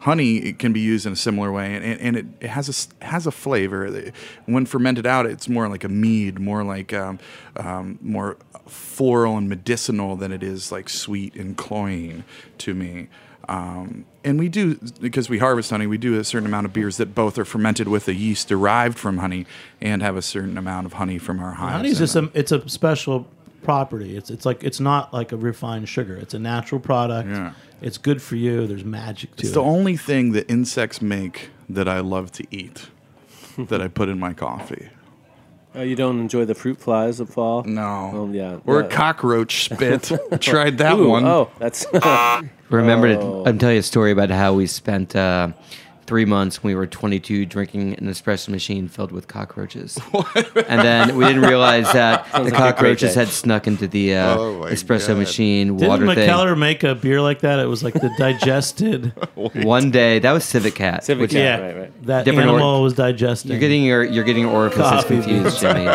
honey 0.07 0.37
it 0.37 0.61
can 0.61 0.73
be 0.73 0.79
used 0.79 1.05
in 1.05 1.13
a 1.13 1.17
similar 1.17 1.51
way 1.51 1.75
and, 1.75 1.85
and, 1.85 2.01
and 2.01 2.17
it, 2.17 2.27
it 2.41 2.49
has 2.49 2.69
a 3.01 3.05
has 3.05 3.27
a 3.27 3.33
flavor 3.33 4.13
when 4.47 4.65
fermented 4.65 5.05
out 5.05 5.27
it's 5.27 5.49
more 5.49 5.69
like 5.69 5.83
a 5.83 5.89
mead 5.89 6.39
more 6.39 6.63
like 6.63 6.93
um, 6.93 7.19
um, 7.57 7.99
more 8.01 8.37
floral 8.69 9.37
and 9.37 9.49
medicinal 9.49 10.15
than 10.15 10.31
it 10.31 10.45
is 10.45 10.71
like 10.71 10.89
sweet 10.89 11.35
and 11.35 11.57
cloying 11.57 12.23
to 12.57 12.73
me 12.73 13.09
um, 13.49 14.05
and 14.25 14.39
we 14.39 14.49
do 14.49 14.77
because 15.01 15.29
we 15.29 15.39
harvest 15.39 15.71
honey 15.71 15.89
we 15.89 15.99
do 15.99 16.17
a 16.21 16.23
certain 16.23 16.47
amount 16.47 16.67
of 16.67 16.73
beers 16.73 16.99
that 16.99 17.13
both 17.13 17.37
are 17.37 17.45
fermented 17.45 17.89
with 17.89 18.07
a 18.07 18.15
yeast 18.15 18.47
derived 18.47 18.97
from 18.97 19.19
honey 19.19 19.45
and 19.81 20.03
have 20.03 20.17
a 20.17 20.23
certain 20.23 20.57
amount 20.57 20.87
of 20.87 20.93
honey 20.93 21.19
from 21.19 21.41
our 21.41 21.55
hives 21.55 21.73
Honey 21.73 21.89
is 21.89 21.99
just 21.99 22.15
a 22.15 22.31
it's 22.33 22.53
a 22.53 22.69
special 22.69 23.27
property. 23.67 24.17
It's 24.17 24.31
it's 24.31 24.47
like 24.47 24.65
it's 24.65 24.81
not 24.81 25.13
like 25.13 25.33
a 25.33 25.37
refined 25.37 25.89
sugar. 25.89 26.17
It's 26.17 26.33
a 26.33 26.39
natural 26.39 26.81
product. 26.81 27.29
Yeah. 27.29 27.53
It's 27.83 27.99
good 27.99 28.23
for 28.23 28.37
you. 28.37 28.67
There's 28.67 28.85
magic 28.85 29.31
to 29.31 29.35
It's 29.35 29.43
it. 29.43 29.47
It's 29.49 29.55
the 29.55 29.63
only 29.63 29.97
thing 29.97 30.33
that 30.33 30.51
insects 30.51 31.03
make 31.03 31.51
that 31.69 31.89
I 31.89 32.01
love 32.01 32.33
to 32.33 32.45
eat 32.51 32.89
that 33.59 33.81
I 33.81 33.89
put 33.89 34.09
in 34.09 34.19
my 34.19 34.33
coffee. 34.33 34.89
Uh, 35.75 35.81
you 35.83 35.95
don't 35.95 36.19
enjoy 36.19 36.47
the 36.47 36.55
fruit 36.55 36.79
flies 36.81 37.21
of 37.21 37.29
fall? 37.29 37.63
No. 37.65 38.11
Oh, 38.15 38.31
yeah. 38.33 38.59
Or 38.65 38.81
Yeah. 38.81 38.87
a 38.87 38.89
cockroach 38.89 39.65
spit. 39.65 40.11
Tried 40.41 40.79
that 40.79 40.95
Ooh, 40.99 41.09
one. 41.11 41.27
Oh, 41.27 41.51
that's 41.59 41.85
Remember 42.71 43.09
Oh. 43.09 43.45
to 43.45 43.51
I'll 43.51 43.59
tell 43.59 43.73
you 43.73 43.81
a 43.81 43.83
story 43.83 44.11
about 44.11 44.31
how 44.31 44.55
we 44.55 44.67
spent 44.67 45.15
uh, 45.15 45.49
three 46.07 46.25
months 46.25 46.63
when 46.63 46.71
we 46.71 46.75
were 46.75 46.87
22 46.87 47.47
drinking 47.47 47.95
an 47.95 48.07
espresso 48.07 48.49
machine 48.49 48.89
filled 48.89 49.13
with 49.13 49.29
cockroaches. 49.29 49.99
and 50.69 50.81
then 50.81 51.17
we 51.17 51.25
didn't 51.25 51.43
realize 51.43 51.93
that 51.93 52.31
the 52.33 52.45
like 52.45 52.55
cockroaches 52.55 53.15
had 53.15 53.29
snuck 53.29 53.67
into 53.67 53.87
the 53.89 54.15
uh, 54.17 54.39
Oh 54.39 54.59
my 54.61 54.71
espresso 54.71 55.09
God. 55.09 55.19
machine 55.19 55.77
Didn't 55.77 55.89
water 55.89 56.07
thing. 56.15 56.29
Mikkeller 56.29 56.57
make 56.59 56.85
a 56.85 56.95
beer 56.95 57.21
like 57.21 57.41
that? 57.41 57.59
It 57.59 57.67
was 57.67 57.83
like 57.83 57.95
the 57.95 58.11
digested. 58.19 59.13
One 59.35 59.91
day, 59.91 60.19
that 60.21 60.33
was 60.33 60.45
Civet 60.45 60.75
Cat. 60.75 61.05
Civet 61.05 61.23
which- 61.23 61.33
Cat. 61.33 61.61
yeah, 61.61 61.67
right, 61.67 61.77
right. 61.79 62.03
that 62.07 62.25
Different 62.25 62.49
or- 62.51 62.55
animal 62.55 62.83
was 62.83 62.95
digesting. 62.95 63.51
You're 63.51 63.61
getting 63.61 63.83
your 63.85 64.05
you're 64.05 64.25
getting 64.25 64.43
your 64.45 64.53
orifices 64.53 64.83
Coffee 64.91 65.17
confused, 65.21 65.61
Jimmy. 65.61 65.87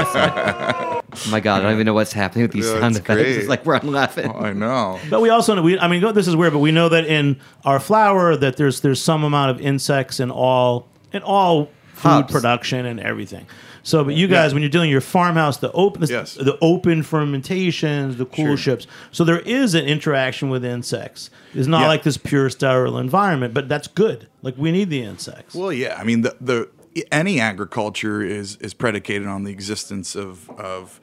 It's 1.12 1.26
like- 1.26 1.28
oh 1.28 1.32
my 1.32 1.40
god, 1.40 1.60
I 1.60 1.64
don't 1.64 1.74
even 1.74 1.86
know 1.86 1.94
what's 1.94 2.14
happening 2.14 2.44
with 2.44 2.52
these 2.52 2.66
Yeah, 2.66 2.80
sound 2.80 2.96
it's 2.96 3.00
effects. 3.06 3.22
great. 3.22 3.38
It's 3.38 3.48
like 3.50 3.66
we're 3.66 3.76
I'm 3.76 3.88
laughing. 3.92 4.32
Oh, 4.34 4.40
I 4.40 4.54
know. 4.54 5.00
But 5.10 5.22
we 5.22 5.30
also 5.30 5.56
know 5.56 5.62
we. 5.62 5.78
I 5.80 5.88
mean, 5.88 6.02
this 6.14 6.28
is 6.28 6.36
weird, 6.36 6.54
but 6.54 6.60
we 6.60 6.72
know 6.72 6.90
that 6.90 7.06
in 7.06 7.40
our 7.66 7.80
flour 7.80 8.36
that 8.36 8.58
there's 8.58 8.82
there's 8.82 9.02
some 9.02 9.24
amount 9.24 9.52
of 9.52 9.62
insects 9.62 10.20
in 10.20 10.32
all 10.32 10.88
in 11.14 11.22
all 11.24 11.66
food 11.94 12.10
Hops. 12.10 12.32
production 12.32 12.86
and 12.86 13.00
everything. 13.00 13.46
So, 13.84 14.04
but 14.04 14.14
you 14.14 14.28
guys, 14.28 14.54
when 14.54 14.62
you're 14.62 14.70
doing 14.70 14.92
your 14.92 15.02
farmhouse, 15.02 15.58
the 15.58 15.72
open, 15.72 16.04
Yes. 16.08 16.36
the 16.36 16.56
open 16.62 17.02
fermentations, 17.02 18.18
the 18.18 18.26
cool 18.26 18.46
Sure. 18.46 18.58
ships. 18.58 18.88
So 19.12 19.24
there 19.24 19.40
is 19.40 19.74
an 19.74 19.86
interaction 19.86 20.50
with 20.50 20.64
insects. 20.64 21.30
It's 21.56 21.68
not 21.68 21.82
Yeah. 21.82 21.88
like 21.88 22.04
this 22.04 22.18
pure 22.18 22.50
sterile 22.52 22.98
environment, 23.00 23.54
but 23.56 23.68
that's 23.68 23.88
good. 23.88 24.28
Like 24.44 24.54
we 24.58 24.72
need 24.72 24.90
the 24.92 25.02
insects. 25.02 25.56
Well, 25.56 25.74
yeah. 25.74 25.98
I 26.00 26.04
mean, 26.04 26.22
the 26.22 26.36
the 26.40 26.70
any 27.12 27.40
agriculture 27.40 28.22
is 28.22 28.56
is 28.58 28.74
predicated 28.74 29.28
on 29.28 29.44
the 29.44 29.52
existence 29.52 30.16
of 30.16 30.50
of 30.52 31.00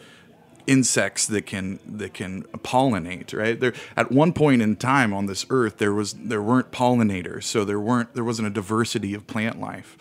insects 0.66 1.26
that 1.26 1.46
can 1.46 1.80
that 1.86 2.12
can 2.12 2.42
pollinate 2.58 3.32
right? 3.36 3.58
There 3.58 3.72
at 3.96 4.12
one 4.12 4.32
point 4.32 4.60
in 4.60 4.76
time 4.76 5.14
on 5.14 5.26
this 5.26 5.46
earth 5.48 5.78
there 5.78 5.94
was 5.94 6.12
there 6.12 6.42
weren't 6.42 6.70
pollinators 6.70 7.44
so 7.44 7.64
there 7.64 7.80
weren't 7.80 8.14
there 8.14 8.24
wasn't 8.24 8.48
a 8.48 8.50
diversity 8.50 9.14
of 9.14 9.26
plant 9.26 9.58
life 9.58 9.96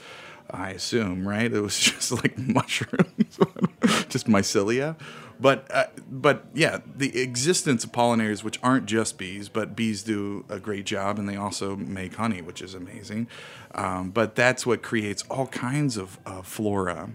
i 0.49 0.71
assume 0.71 1.27
right? 1.27 1.51
It 1.51 1.61
was 1.61 1.79
just 1.91 2.11
like 2.11 2.37
mushrooms 2.37 3.39
just 4.09 4.27
mycelia 4.27 4.97
but 5.39 5.67
uh, 5.71 5.85
but 6.09 6.45
yeah 6.53 6.79
the 6.95 7.19
existence 7.21 7.83
of 7.83 7.91
pollinators 7.91 8.43
which 8.43 8.59
aren't 8.63 8.85
just 8.85 9.17
bees 9.17 9.49
but 9.49 9.75
bees 9.75 10.03
do 10.03 10.45
a 10.49 10.59
great 10.59 10.85
job 10.85 11.19
and 11.19 11.27
they 11.27 11.35
also 11.35 11.75
make 11.75 12.15
honey 12.15 12.41
which 12.41 12.61
is 12.61 12.73
amazing 12.73 13.27
um, 13.75 14.09
but 14.09 14.35
that's 14.35 14.65
what 14.65 14.81
creates 14.81 15.23
all 15.29 15.47
kinds 15.47 15.97
of 15.97 16.19
uh, 16.25 16.41
flora 16.41 17.09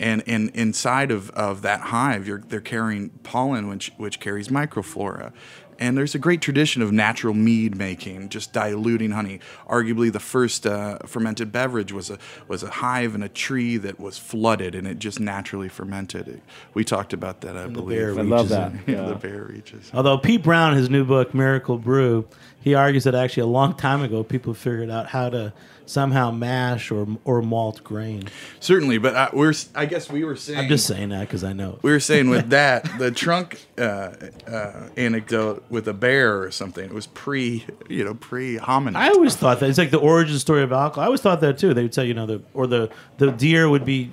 and 0.00 0.22
and 0.26 0.50
inside 0.54 1.10
of, 1.10 1.28
of 1.30 1.60
that 1.62 1.80
hive, 1.82 2.24
they're 2.48 2.60
carrying 2.60 3.10
pollen, 3.22 3.68
which 3.68 3.92
which 3.98 4.18
carries 4.18 4.48
microflora. 4.48 5.32
And 5.80 5.96
there's 5.96 6.14
a 6.14 6.18
great 6.18 6.42
tradition 6.42 6.82
of 6.82 6.92
natural 6.92 7.32
mead 7.34 7.74
making, 7.74 8.28
just 8.28 8.52
diluting 8.52 9.12
honey. 9.12 9.40
Arguably, 9.66 10.12
the 10.12 10.20
first 10.20 10.66
uh, 10.66 10.98
fermented 11.06 11.50
beverage 11.50 11.90
was 11.90 12.10
a 12.10 12.18
was 12.46 12.62
a 12.62 12.68
hive 12.70 13.14
in 13.14 13.22
a 13.22 13.28
tree 13.30 13.78
that 13.78 13.98
was 13.98 14.18
flooded, 14.18 14.74
and 14.74 14.86
it 14.86 14.98
just 14.98 15.18
naturally 15.18 15.70
fermented. 15.70 16.42
We 16.74 16.84
talked 16.84 17.14
about 17.14 17.40
that, 17.40 17.56
I 17.56 17.66
believe. 17.66 17.98
bear 17.98 18.10
I 18.18 18.22
love 18.22 18.50
that. 18.50 18.72
in. 18.72 18.80
Yeah, 18.86 18.94
Yeah. 19.02 19.08
the 19.08 19.14
bear 19.14 19.44
reaches. 19.44 19.90
Although 19.94 20.18
Pete 20.18 20.42
Brown, 20.42 20.74
his 20.76 20.90
new 20.90 21.04
book 21.04 21.32
Miracle 21.34 21.78
Brew, 21.78 22.26
he 22.60 22.74
argues 22.74 23.04
that 23.04 23.14
actually 23.14 23.42
a 23.42 23.46
long 23.46 23.74
time 23.74 24.02
ago 24.02 24.22
people 24.22 24.54
figured 24.54 24.90
out 24.90 25.08
how 25.08 25.30
to 25.30 25.52
somehow 25.90 26.30
mash 26.30 26.90
or 26.90 27.06
or 27.24 27.42
malt 27.42 27.82
grain. 27.82 28.28
Certainly, 28.60 28.98
but 28.98 29.16
I, 29.16 29.30
we're 29.32 29.52
I 29.74 29.86
guess 29.86 30.10
we 30.10 30.24
were 30.24 30.36
saying 30.36 30.60
I'm 30.60 30.68
just 30.68 30.86
saying 30.86 31.08
that 31.08 31.20
because 31.20 31.42
I 31.42 31.52
know. 31.52 31.78
we 31.82 31.90
were 31.90 32.00
saying 32.00 32.30
with 32.30 32.50
that 32.50 32.88
the 32.98 33.10
trunk 33.10 33.66
uh, 33.76 34.12
uh, 34.46 34.88
anecdote 34.96 35.64
with 35.68 35.88
a 35.88 35.94
bear 35.94 36.40
or 36.40 36.50
something. 36.50 36.84
It 36.84 36.92
was 36.92 37.06
pre, 37.08 37.64
you 37.88 38.04
know, 38.04 38.14
pre 38.14 38.58
hominid. 38.58 38.96
I 38.96 39.08
always 39.08 39.34
thought 39.36 39.60
that 39.60 39.68
it's 39.68 39.78
like 39.78 39.90
the 39.90 39.98
origin 39.98 40.38
story 40.38 40.62
of 40.62 40.72
alcohol. 40.72 41.02
I 41.02 41.06
always 41.06 41.20
thought 41.20 41.40
that 41.40 41.58
too. 41.58 41.74
They 41.74 41.82
would 41.82 41.94
say, 41.94 42.06
you 42.06 42.14
know, 42.14 42.26
the 42.26 42.42
or 42.54 42.66
the 42.66 42.90
the 43.18 43.32
deer 43.32 43.68
would 43.68 43.84
be 43.84 44.12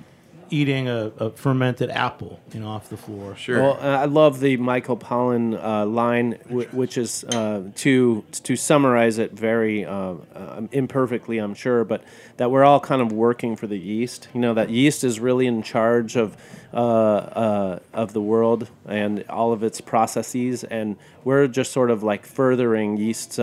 eating 0.50 0.88
a, 0.88 1.12
a 1.18 1.30
fermented 1.30 1.90
apple, 1.90 2.40
you 2.52 2.60
know, 2.60 2.68
off 2.68 2.88
the 2.88 2.96
floor. 2.96 3.36
Sure. 3.36 3.62
Well, 3.62 3.78
uh, 3.80 3.98
I 3.98 4.04
love 4.06 4.40
the 4.40 4.56
Michael 4.56 4.96
Pollan 4.96 5.62
uh, 5.62 5.86
line, 5.86 6.38
w- 6.48 6.68
which 6.72 6.98
is 6.98 7.24
uh, 7.24 7.62
to 7.76 8.24
to 8.44 8.56
summarize 8.56 9.18
it 9.18 9.32
very 9.32 9.84
uh, 9.84 10.14
uh, 10.34 10.62
imperfectly, 10.72 11.38
I'm 11.38 11.54
sure, 11.54 11.84
but 11.84 12.02
that 12.36 12.50
we're 12.50 12.64
all 12.64 12.80
kind 12.80 13.02
of 13.02 13.12
working 13.12 13.56
for 13.56 13.66
the 13.66 13.78
yeast. 13.78 14.28
You 14.34 14.40
know, 14.40 14.54
that 14.54 14.70
yeast 14.70 15.04
is 15.04 15.20
really 15.20 15.46
in 15.46 15.62
charge 15.62 16.16
of 16.16 16.36
uh, 16.72 16.76
uh, 16.76 17.78
of 17.92 18.12
the 18.12 18.20
world 18.22 18.68
and 18.86 19.24
all 19.28 19.52
of 19.52 19.62
its 19.62 19.80
processes, 19.80 20.64
and 20.64 20.96
we're 21.24 21.46
just 21.46 21.72
sort 21.72 21.90
of 21.90 22.02
like 22.02 22.26
furthering 22.26 22.96
yeast's. 22.96 23.38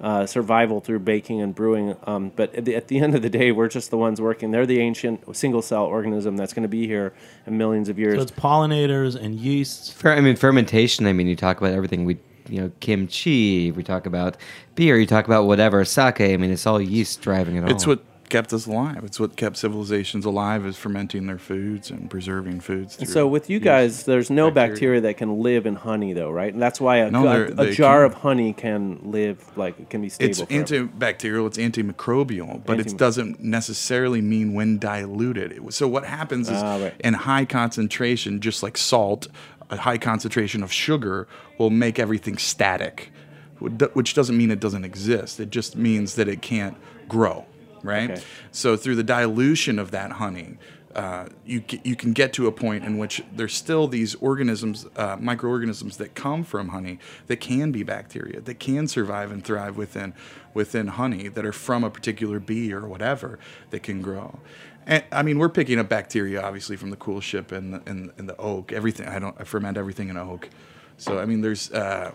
Uh, 0.00 0.26
survival 0.26 0.80
through 0.80 0.98
baking 0.98 1.40
and 1.40 1.54
brewing, 1.54 1.96
um, 2.04 2.30
but 2.34 2.52
at 2.56 2.64
the, 2.64 2.74
at 2.74 2.88
the 2.88 2.98
end 2.98 3.14
of 3.14 3.22
the 3.22 3.30
day, 3.30 3.52
we're 3.52 3.68
just 3.68 3.90
the 3.90 3.96
ones 3.96 4.20
working. 4.20 4.50
They're 4.50 4.66
the 4.66 4.80
ancient 4.80 5.34
single-cell 5.34 5.84
organism 5.84 6.36
that's 6.36 6.52
going 6.52 6.64
to 6.64 6.68
be 6.68 6.86
here 6.86 7.14
in 7.46 7.56
millions 7.56 7.88
of 7.88 7.96
years. 7.96 8.16
So 8.16 8.22
it's 8.22 8.32
pollinators 8.32 9.14
and 9.14 9.36
yeasts. 9.36 9.92
Fer- 9.92 10.12
I 10.12 10.20
mean, 10.20 10.34
fermentation. 10.34 11.06
I 11.06 11.12
mean, 11.12 11.28
you 11.28 11.36
talk 11.36 11.58
about 11.58 11.72
everything. 11.72 12.04
We, 12.04 12.18
you 12.48 12.60
know, 12.60 12.72
kimchi. 12.80 13.70
We 13.70 13.84
talk 13.84 14.04
about 14.04 14.36
beer. 14.74 14.98
You 14.98 15.06
talk 15.06 15.26
about 15.26 15.46
whatever 15.46 15.84
sake. 15.84 16.20
I 16.20 16.36
mean, 16.36 16.50
it's 16.50 16.66
all 16.66 16.80
yeast 16.80 17.22
driving 17.22 17.54
it 17.54 17.62
all. 17.62 17.70
It's 17.70 17.86
what 17.86 18.04
kept 18.34 18.52
us 18.52 18.66
alive. 18.66 19.04
It's 19.04 19.20
what 19.20 19.36
kept 19.36 19.56
civilizations 19.56 20.24
alive 20.24 20.66
is 20.66 20.76
fermenting 20.76 21.28
their 21.28 21.38
foods 21.38 21.88
and 21.88 22.10
preserving 22.10 22.58
foods. 22.60 22.98
And 22.98 23.08
so 23.08 23.28
with 23.28 23.48
you 23.48 23.60
guys, 23.60 24.04
there's 24.06 24.28
no 24.28 24.50
bacteria. 24.50 24.72
bacteria. 24.74 25.00
that 25.02 25.16
can 25.18 25.38
live 25.40 25.66
in 25.66 25.76
honey, 25.76 26.12
though, 26.14 26.32
right? 26.32 26.52
And 26.52 26.60
that's 26.60 26.80
why 26.80 26.96
a, 26.96 27.10
No, 27.12 27.28
a- 27.28 27.44
a, 27.68 27.70
jar 27.70 27.98
can- 28.02 28.06
of 28.06 28.14
honey 28.22 28.52
can 28.52 28.98
live 29.04 29.38
like 29.56 29.78
it 29.78 29.88
can 29.88 30.02
be 30.02 30.08
stable. 30.08 30.30
it's 30.30 30.40
forever. 30.40 30.88
antibacterial, 30.88 31.46
it's 31.46 31.58
antimicrobial, 31.58 32.64
but 32.66 32.78
Anti- 32.78 32.90
it 32.90 32.98
doesn't 32.98 33.38
necessarily 33.40 34.20
mean 34.20 34.52
when 34.52 34.78
diluted. 34.78 35.72
So 35.72 35.86
what 35.86 36.04
happens 36.04 36.48
is 36.50 36.60
Ah, 36.60 36.78
right. 36.82 36.94
in 37.04 37.14
high 37.14 37.44
concentration, 37.44 38.40
just 38.40 38.64
like 38.64 38.76
salt, 38.76 39.28
a 39.70 39.76
high 39.76 39.98
concentration 39.98 40.64
of 40.64 40.72
sugar 40.72 41.28
will 41.58 41.70
make 41.70 42.00
everything 42.00 42.36
static, 42.36 43.12
which 43.60 44.12
doesn't 44.14 44.36
mean 44.36 44.50
it 44.50 44.58
doesn't 44.58 44.84
exist. 44.84 45.38
It 45.38 45.50
just 45.50 45.76
means 45.76 46.16
that 46.16 46.26
it 46.28 46.42
can't 46.42 46.76
grow, 47.08 47.46
right? 47.84 48.10
Okay. 48.10 48.22
So 48.50 48.76
through 48.76 48.96
the 48.96 49.04
dilution 49.04 49.78
of 49.78 49.90
that 49.92 50.12
honey, 50.12 50.58
uh, 50.94 51.26
you 51.44 51.62
you 51.82 51.96
can 51.96 52.12
get 52.12 52.32
to 52.32 52.46
a 52.46 52.52
point 52.52 52.84
in 52.84 52.98
which 52.98 53.22
there's 53.32 53.54
still 53.54 53.88
these 53.88 54.14
organisms, 54.16 54.86
uh, 54.96 55.16
microorganisms 55.18 55.96
that 55.96 56.14
come 56.14 56.44
from 56.44 56.68
honey 56.68 56.98
that 57.26 57.36
can 57.36 57.72
be 57.72 57.82
bacteria 57.82 58.40
that 58.40 58.60
can 58.60 58.86
survive 58.86 59.32
and 59.32 59.44
thrive 59.44 59.76
within 59.76 60.14
within 60.54 60.86
honey 60.86 61.26
that 61.28 61.44
are 61.44 61.52
from 61.52 61.82
a 61.82 61.90
particular 61.90 62.38
bee 62.38 62.72
or 62.72 62.86
whatever 62.86 63.38
that 63.70 63.82
can 63.82 64.02
grow. 64.02 64.38
And 64.86 65.02
I 65.10 65.22
mean, 65.22 65.38
we're 65.38 65.48
picking 65.48 65.80
up 65.80 65.88
bacteria 65.88 66.40
obviously 66.40 66.76
from 66.76 66.90
the 66.90 66.96
cool 66.96 67.20
ship 67.20 67.50
and 67.50 67.74
the, 67.74 67.82
and, 67.86 68.12
and 68.16 68.28
the 68.28 68.36
oak. 68.36 68.72
Everything 68.72 69.08
I 69.08 69.18
don't 69.18 69.34
I 69.40 69.44
ferment 69.44 69.76
everything 69.76 70.10
in 70.10 70.16
oak. 70.16 70.48
So 70.96 71.18
I 71.18 71.24
mean, 71.24 71.40
there's 71.40 71.72
uh, 71.72 72.12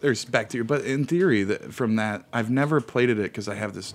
there's 0.00 0.24
bacteria, 0.24 0.64
but 0.64 0.84
in 0.84 1.04
theory, 1.04 1.42
that 1.44 1.72
from 1.72 1.96
that, 1.96 2.24
I've 2.32 2.50
never 2.50 2.80
plated 2.80 3.18
it 3.18 3.24
because 3.24 3.48
I 3.48 3.54
have 3.54 3.74
this. 3.74 3.94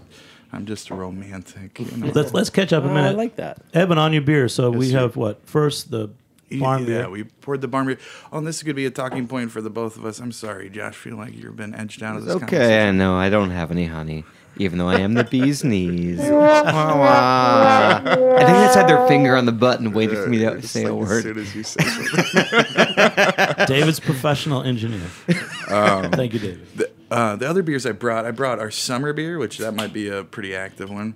I'm 0.54 0.66
just 0.66 0.90
a 0.92 0.96
romantic. 0.96 1.80
You 1.80 1.86
know? 1.98 2.12
Let's 2.14 2.34
let's 2.34 2.50
catch 2.50 2.72
up 2.74 2.84
a 2.84 2.88
Oh, 2.90 2.94
minute. 2.94 3.10
I 3.10 3.12
like 3.12 3.36
that. 3.38 3.62
Eben, 3.74 3.98
on 3.98 4.14
your 4.14 4.22
beer. 4.22 4.48
So 4.48 4.70
we 4.72 4.92
sir. 4.92 5.00
have 5.00 5.16
what 5.16 5.46
first 5.48 5.90
the 5.92 6.12
farm 6.60 6.82
yeah, 6.82 6.86
beer. 6.86 7.10
we 7.10 7.24
poured 7.24 7.62
the 7.62 7.68
barn 7.68 7.88
beer. 7.88 7.98
Oh, 8.32 8.38
and 8.38 8.46
this 8.48 8.58
is 8.58 8.64
going 8.64 8.74
to 8.76 8.76
be 8.76 8.86
a 8.86 8.92
talking 8.92 9.28
point 9.28 9.50
for 9.52 9.62
the 9.62 9.70
both 9.72 9.98
of 9.98 10.06
us. 10.06 10.20
I'm 10.20 10.32
sorry, 10.32 10.70
Josh. 10.70 10.96
Feel 10.96 11.18
like 11.18 11.36
you've 11.36 11.56
been 11.56 11.74
edged 11.74 12.04
out 12.04 12.16
of 12.18 12.26
this 12.26 12.36
okay. 12.36 12.46
conversation. 12.46 12.98
No, 13.00 13.16
I 13.16 13.30
don't 13.30 13.50
have 13.50 13.72
any 13.72 13.86
honey, 13.88 14.24
even 14.58 14.78
though 14.78 14.90
I 14.90 15.00
am 15.00 15.16
the 15.16 15.24
bee's 15.24 15.64
knees. 15.72 16.20
Wah, 16.20 16.64
wah. 16.64 18.02
I 18.04 18.04
think 18.46 18.58
that's 18.58 18.76
had 18.76 18.88
their 18.88 19.08
finger 19.08 19.36
on 19.36 19.46
the 19.48 19.52
button, 19.52 19.92
waiting 19.94 20.16
for 20.16 20.28
me 20.30 20.38
to 20.40 20.60
Just 20.62 20.74
say 20.74 20.84
a 20.84 20.94
like 20.94 21.04
As 21.04 21.10
word. 21.10 21.24
soon 21.24 21.40
as 21.40 21.56
you 21.56 21.64
say 21.64 21.84
something. 21.86 23.66
David's 23.66 24.00
professional 24.00 24.62
engineer. 24.64 25.02
Um, 25.70 26.12
Thank 26.12 26.34
you, 26.34 26.40
David. 26.40 26.68
the, 26.76 26.92
uh, 27.14 27.36
the 27.36 27.48
other 27.48 27.62
beers 27.62 27.86
I 27.86 27.92
brought, 27.92 28.26
I 28.26 28.32
brought 28.32 28.58
our 28.58 28.72
summer 28.72 29.14
beer, 29.14 29.38
which 29.38 29.60
that 29.60 29.76
might 29.76 29.94
be 29.94 30.10
a 30.10 30.24
pretty 30.24 30.56
active 30.56 30.90
one. 30.90 31.14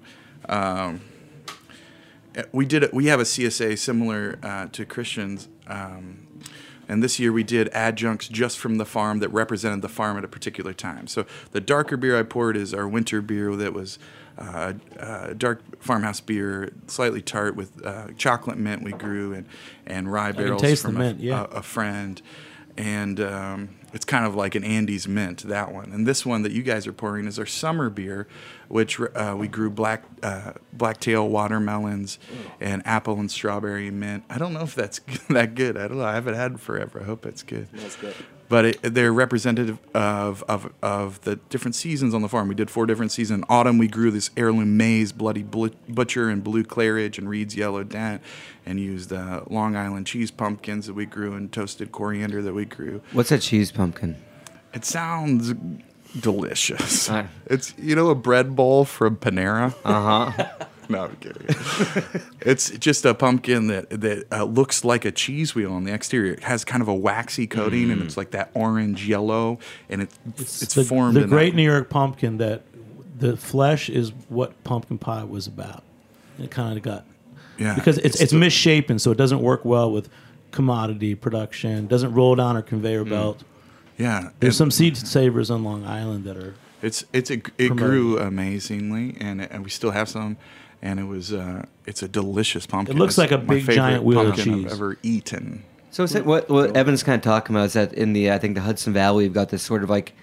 Um, 0.47 1.01
eh, 2.35 2.43
we 2.51 2.65
did 2.65 2.83
it. 2.83 2.93
We 2.93 3.07
have 3.07 3.19
a 3.19 3.23
CSA 3.23 3.79
similar 3.79 4.37
uh, 4.43 4.67
to 4.73 4.85
Christians, 4.85 5.47
um, 5.65 6.27
and 6.87 7.01
this 7.01 7.19
year 7.19 7.33
we 7.33 7.41
did 7.41 7.69
adjuncts 7.69 8.27
just 8.27 8.59
from 8.59 8.77
the 8.77 8.85
farm 8.85 9.19
that 9.19 9.29
represented 9.29 9.81
the 9.81 9.89
farm 9.89 10.19
at 10.19 10.23
a 10.23 10.27
particular 10.27 10.71
time. 10.71 11.07
So 11.07 11.25
the 11.51 11.59
darker 11.59 11.97
beer 11.97 12.17
I 12.17 12.21
poured 12.21 12.57
is 12.57 12.75
our 12.75 12.87
winter 12.87 13.21
beer 13.21 13.55
that 13.55 13.73
was. 13.73 13.97
Uh, 14.39 14.73
uh, 14.99 15.33
dark 15.33 15.63
farmhouse 15.81 16.19
beer, 16.19 16.71
slightly 16.85 17.23
tart 17.23 17.55
with 17.55 17.83
uh, 17.83 18.05
chocolate 18.19 18.59
mint 18.59 18.83
we 18.83 18.91
grew 18.91 19.33
and 19.33 19.47
and 19.87 20.13
rye 20.13 20.31
barrels 20.31 20.79
from 20.79 20.93
mint, 20.93 21.19
yeah. 21.19 21.47
a, 21.51 21.55
a 21.55 21.61
friend, 21.63 22.21
and 22.77 23.19
um, 23.19 23.69
it's 23.93 24.05
kind 24.05 24.25
of 24.25 24.35
like 24.35 24.55
an 24.55 24.63
Andes 24.63 25.07
mint 25.07 25.43
that 25.43 25.71
one. 25.73 25.91
And 25.91 26.05
this 26.05 26.25
one 26.25 26.43
that 26.43 26.51
you 26.51 26.63
guys 26.63 26.85
are 26.87 26.93
pouring 26.93 27.25
is 27.27 27.39
our 27.39 27.45
summer 27.45 27.89
beer, 27.89 28.27
which 28.67 28.99
uh, 28.99 29.35
we 29.37 29.47
grew 29.47 29.69
black 29.69 30.03
uh, 30.21 30.53
blacktail 30.73 31.27
watermelons 31.27 32.19
and 32.59 32.85
apple 32.85 33.19
and 33.19 33.31
strawberry 33.31 33.89
mint. 33.91 34.23
I 34.29 34.37
don't 34.37 34.53
know 34.53 34.61
if 34.61 34.75
that's 34.75 34.99
that 35.29 35.55
good. 35.55 35.77
I 35.77 35.87
don't 35.87 35.97
know. 35.97 36.05
I 36.05 36.13
haven't 36.13 36.35
had 36.35 36.53
it 36.53 36.59
forever. 36.59 37.01
I 37.01 37.05
hope 37.05 37.25
it's 37.25 37.43
good. 37.43 37.67
That's 37.73 37.95
good. 37.95 38.15
But 38.49 38.65
it, 38.65 38.93
they're 38.93 39.11
representative 39.11 39.77
of, 39.93 40.43
of 40.47 40.71
of 40.81 41.21
the 41.21 41.35
different 41.49 41.75
seasons 41.75 42.13
on 42.13 42.21
the 42.21 42.29
farm. 42.29 42.47
We 42.47 42.55
did 42.55 42.69
four 42.71 42.85
different 42.85 43.11
seasons. 43.11 43.39
In 43.39 43.45
Autumn, 43.49 43.77
we 43.77 43.87
grew 43.87 44.09
this 44.09 44.29
heirloom 44.37 44.77
maize, 44.77 45.11
bloody 45.11 45.43
butcher, 45.43 46.29
and 46.29 46.43
blue 46.43 46.63
clarage, 46.63 47.17
and 47.17 47.29
Reid's 47.29 47.55
yellow 47.55 47.83
dent, 47.83 48.21
and 48.65 48.79
used 48.79 49.11
uh, 49.11 49.41
Long 49.49 49.75
Island 49.75 50.07
cheese 50.07 50.31
pumpkins 50.31 50.87
that 50.87 50.93
we 50.93 51.05
grew 51.05 51.33
and 51.33 51.51
toasted 51.51 51.91
coriander 51.91 52.41
that 52.41 52.53
we 52.53 52.65
grew. 52.65 53.01
What's 53.11 53.31
a 53.31 53.37
cheese 53.39 53.71
pumpkin? 53.71 54.15
It 54.73 54.85
sounds 54.85 55.53
delicious. 56.19 57.09
It's 57.47 57.73
you 57.77 57.95
know 57.95 58.09
a 58.09 58.15
bread 58.15 58.55
bowl 58.55 58.85
from 58.85 59.17
Panera. 59.17 59.73
Uh 59.83 60.31
huh. 60.31 60.47
No, 60.89 61.05
I'm 61.05 61.15
kidding. 61.17 61.45
it's 62.41 62.69
just 62.71 63.05
a 63.05 63.13
pumpkin 63.13 63.67
that 63.67 63.89
that 63.89 64.25
uh, 64.31 64.43
looks 64.45 64.83
like 64.85 65.05
a 65.05 65.11
cheese 65.11 65.53
wheel 65.55 65.73
on 65.73 65.83
the 65.83 65.93
exterior. 65.93 66.33
It 66.33 66.43
has 66.43 66.63
kind 66.63 66.81
of 66.81 66.87
a 66.87 66.93
waxy 66.93 67.47
coating, 67.47 67.91
and 67.91 68.01
it's 68.01 68.17
like 68.17 68.31
that 68.31 68.51
orange 68.53 69.07
yellow, 69.07 69.59
and 69.89 70.03
it, 70.03 70.09
it's, 70.37 70.73
the, 70.73 70.83
formed. 70.83 71.15
the 71.17 71.23
in 71.23 71.29
Great 71.29 71.51
that- 71.51 71.55
New 71.57 71.63
York 71.63 71.89
pumpkin. 71.89 72.37
That 72.37 72.63
the 73.17 73.35
flesh 73.37 73.89
is 73.89 74.11
what 74.29 74.63
pumpkin 74.63 74.97
pie 74.97 75.23
was 75.23 75.47
about. 75.47 75.83
It 76.39 76.51
kind 76.51 76.77
of 76.77 76.83
got 76.83 77.05
Yeah, 77.57 77.75
because 77.75 77.97
it's 77.97 78.05
it's 78.15 78.21
it's 78.21 78.31
the- 78.31 78.37
misshapen, 78.39 78.99
so 78.99 79.11
it 79.11 79.17
doesn't 79.17 79.41
work 79.41 79.65
well 79.65 79.91
with 79.91 80.09
commodity 80.51 81.15
production. 81.15 81.87
Doesn't 81.87 82.13
roll 82.13 82.35
down 82.35 82.55
our 82.55 82.61
conveyor 82.61 83.05
belt. 83.05 83.43
Yeah, 83.97 84.29
There's 84.39 84.53
and 84.61 84.71
some 84.71 84.71
seed 84.71 84.95
savers 84.95 85.49
on 85.49 85.63
Long 85.63 85.83
Island 85.85 86.23
that 86.25 86.37
are. 86.37 86.55
It's 86.83 87.03
it's 87.11 87.31
a, 87.31 87.33
it 87.35 87.41
Promoted. 87.69 87.77
grew 87.77 88.19
amazingly, 88.19 89.17
and 89.19 89.41
and 89.41 89.63
we 89.63 89.71
still 89.71 89.89
have 89.89 90.07
some, 90.07 90.37
and 90.81 90.99
it 90.99 91.05
was 91.05 91.33
uh, 91.33 91.65
it's 91.85 92.03
a 92.03 92.07
delicious 92.07 92.65
pumpkin. 92.65 92.95
It 92.95 92.99
looks 92.99 93.13
It's 93.13 93.17
like 93.17 93.31
a 93.31 93.37
big, 93.37 93.69
giant 93.69 94.03
wheel 94.03 94.21
of 94.21 94.35
pumpkin 94.35 94.53
cheese. 94.53 94.65
I've 94.65 94.71
ever 94.73 94.97
eaten. 95.03 95.63
So 95.91 96.03
is 96.03 96.13
it, 96.15 96.25
what 96.25 96.49
what 96.49 96.75
Evan's 96.75 97.03
kind 97.03 97.15
of 97.15 97.23
talking 97.23 97.55
about 97.55 97.65
is 97.65 97.73
that 97.73 97.93
in 97.93 98.13
the 98.13 98.31
I 98.31 98.37
think 98.37 98.55
the 98.55 98.61
Hudson 98.61 98.93
Valley 98.93 99.25
we've 99.25 99.33
got 99.33 99.49
this 99.49 99.63
sort 99.63 99.83
of 99.83 99.89
like 99.89 100.13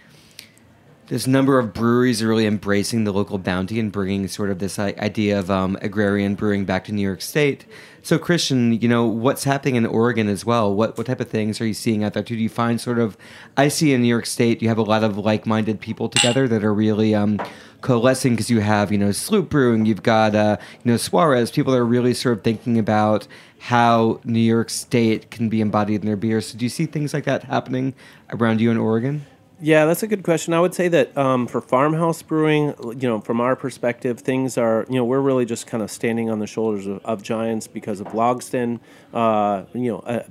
this 1.08 1.26
number 1.26 1.58
of 1.58 1.74
breweries 1.74 2.22
are 2.22 2.28
really 2.28 2.46
embracing 2.46 3.04
the 3.04 3.12
local 3.12 3.36
bounty 3.36 3.78
and 3.78 3.92
bringing 3.92 4.26
sort 4.26 4.50
of 4.50 4.58
this 4.58 4.78
idea 4.78 5.38
of 5.38 5.50
um, 5.50 5.76
agrarian 5.82 6.34
brewing 6.34 6.64
back 6.64 6.84
to 6.84 6.92
New 6.92 7.02
York 7.02 7.20
State. 7.20 7.66
So 8.02 8.18
Christian, 8.18 8.80
you 8.80 8.88
know 8.88 9.06
what's 9.06 9.44
happening 9.44 9.76
in 9.76 9.84
Oregon 9.86 10.28
as 10.28 10.44
well. 10.46 10.74
What 10.74 10.96
what 10.96 11.06
type 11.06 11.20
of 11.20 11.28
things 11.28 11.60
are 11.60 11.66
you 11.66 11.74
seeing 11.74 12.04
out 12.04 12.14
there 12.14 12.22
too? 12.22 12.36
Do 12.36 12.42
you 12.42 12.48
find 12.48 12.80
sort 12.80 12.98
of 12.98 13.16
I 13.56 13.68
see 13.68 13.92
in 13.92 14.02
New 14.02 14.08
York 14.08 14.26
State 14.26 14.62
you 14.62 14.68
have 14.68 14.78
a 14.78 14.82
lot 14.82 15.04
of 15.04 15.18
like 15.18 15.46
minded 15.46 15.80
people 15.80 16.08
together 16.08 16.46
that 16.48 16.64
are 16.64 16.74
really 16.74 17.14
um, 17.14 17.40
coalescing 17.84 18.32
because 18.32 18.50
you 18.50 18.60
have 18.60 18.90
you 18.90 18.98
know 18.98 19.12
Sloop 19.12 19.50
Brewing, 19.50 19.86
you've 19.86 20.02
got 20.02 20.34
uh, 20.34 20.56
you 20.82 20.90
know 20.90 20.96
Suarez, 20.96 21.52
people 21.52 21.72
that 21.72 21.78
are 21.78 21.84
really 21.84 22.14
sort 22.14 22.38
of 22.38 22.42
thinking 22.42 22.78
about 22.78 23.28
how 23.60 24.20
New 24.24 24.40
York 24.40 24.70
State 24.70 25.30
can 25.30 25.48
be 25.48 25.60
embodied 25.60 26.00
in 26.00 26.06
their 26.06 26.16
beer. 26.16 26.40
So 26.40 26.58
do 26.58 26.64
you 26.64 26.68
see 26.70 26.86
things 26.86 27.14
like 27.14 27.24
that 27.24 27.44
happening 27.44 27.94
around 28.30 28.60
you 28.60 28.70
in 28.70 28.78
Oregon? 28.78 29.24
Yeah, 29.60 29.86
that's 29.86 30.02
a 30.02 30.06
good 30.06 30.24
question. 30.24 30.52
I 30.52 30.60
would 30.60 30.74
say 30.74 30.88
that 30.88 31.16
um, 31.16 31.46
for 31.46 31.60
farmhouse 31.60 32.22
brewing, 32.22 32.74
you 32.82 33.08
know, 33.08 33.20
from 33.20 33.40
our 33.40 33.54
perspective, 33.54 34.20
things 34.20 34.58
are, 34.58 34.84
you 34.90 34.96
know, 34.96 35.04
we're 35.04 35.20
really 35.20 35.46
just 35.46 35.66
kind 35.66 35.82
of 35.82 35.90
standing 35.90 36.28
on 36.28 36.40
the 36.40 36.46
shoulders 36.46 36.86
of, 36.86 37.04
of 37.04 37.22
giants 37.22 37.68
because 37.68 38.00
of 38.00 38.08
Logsdon, 38.08 38.80
uh, 39.14 39.62
you 39.72 39.92
know, 39.92 39.98
uh, 40.00 40.24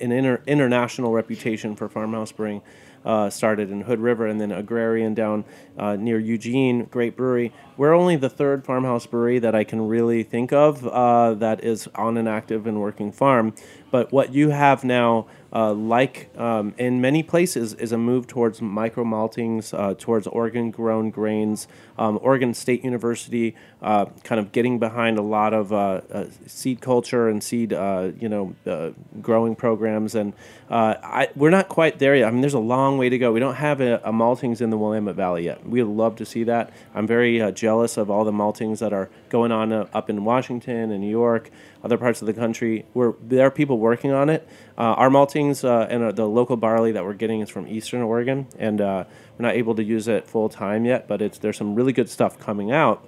an 0.00 0.12
inter- 0.12 0.42
international 0.46 1.12
reputation 1.12 1.76
for 1.76 1.88
farmhouse 1.88 2.32
brewing. 2.32 2.62
Uh, 3.02 3.30
started 3.30 3.70
in 3.70 3.80
Hood 3.80 3.98
River 3.98 4.26
and 4.26 4.38
then 4.38 4.52
Agrarian 4.52 5.14
down 5.14 5.44
uh, 5.78 5.96
near 5.96 6.18
Eugene, 6.18 6.84
great 6.84 7.16
brewery. 7.16 7.50
We're 7.78 7.94
only 7.94 8.16
the 8.16 8.28
third 8.28 8.66
farmhouse 8.66 9.06
brewery 9.06 9.38
that 9.38 9.54
I 9.54 9.64
can 9.64 9.88
really 9.88 10.22
think 10.22 10.52
of 10.52 10.86
uh, 10.86 11.32
that 11.34 11.64
is 11.64 11.88
on 11.94 12.18
an 12.18 12.28
active 12.28 12.66
and 12.66 12.78
working 12.78 13.10
farm. 13.10 13.54
But 13.90 14.12
what 14.12 14.32
you 14.32 14.50
have 14.50 14.84
now, 14.84 15.26
uh, 15.52 15.72
like 15.72 16.30
um, 16.38 16.74
in 16.78 17.00
many 17.00 17.22
places, 17.22 17.74
is 17.74 17.90
a 17.92 17.98
move 17.98 18.26
towards 18.26 18.62
micro 18.62 19.04
maltings, 19.04 19.76
uh, 19.76 19.94
towards 19.98 20.26
Oregon 20.26 20.70
grown 20.70 21.10
grains. 21.10 21.66
Um, 21.98 22.18
Oregon 22.22 22.54
State 22.54 22.84
University 22.84 23.56
uh, 23.82 24.06
kind 24.22 24.38
of 24.38 24.52
getting 24.52 24.78
behind 24.78 25.18
a 25.18 25.22
lot 25.22 25.52
of 25.52 25.72
uh, 25.72 26.00
uh, 26.12 26.26
seed 26.46 26.80
culture 26.80 27.28
and 27.28 27.42
seed, 27.42 27.72
uh, 27.72 28.12
you 28.18 28.28
know, 28.28 28.94
growing 29.20 29.56
programs. 29.56 30.14
And 30.14 30.32
I, 30.70 31.28
we're 31.34 31.50
not 31.50 31.68
quite 31.68 31.98
there 31.98 32.14
yet. 32.14 32.28
I 32.28 32.30
mean, 32.30 32.42
there's 32.42 32.54
a 32.54 32.58
long 32.58 32.96
way 32.96 33.08
to 33.08 33.18
go. 33.18 33.32
We 33.32 33.40
don't 33.40 33.56
have 33.56 33.80
a, 33.80 33.96
a 34.04 34.12
maltings 34.12 34.60
in 34.60 34.70
the 34.70 34.78
Willamette 34.78 35.16
Valley 35.16 35.44
yet. 35.44 35.66
We'd 35.68 35.82
love 35.84 36.16
to 36.16 36.24
see 36.24 36.44
that. 36.44 36.72
I'm 36.94 37.06
very 37.06 37.52
jealous 37.52 37.96
of 37.96 38.10
all 38.10 38.24
the 38.24 38.32
maltings 38.32 38.78
that 38.78 38.92
are 38.92 39.10
going 39.30 39.52
on 39.52 39.72
uh, 39.72 39.86
up 39.94 40.10
in 40.10 40.24
Washington 40.24 40.90
and 40.90 41.00
New 41.00 41.10
York, 41.10 41.50
other 41.82 41.96
parts 41.96 42.20
of 42.20 42.26
the 42.26 42.34
country. 42.34 42.84
Where 42.92 43.14
there 43.22 43.46
are 43.46 43.50
people 43.50 43.78
working 43.78 44.12
on 44.12 44.28
it. 44.28 44.46
Uh, 44.76 44.82
our 44.82 45.08
maltings 45.08 45.64
uh, 45.64 45.86
and 45.88 46.02
uh, 46.02 46.12
the 46.12 46.26
local 46.26 46.56
barley 46.56 46.92
that 46.92 47.04
we're 47.04 47.14
getting 47.14 47.40
is 47.40 47.48
from 47.48 47.66
Eastern 47.66 48.02
Oregon, 48.02 48.46
and 48.58 48.80
uh, 48.80 49.04
we're 49.38 49.46
not 49.46 49.54
able 49.54 49.74
to 49.76 49.82
use 49.82 50.08
it 50.08 50.26
full 50.26 50.48
time 50.48 50.84
yet. 50.84 51.08
But 51.08 51.22
it's 51.22 51.38
there's 51.38 51.56
some 51.56 51.74
really 51.74 51.92
good 51.92 52.10
stuff 52.10 52.38
coming 52.38 52.70
out. 52.70 53.06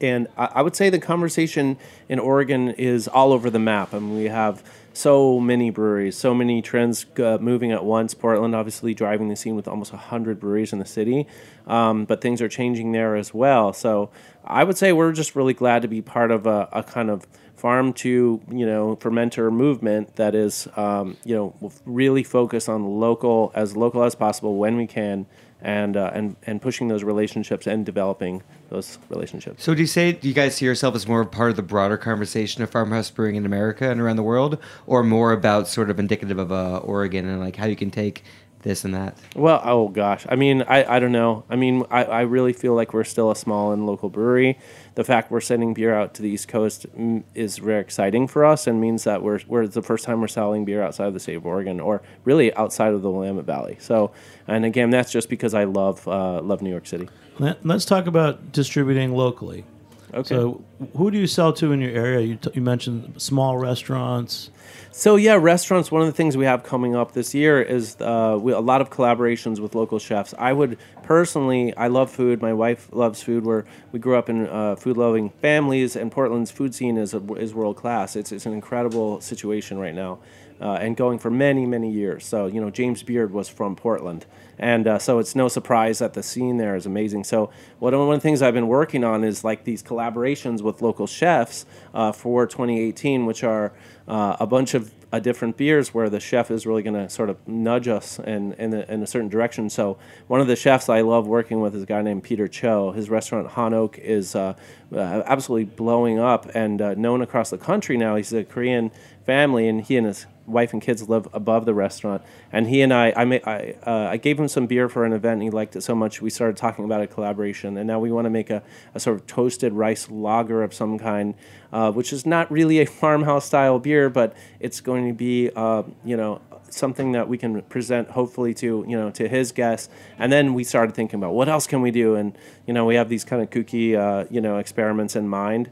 And 0.00 0.28
I, 0.38 0.62
would 0.62 0.74
say 0.74 0.88
the 0.88 0.98
conversation 0.98 1.76
in 2.08 2.18
Oregon 2.18 2.70
is 2.70 3.06
all 3.06 3.34
over 3.34 3.50
the 3.50 3.58
map. 3.58 3.92
I 3.92 3.98
mean, 3.98 4.16
we 4.16 4.24
have 4.24 4.62
so 4.94 5.38
many 5.38 5.68
breweries, 5.68 6.16
so 6.16 6.34
many 6.34 6.62
trends 6.62 7.04
uh, 7.18 7.36
moving 7.38 7.70
at 7.70 7.84
once. 7.84 8.14
Portland, 8.14 8.54
obviously, 8.54 8.94
driving 8.94 9.28
the 9.28 9.36
scene 9.36 9.56
with 9.56 9.68
almost 9.68 9.92
100 9.92 10.40
breweries 10.40 10.72
in 10.72 10.78
the 10.78 10.86
city. 10.86 11.26
Um, 11.66 12.06
but 12.06 12.22
things 12.22 12.40
are 12.40 12.48
changing 12.48 12.92
there 12.92 13.14
as 13.14 13.34
well. 13.34 13.74
So 13.74 14.10
I 14.44 14.64
would 14.64 14.78
say 14.78 14.92
we're 14.92 15.12
just 15.12 15.36
really 15.36 15.54
glad 15.54 15.82
to 15.82 15.88
be 15.88 16.02
part 16.02 16.30
of 16.30 16.46
a, 16.46 16.68
a 16.72 16.82
kind 16.82 17.10
of 17.10 17.26
farm 17.60 17.92
to 17.92 18.40
you 18.50 18.64
know 18.64 18.96
fermenter 18.96 19.52
movement 19.52 20.16
that 20.16 20.34
is 20.34 20.66
um, 20.76 21.16
you 21.24 21.34
know 21.34 21.72
really 21.84 22.24
focus 22.24 22.68
on 22.68 22.84
local 22.98 23.52
as 23.54 23.76
local 23.76 24.02
as 24.02 24.14
possible 24.14 24.56
when 24.56 24.76
we 24.76 24.86
can 24.86 25.26
and 25.60 25.96
uh, 25.96 26.10
and 26.14 26.36
and 26.46 26.62
pushing 26.62 26.88
those 26.88 27.04
relationships 27.04 27.66
and 27.66 27.84
developing 27.84 28.42
those 28.70 28.98
relationships. 29.10 29.62
So 29.62 29.74
do 29.74 29.80
you 29.82 29.86
say 29.86 30.12
do 30.12 30.26
you 30.26 30.34
guys 30.34 30.56
see 30.56 30.64
yourself 30.64 30.94
as 30.94 31.06
more 31.06 31.24
part 31.24 31.50
of 31.50 31.56
the 31.56 31.62
broader 31.62 31.98
conversation 31.98 32.62
of 32.62 32.70
farmhouse 32.70 33.10
brewing 33.10 33.36
in 33.36 33.44
America 33.44 33.90
and 33.90 34.00
around 34.00 34.16
the 34.16 34.22
world, 34.22 34.58
or 34.86 35.02
more 35.02 35.32
about 35.32 35.68
sort 35.68 35.90
of 35.90 35.98
indicative 35.98 36.38
of 36.38 36.50
uh, 36.50 36.78
Oregon 36.78 37.28
and 37.28 37.40
like 37.40 37.56
how 37.56 37.66
you 37.66 37.76
can 37.76 37.90
take 37.90 38.24
this 38.62 38.84
and 38.84 38.94
that? 38.94 39.16
Well, 39.34 39.60
oh 39.64 39.88
gosh, 39.88 40.26
I 40.28 40.36
mean, 40.36 40.62
I, 40.62 40.96
I 40.96 40.98
don't 40.98 41.12
know. 41.12 41.44
I 41.48 41.56
mean, 41.56 41.84
I, 41.90 42.04
I 42.04 42.20
really 42.22 42.52
feel 42.52 42.74
like 42.74 42.92
we're 42.92 43.04
still 43.04 43.30
a 43.30 43.36
small 43.36 43.72
and 43.72 43.86
local 43.86 44.08
brewery. 44.08 44.58
The 44.94 45.04
fact 45.04 45.30
we're 45.30 45.40
sending 45.40 45.72
beer 45.74 45.94
out 45.94 46.14
to 46.14 46.22
the 46.22 46.28
East 46.28 46.48
Coast 46.48 46.86
mm, 46.96 47.22
is 47.34 47.58
very 47.58 47.80
exciting 47.80 48.26
for 48.28 48.44
us 48.44 48.66
and 48.66 48.80
means 48.80 49.04
that 49.04 49.22
we're, 49.22 49.40
we're 49.46 49.66
the 49.66 49.82
first 49.82 50.04
time 50.04 50.20
we're 50.20 50.28
selling 50.28 50.64
beer 50.64 50.82
outside 50.82 51.06
of 51.06 51.14
the 51.14 51.20
state 51.20 51.36
of 51.36 51.46
Oregon 51.46 51.80
or 51.80 52.02
really 52.24 52.54
outside 52.54 52.92
of 52.92 53.02
the 53.02 53.10
Willamette 53.10 53.44
Valley. 53.44 53.76
So, 53.80 54.10
and 54.46 54.64
again, 54.64 54.90
that's 54.90 55.12
just 55.12 55.28
because 55.28 55.54
I 55.54 55.64
love 55.64 56.06
uh, 56.06 56.40
love 56.42 56.62
New 56.62 56.70
York 56.70 56.86
City. 56.86 57.08
Let's 57.38 57.86
talk 57.86 58.06
about 58.06 58.52
distributing 58.52 59.14
locally. 59.14 59.64
Okay. 60.12 60.28
So, 60.28 60.62
who 60.96 61.10
do 61.10 61.18
you 61.18 61.26
sell 61.26 61.52
to 61.54 61.72
in 61.72 61.80
your 61.80 61.92
area? 61.92 62.20
You, 62.20 62.36
t- 62.36 62.50
you 62.54 62.62
mentioned 62.62 63.20
small 63.20 63.58
restaurants. 63.58 64.50
So 64.92 65.14
yeah, 65.16 65.34
restaurants. 65.34 65.92
One 65.92 66.02
of 66.02 66.08
the 66.08 66.12
things 66.12 66.36
we 66.36 66.44
have 66.46 66.64
coming 66.64 66.96
up 66.96 67.12
this 67.12 67.32
year 67.32 67.62
is 67.62 67.96
uh, 68.00 68.36
we, 68.40 68.52
a 68.52 68.60
lot 68.60 68.80
of 68.80 68.90
collaborations 68.90 69.60
with 69.60 69.74
local 69.74 70.00
chefs. 70.00 70.34
I 70.36 70.52
would 70.52 70.78
personally, 71.04 71.74
I 71.76 71.86
love 71.86 72.10
food. 72.10 72.42
My 72.42 72.52
wife 72.52 72.88
loves 72.92 73.22
food. 73.22 73.44
We're, 73.44 73.64
we 73.92 74.00
grew 74.00 74.16
up 74.16 74.28
in 74.28 74.48
uh, 74.48 74.74
food-loving 74.76 75.30
families, 75.40 75.94
and 75.94 76.10
Portland's 76.10 76.50
food 76.50 76.74
scene 76.74 76.98
is 76.98 77.14
a, 77.14 77.22
is 77.34 77.54
world 77.54 77.76
class. 77.76 78.16
It's 78.16 78.32
it's 78.32 78.46
an 78.46 78.52
incredible 78.52 79.20
situation 79.20 79.78
right 79.78 79.94
now, 79.94 80.18
uh, 80.60 80.74
and 80.74 80.96
going 80.96 81.18
for 81.18 81.30
many 81.30 81.66
many 81.66 81.90
years. 81.90 82.24
So 82.24 82.46
you 82.46 82.60
know, 82.60 82.70
James 82.70 83.02
Beard 83.02 83.32
was 83.32 83.48
from 83.48 83.76
Portland, 83.76 84.26
and 84.58 84.86
uh, 84.86 84.98
so 84.98 85.18
it's 85.18 85.34
no 85.34 85.48
surprise 85.48 86.00
that 86.00 86.14
the 86.14 86.22
scene 86.22 86.58
there 86.58 86.76
is 86.76 86.86
amazing. 86.86 87.24
So 87.24 87.50
what 87.78 87.94
one 87.94 88.14
of 88.14 88.14
the 88.14 88.20
things 88.20 88.42
I've 88.42 88.54
been 88.54 88.68
working 88.68 89.04
on 89.04 89.24
is 89.24 89.42
like 89.42 89.64
these 89.64 89.82
collaborations 89.82 90.62
with 90.62 90.82
local 90.82 91.06
chefs 91.06 91.64
uh, 91.94 92.12
for 92.12 92.46
2018, 92.46 93.26
which 93.26 93.42
are 93.42 93.72
uh, 94.06 94.36
a 94.38 94.46
bunch 94.46 94.74
of 94.74 94.92
uh, 95.12 95.18
different 95.18 95.56
beers 95.56 95.92
where 95.92 96.08
the 96.08 96.20
chef 96.20 96.50
is 96.50 96.66
really 96.66 96.82
going 96.82 96.94
to 96.94 97.08
sort 97.08 97.30
of 97.30 97.48
nudge 97.48 97.88
us 97.88 98.18
in, 98.20 98.52
in, 98.54 98.72
a, 98.74 98.80
in 98.82 99.02
a 99.02 99.06
certain 99.06 99.28
direction. 99.28 99.68
So 99.68 99.98
one 100.28 100.40
of 100.40 100.46
the 100.46 100.56
chefs 100.56 100.88
I 100.88 101.00
love 101.00 101.26
working 101.26 101.60
with 101.60 101.74
is 101.74 101.82
a 101.82 101.86
guy 101.86 102.02
named 102.02 102.22
Peter 102.22 102.46
Cho. 102.46 102.92
His 102.92 103.10
restaurant 103.10 103.48
Han 103.48 103.74
Oak 103.74 103.98
is 103.98 104.36
uh, 104.36 104.54
absolutely 104.92 105.64
blowing 105.64 106.18
up 106.18 106.50
and 106.54 106.78
known 106.98 107.22
across 107.22 107.50
the 107.50 107.58
country 107.58 107.96
now. 107.96 108.16
He's 108.16 108.32
a 108.32 108.44
Korean 108.44 108.92
family, 109.24 109.68
and 109.68 109.80
he 109.80 109.96
and 109.96 110.06
his 110.06 110.26
wife 110.50 110.72
and 110.72 110.82
kids 110.82 111.08
live 111.08 111.28
above 111.32 111.64
the 111.64 111.74
restaurant. 111.74 112.22
And 112.52 112.68
he 112.68 112.82
and 112.82 112.92
I, 112.92 113.10
I, 113.10 113.22
I, 113.44 113.74
uh, 113.86 114.08
I 114.10 114.16
gave 114.16 114.38
him 114.38 114.48
some 114.48 114.66
beer 114.66 114.88
for 114.88 115.04
an 115.04 115.12
event. 115.12 115.34
And 115.34 115.42
he 115.42 115.50
liked 115.50 115.76
it 115.76 115.82
so 115.82 115.94
much, 115.94 116.20
we 116.20 116.30
started 116.30 116.56
talking 116.56 116.84
about 116.84 117.00
a 117.00 117.06
collaboration. 117.06 117.76
And 117.76 117.86
now 117.86 117.98
we 117.98 118.10
want 118.10 118.26
to 118.26 118.30
make 118.30 118.50
a, 118.50 118.62
a 118.94 119.00
sort 119.00 119.16
of 119.16 119.26
toasted 119.26 119.72
rice 119.72 120.10
lager 120.10 120.62
of 120.62 120.74
some 120.74 120.98
kind, 120.98 121.34
uh, 121.72 121.92
which 121.92 122.12
is 122.12 122.26
not 122.26 122.50
really 122.50 122.80
a 122.80 122.86
farmhouse 123.00 123.46
style 123.46 123.78
beer, 123.78 124.10
but 124.10 124.36
it's 124.58 124.80
going 124.80 125.06
to 125.08 125.14
be, 125.14 125.50
uh, 125.54 125.82
you 126.04 126.16
know, 126.16 126.40
something 126.72 127.12
that 127.12 127.28
we 127.28 127.36
can 127.36 127.62
present 127.62 128.10
hopefully 128.10 128.54
to 128.54 128.84
you 128.86 128.96
know 128.96 129.10
to 129.10 129.28
his 129.28 129.52
guests 129.52 129.88
and 130.18 130.32
then 130.32 130.54
we 130.54 130.64
started 130.64 130.94
thinking 130.94 131.18
about 131.18 131.34
what 131.34 131.48
else 131.48 131.66
can 131.66 131.82
we 131.82 131.90
do 131.90 132.14
and 132.14 132.36
you 132.66 132.72
know 132.72 132.84
we 132.84 132.94
have 132.94 133.08
these 133.08 133.24
kind 133.24 133.42
of 133.42 133.50
kooky 133.50 133.96
uh, 133.96 134.24
you 134.30 134.40
know 134.40 134.56
experiments 134.56 135.16
in 135.16 135.28
mind 135.28 135.70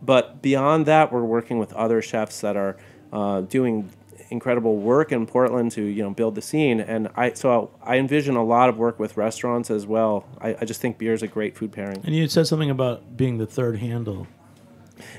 but 0.00 0.40
beyond 0.40 0.86
that 0.86 1.12
we're 1.12 1.24
working 1.24 1.58
with 1.58 1.72
other 1.74 2.00
chefs 2.00 2.40
that 2.40 2.56
are 2.56 2.76
uh, 3.12 3.40
doing 3.42 3.90
incredible 4.30 4.76
work 4.76 5.12
in 5.12 5.26
Portland 5.26 5.72
to 5.72 5.82
you 5.82 6.02
know 6.02 6.10
build 6.10 6.34
the 6.34 6.42
scene. 6.42 6.80
And 6.80 7.08
I 7.16 7.32
so 7.32 7.70
I 7.82 7.96
envision 7.96 8.36
a 8.36 8.44
lot 8.44 8.68
of 8.68 8.78
work 8.78 8.98
with 8.98 9.16
restaurants 9.16 9.70
as 9.70 9.86
well. 9.86 10.26
I, 10.40 10.56
I 10.60 10.64
just 10.64 10.80
think 10.80 10.98
beer 10.98 11.12
is 11.12 11.22
a 11.22 11.28
great 11.28 11.56
food 11.56 11.72
pairing. 11.72 12.00
And 12.04 12.14
you 12.14 12.28
said 12.28 12.46
something 12.46 12.70
about 12.70 13.16
being 13.16 13.38
the 13.38 13.46
third 13.46 13.78
handle. 13.78 14.26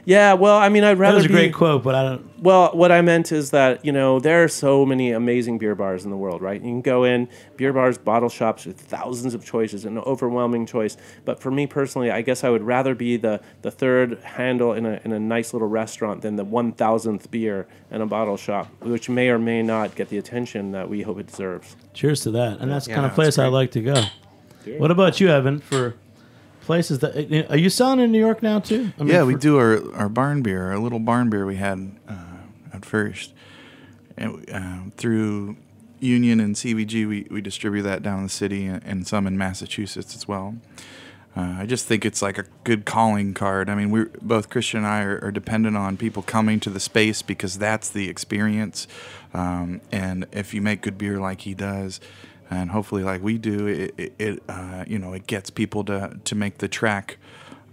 Yeah 0.05 0.34
well 0.34 0.57
I 0.57 0.69
mean 0.69 0.84
I'd 0.84 0.97
rather. 0.97 0.99
That 0.99 1.01
rather 1.01 1.15
was 1.17 1.25
a 1.25 1.27
be, 1.30 1.34
great 1.34 1.53
quote, 1.53 1.84
but 1.84 1.95
I 1.95 2.03
don't. 2.03 2.30
Well, 2.41 2.69
what 2.73 2.91
I 2.91 3.01
meant 3.01 3.32
is 3.32 3.51
that 3.51 3.84
you 3.84 3.91
know 3.91 4.19
there 4.19 4.43
are 4.43 4.47
so 4.47 4.86
many 4.86 5.11
amazing 5.11 5.57
beer 5.57 5.75
bars 5.75 6.05
in 6.05 6.09
the 6.11 6.17
world, 6.17 6.41
right? 6.41 6.55
You 6.61 6.67
can 6.67 6.82
go 6.82 7.03
in 7.03 7.27
beer 7.57 7.73
bars, 7.73 7.97
bottle 7.97 8.30
shops 8.30 8.65
with 8.65 8.80
thousands 8.80 9.34
of 9.34 9.43
choices, 9.43 9.84
an 9.86 9.97
overwhelming 9.99 10.65
choice. 10.65 10.95
But 11.25 11.41
for 11.41 11.51
me 11.51 11.67
personally, 11.67 12.11
I 12.11 12.21
guess 12.21 12.43
I 12.43 12.49
would 12.49 12.63
rather 12.63 12.95
be 12.95 13.17
the, 13.17 13.41
the 13.61 13.71
third 13.71 14.19
handle 14.19 14.73
in 14.73 14.86
a 14.86 15.01
in 15.03 15.11
a 15.11 15.19
nice 15.19 15.51
little 15.53 15.67
restaurant 15.67 16.21
than 16.21 16.36
the 16.38 16.45
one 16.45 16.71
thousandth 16.71 17.30
beer 17.30 17.67
in 17.91 18.01
a 18.01 18.05
bottle 18.05 18.38
shop, 18.38 18.69
which 18.82 19.09
may 19.09 19.30
or 19.30 19.39
may 19.39 19.61
not 19.61 19.95
get 19.95 20.09
the 20.09 20.17
attention 20.17 20.71
that 20.71 20.89
we 20.89 21.01
hope 21.01 21.19
it 21.19 21.27
deserves. 21.27 21.75
Cheers 21.93 22.21
to 22.21 22.32
that. 22.32 22.59
And 22.59 22.71
that's 22.71 22.86
the 22.86 22.91
Yeah, 22.91 22.95
kind 22.95 23.05
of 23.05 23.11
that's 23.11 23.15
place 23.15 23.38
I 23.38 23.47
like 23.47 23.71
to 23.71 23.82
go. 23.82 24.03
What 24.77 24.91
about 24.91 25.19
you, 25.19 25.30
Evan, 25.30 25.59
for 25.59 25.95
places 26.70 26.99
that 26.99 27.49
are 27.49 27.57
you 27.57 27.67
selling 27.67 27.99
in 27.99 28.11
New 28.11 28.20
York 28.20 28.43
now 28.43 28.59
too? 28.59 28.91
I 28.99 29.01
mean, 29.01 29.11
yeah, 29.11 29.24
we 29.24 29.34
do 29.34 29.57
our, 29.57 29.91
our 29.95 30.07
barn 30.07 30.43
beer, 30.43 30.70
our 30.70 30.78
little 30.78 30.99
barn 30.99 31.32
beer 31.32 31.43
we 31.43 31.55
had 31.55 31.97
uh, 32.07 32.13
at 32.72 32.86
first. 32.86 33.34
And, 34.15 34.47
um, 34.53 34.93
through 34.95 35.57
Union 35.99 36.39
and 36.39 36.53
CBG, 36.53 37.09
we, 37.09 37.26
we 37.32 37.41
distribute 37.41 37.82
that 37.82 38.03
down 38.03 38.20
in 38.20 38.24
the 38.26 38.30
city 38.30 38.67
and, 38.67 38.84
and 38.86 39.07
some 39.07 39.26
in 39.26 39.36
Massachusetts 39.36 40.15
as 40.15 40.28
well. 40.28 40.57
Uh, 41.36 41.55
I 41.57 41.65
just 41.65 41.88
think 41.88 42.05
it's 42.05 42.22
like 42.22 42.38
a 42.38 42.45
good 42.63 42.86
calling 42.86 43.34
card. 43.34 43.67
I 43.67 43.74
mean, 43.74 43.89
we 43.89 44.05
both 44.22 44.51
Christian 44.51 44.82
and 44.82 44.88
I 44.88 45.01
are, 45.01 45.20
are 45.24 45.32
dependent 45.32 45.76
on 45.76 45.97
people 45.97 46.22
coming 46.22 46.59
to 46.59 46.70
the 46.70 46.80
space 46.80 47.24
because 47.24 47.57
that's 47.57 47.89
the 47.89 48.07
experience. 48.07 48.88
Um, 49.34 49.82
and 49.91 50.28
if 50.32 50.53
you 50.53 50.61
make 50.61 50.82
good 50.82 50.99
beer 50.99 51.20
like 51.20 51.41
he 51.41 51.55
does, 51.55 51.99
and 52.50 52.72
hopefully 52.72 53.04
like 53.04 53.22
we 53.22 53.38
do, 53.38 53.68
it, 53.68 54.14
it, 54.18 54.43
uh, 54.50 54.84
you 54.88 55.00
know 55.00 55.14
it 55.14 55.28
gets 55.28 55.50
people 55.50 55.84
to 55.86 56.20
to 56.24 56.36
make 56.36 56.58
the 56.60 56.68
trek 56.68 57.18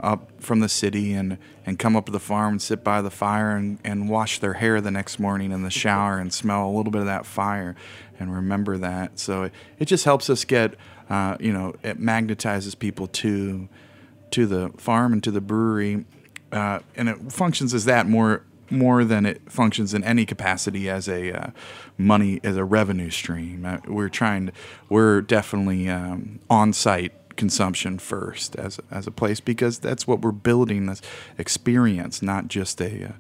up 0.01 0.31
from 0.43 0.61
the 0.61 0.69
city 0.69 1.13
and, 1.13 1.39
and 1.65 1.79
come 1.79 1.97
up 1.97 2.07
to 2.07 2.13
the 2.13 2.21
farm 2.21 2.53
and 2.53 2.63
sit 2.63 2.85
by 2.85 3.01
the 3.01 3.11
fire 3.11 3.57
and, 3.57 3.79
and 3.85 4.09
wash 4.09 4.39
their 4.39 4.55
hair 4.55 4.81
the 4.81 4.91
next 4.91 5.19
morning 5.19 5.53
in 5.53 5.63
the 5.63 5.71
shower 5.71 6.19
and 6.19 6.33
smell 6.33 6.67
a 6.67 6.73
little 6.73 6.93
bit 6.93 7.01
of 7.01 7.07
that 7.07 7.25
fire 7.25 7.75
and 8.19 8.35
remember 8.35 8.77
that. 8.79 9.19
So 9.19 9.45
it, 9.45 9.53
it 9.79 9.85
just 9.87 10.05
helps 10.05 10.31
us 10.31 10.45
get, 10.45 10.75
uh, 11.09 11.37
you 11.41 11.53
know, 11.53 11.75
it 11.83 12.01
magnetizes 12.01 12.79
people 12.79 13.07
to 13.09 13.69
to 14.33 14.47
the 14.47 14.71
farm 14.77 15.13
and 15.13 15.23
to 15.23 15.31
the 15.31 15.41
brewery, 15.41 16.05
uh, 16.51 16.81
and 16.97 17.09
it 17.09 17.33
functions 17.33 17.73
as 17.73 17.85
that 17.85 18.09
more 18.09 18.43
more 18.71 19.05
than 19.05 19.27
it 19.27 19.41
functions 19.51 19.95
in 19.95 20.03
any 20.05 20.27
capacity 20.27 20.89
as 20.89 21.09
a 21.09 21.33
uh, 21.33 21.51
money 21.99 22.41
as 22.43 22.57
a 22.57 22.65
revenue 22.65 23.11
stream. 23.11 23.65
Uh, 23.65 23.79
we're 23.87 24.09
trying, 24.09 24.47
to, 24.47 24.53
we're 24.89 25.21
definitely 25.21 25.89
um, 25.89 26.41
on 26.51 26.73
site 26.73 27.13
consumption 27.37 27.99
first 27.99 28.57
as 28.57 28.81
as 28.91 29.07
a 29.07 29.11
place 29.11 29.41
because 29.41 29.79
that's 29.79 30.07
what 30.07 30.21
we're 30.21 30.33
building 30.33 30.87
this 30.87 31.03
experience, 31.39 32.23
not 32.23 32.49
just 32.49 32.81
a 32.81 33.05
uh, 33.05 33.13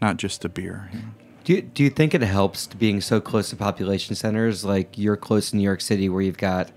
not 0.00 0.16
just 0.16 0.44
a 0.44 0.48
beer. 0.48 0.90
you 0.92 0.98
know. 1.00 1.04
Do 1.44 1.52
you, 1.52 1.60
do 1.60 1.82
you 1.84 1.90
think 1.90 2.14
it 2.14 2.22
helps 2.22 2.68
being 2.68 3.02
so 3.02 3.20
close 3.20 3.50
to 3.50 3.56
population 3.56 4.14
centers? 4.14 4.64
Like 4.64 4.96
you're 4.96 5.16
close 5.16 5.50
to 5.50 5.56
New 5.56 5.62
York 5.62 5.82
City, 5.82 6.08
where 6.08 6.22
you've 6.22 6.38
got 6.38 6.70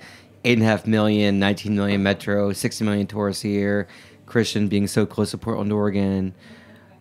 eight 0.44 0.58
and 0.58 0.64
a 0.64 0.66
half 0.66 0.86
million, 0.86 1.40
19 1.40 1.74
million 1.74 2.04
metro, 2.04 2.52
60 2.52 2.84
million 2.84 3.08
tourists 3.08 3.46
a 3.46 3.48
year. 3.48 3.88
Christian 4.26 4.68
being 4.68 4.88
so 4.88 5.06
close 5.06 5.32
to 5.32 5.38
Portland, 5.38 5.72
Oregon. 5.72 6.34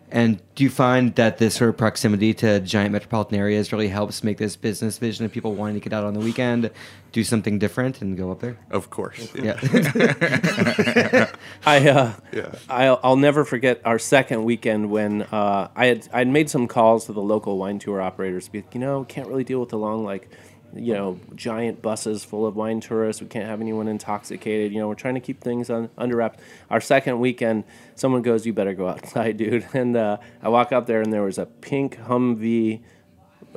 And 0.09 0.41
do 0.55 0.63
you 0.63 0.69
find 0.69 1.13
that 1.15 1.37
this 1.37 1.55
sort 1.55 1.69
of 1.69 1.77
proximity 1.77 2.33
to 2.35 2.61
giant 2.61 2.93
metropolitan 2.93 3.37
areas 3.37 3.73
really 3.73 3.89
helps 3.89 4.23
make 4.23 4.37
this 4.37 4.55
business 4.55 4.97
vision 4.97 5.25
of 5.25 5.33
people 5.33 5.53
wanting 5.53 5.75
to 5.75 5.81
get 5.81 5.91
out 5.91 6.05
on 6.05 6.13
the 6.13 6.21
weekend, 6.21 6.71
do 7.11 7.25
something 7.25 7.59
different, 7.59 8.01
and 8.01 8.17
go 8.17 8.31
up 8.31 8.39
there? 8.39 8.57
Of 8.71 8.89
course. 8.89 9.29
Yeah. 9.35 9.59
I 11.65 11.89
uh, 11.89 12.13
Yeah. 12.31 12.55
I'll, 12.69 12.99
I'll 13.03 13.17
never 13.17 13.43
forget 13.43 13.81
our 13.83 13.99
second 13.99 14.45
weekend 14.45 14.89
when 14.89 15.23
uh, 15.23 15.67
I 15.75 15.87
had 15.87 16.07
I 16.13 16.19
had 16.19 16.29
made 16.29 16.49
some 16.49 16.67
calls 16.67 17.05
to 17.07 17.13
the 17.13 17.21
local 17.21 17.57
wine 17.57 17.79
tour 17.79 18.01
operators. 18.01 18.45
to 18.45 18.51
be 18.53 18.59
like, 18.59 18.73
You 18.73 18.79
know, 18.79 19.03
can't 19.03 19.27
really 19.27 19.43
deal 19.43 19.59
with 19.59 19.69
the 19.69 19.77
long 19.77 20.05
like, 20.05 20.29
you 20.75 20.93
know, 20.93 21.19
giant 21.35 21.81
buses 21.81 22.23
full 22.23 22.45
of 22.45 22.55
wine 22.55 22.79
tourists. 22.81 23.21
We 23.21 23.27
can't 23.27 23.45
have 23.47 23.61
anyone 23.61 23.87
intoxicated. 23.87 24.71
You 24.73 24.79
know, 24.79 24.87
we're 24.87 24.95
trying 24.95 25.15
to 25.15 25.19
keep 25.21 25.41
things 25.41 25.69
on 25.69 25.89
under 25.97 26.17
wraps. 26.17 26.39
Our 26.69 26.81
second 26.81 27.19
weekend, 27.19 27.63
someone 27.95 28.21
goes, 28.21 28.45
"You 28.45 28.53
better 28.53 28.73
go 28.73 28.87
outside, 28.87 29.37
dude." 29.43 29.65
And 29.73 29.95
uh, 29.95 30.17
I 30.41 30.49
walk 30.49 30.71
out 30.71 30.87
there, 30.87 31.01
and 31.01 31.11
there 31.11 31.23
was 31.23 31.37
a 31.37 31.45
pink 31.45 31.97
Humvee, 31.97 32.81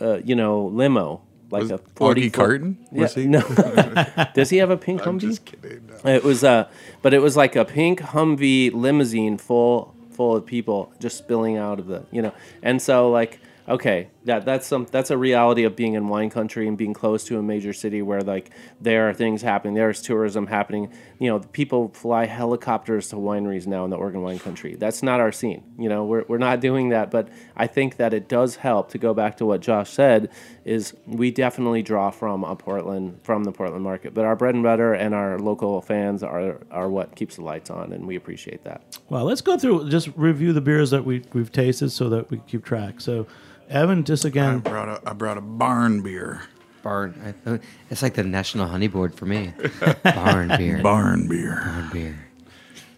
uh, 0.01 0.19
you 0.25 0.35
know, 0.35 0.67
limo. 0.67 1.23
Like 1.51 1.63
Was 1.63 1.71
a 1.73 1.79
Augie 1.79 1.97
40 1.97 2.23
foot- 2.29 2.33
Carton? 2.33 2.79
Yeah, 2.93 3.01
Was 3.03 3.15
he? 3.17 3.27
no. 3.27 3.41
Does 4.35 4.51
he 4.51 4.59
have 4.59 4.71
a 4.71 4.77
pink 4.77 5.05
I'm 5.05 5.19
Humvee? 5.19 5.23
just 5.23 5.45
kidding. 5.45 5.91
No. 6.05 6.11
It 6.13 6.23
was 6.23 6.45
uh 6.45 6.69
but 7.03 7.13
it 7.13 7.19
was 7.19 7.37
like 7.37 7.57
a 7.57 7.65
pink 7.65 7.99
Humvee 8.01 8.73
limousine 8.73 9.37
full 9.37 9.93
full 10.13 10.37
of 10.37 10.47
people 10.47 10.93
just 11.01 11.19
spilling 11.19 11.57
out 11.57 11.81
of 11.81 11.89
the 11.89 12.05
you 12.13 12.23
know. 12.23 12.33
And 12.63 12.81
so 12.81 13.11
like 13.11 13.41
okay, 13.69 14.11
that 14.25 14.45
that's 14.45 14.67
some 14.67 14.87
that's 14.91 15.11
a 15.11 15.19
reality 15.19 15.65
of 15.65 15.77
being 15.77 15.95
in 15.95 16.09
wine 16.09 16.31
country 16.31 16.69
and 16.69 16.77
being 16.77 16.95
close 16.95 17.25
to 17.25 17.39
a 17.39 17.43
major 17.43 17.73
city 17.73 18.03
where 18.03 18.21
like 18.21 18.51
there 18.81 19.09
are 19.09 19.15
things 19.15 19.43
happening, 19.43 19.75
there's 19.75 20.03
tourism 20.03 20.47
happening. 20.47 20.93
You 21.19 21.31
know, 21.31 21.41
people 21.41 21.89
fly 21.89 22.27
helicopters 22.27 23.09
to 23.09 23.17
wineries 23.17 23.67
now 23.67 23.85
in 23.85 23.91
the 23.91 23.97
Oregon 23.97 24.23
wine 24.23 24.39
country. 24.39 24.77
That's 24.77 25.03
not 25.03 25.21
our 25.21 25.33
scene. 25.33 25.63
You 25.79 25.89
know, 25.89 26.05
we're 26.05 26.25
we're 26.29 26.39
not 26.39 26.61
doing 26.61 26.91
that, 26.91 27.11
but 27.11 27.29
I 27.57 27.67
think 27.67 27.97
that 27.97 28.13
it 28.15 28.29
does 28.29 28.57
help 28.57 28.91
to 28.91 28.99
go 28.99 29.15
back 29.15 29.37
to 29.39 29.47
what 29.47 29.61
Josh 29.61 29.91
said 29.91 30.31
is 30.65 30.95
we 31.07 31.31
definitely 31.31 31.83
draw 31.83 32.11
from 32.11 32.45
a 32.45 32.55
Portland 32.55 33.19
from 33.23 33.45
the 33.45 33.53
Portland 33.53 33.83
market. 33.83 34.13
But 34.15 34.25
our 34.25 34.37
bread 34.37 34.55
and 34.55 34.63
butter 34.63 34.93
and 34.93 35.15
our 35.15 35.39
local 35.39 35.81
fans 35.81 36.23
are 36.23 36.59
are 36.71 36.89
what 36.89 37.17
keeps 37.17 37.37
the 37.37 37.43
lights 37.43 37.71
on 37.71 37.93
and 37.93 38.07
we 38.07 38.17
appreciate 38.17 38.65
that. 38.65 38.99
Well, 39.09 39.25
let's 39.25 39.41
go 39.41 39.57
through 39.59 39.89
just 39.89 40.09
review 40.17 40.53
the 40.53 40.61
beers 40.61 40.91
that 40.91 41.05
we 41.05 41.23
we've 41.33 41.51
tasted 41.53 41.91
so 41.91 42.09
that 42.11 42.31
we 42.31 42.39
keep 42.47 42.65
track. 42.65 43.01
So, 43.01 43.27
Evan, 43.69 44.05
just 44.05 44.25
again, 44.25 44.45
I 44.45 44.49
again, 44.57 44.61
brought 44.73 44.89
a 44.89 45.09
I 45.09 45.13
brought 45.15 45.39
a 45.39 45.43
barn 45.43 46.03
beer. 46.03 46.43
Barn. 46.83 47.35
I, 47.47 47.61
it's 47.91 48.01
like 48.03 48.15
the 48.15 48.23
national 48.25 48.67
honey 48.67 48.89
board 48.89 49.15
for 49.15 49.27
me. 49.27 49.53
Barn 50.03 50.49
beer. 50.57 50.81
Barn 50.83 51.29
beer. 51.29 51.61
Barn 51.63 51.91
beer. 51.93 52.19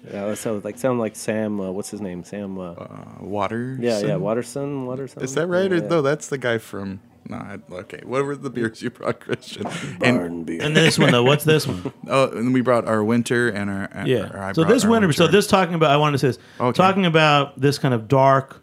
Yeah, 0.05 0.27
that 0.27 0.39
sounds 0.39 0.65
like 0.65 0.79
sound 0.79 1.01
like 1.01 1.17
Sam. 1.17 1.61
Uh, 1.61 1.71
what's 1.73 1.91
his 1.91 2.01
name? 2.01 2.23
Sam. 2.25 2.59
Uh, 2.59 2.73
Uh, 2.73 3.05
water. 3.21 3.77
yeah, 3.81 3.99
yeah, 4.01 4.17
Waterson. 4.17 4.87
Waterson. 4.87 5.23
Is 5.23 5.35
that 5.35 5.47
right? 5.49 5.71
Yeah, 5.71 5.79
Or 5.79 5.81
yeah. 5.83 5.89
no, 5.89 6.03
that's 6.03 6.29
the 6.29 6.39
guy 6.39 6.59
from. 6.59 7.01
No, 7.29 7.37
I- 7.37 7.59
okay. 7.73 8.01
What 8.05 8.25
were 8.25 8.37
the 8.37 8.51
beers 8.51 8.83
you 8.83 8.91
brought, 8.91 9.21
Christian? 9.21 9.67
And 10.03 10.45
beer. 10.45 10.61
and 10.63 10.77
this 10.77 10.99
one 10.99 11.13
though. 11.13 11.23
What's 11.23 11.45
this 11.45 11.67
one? 11.67 11.93
oh, 12.09 12.31
and 12.31 12.53
we 12.53 12.61
brought 12.61 12.87
our 12.87 13.03
winter 13.05 13.49
and 13.49 13.71
our 13.71 13.89
or 13.95 14.07
Yeah. 14.07 14.31
I 14.35 14.53
So 14.53 14.65
this 14.65 14.85
our 14.85 14.91
winter. 14.91 15.13
So 15.13 15.27
this 15.29 15.47
talking 15.47 15.75
about. 15.75 15.91
I 15.91 15.97
wanted 15.97 16.13
to 16.13 16.19
say 16.19 16.29
this. 16.29 16.39
Okay. 16.61 16.77
Talking 16.77 17.07
about 17.07 17.61
this 17.61 17.79
kind 17.79 17.95
of 17.95 18.09
dark 18.09 18.63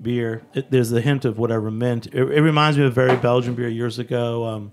beer. 0.00 0.42
It, 0.54 0.70
there's 0.70 0.90
the 0.90 1.00
hint 1.00 1.24
of 1.24 1.38
whatever 1.38 1.70
mint. 1.70 2.06
It, 2.08 2.22
it 2.22 2.40
reminds 2.40 2.78
me 2.78 2.84
of 2.84 2.92
a 2.92 2.94
very 2.94 3.16
Belgian 3.16 3.54
beer 3.54 3.68
years 3.68 3.98
ago. 3.98 4.44
Um, 4.46 4.72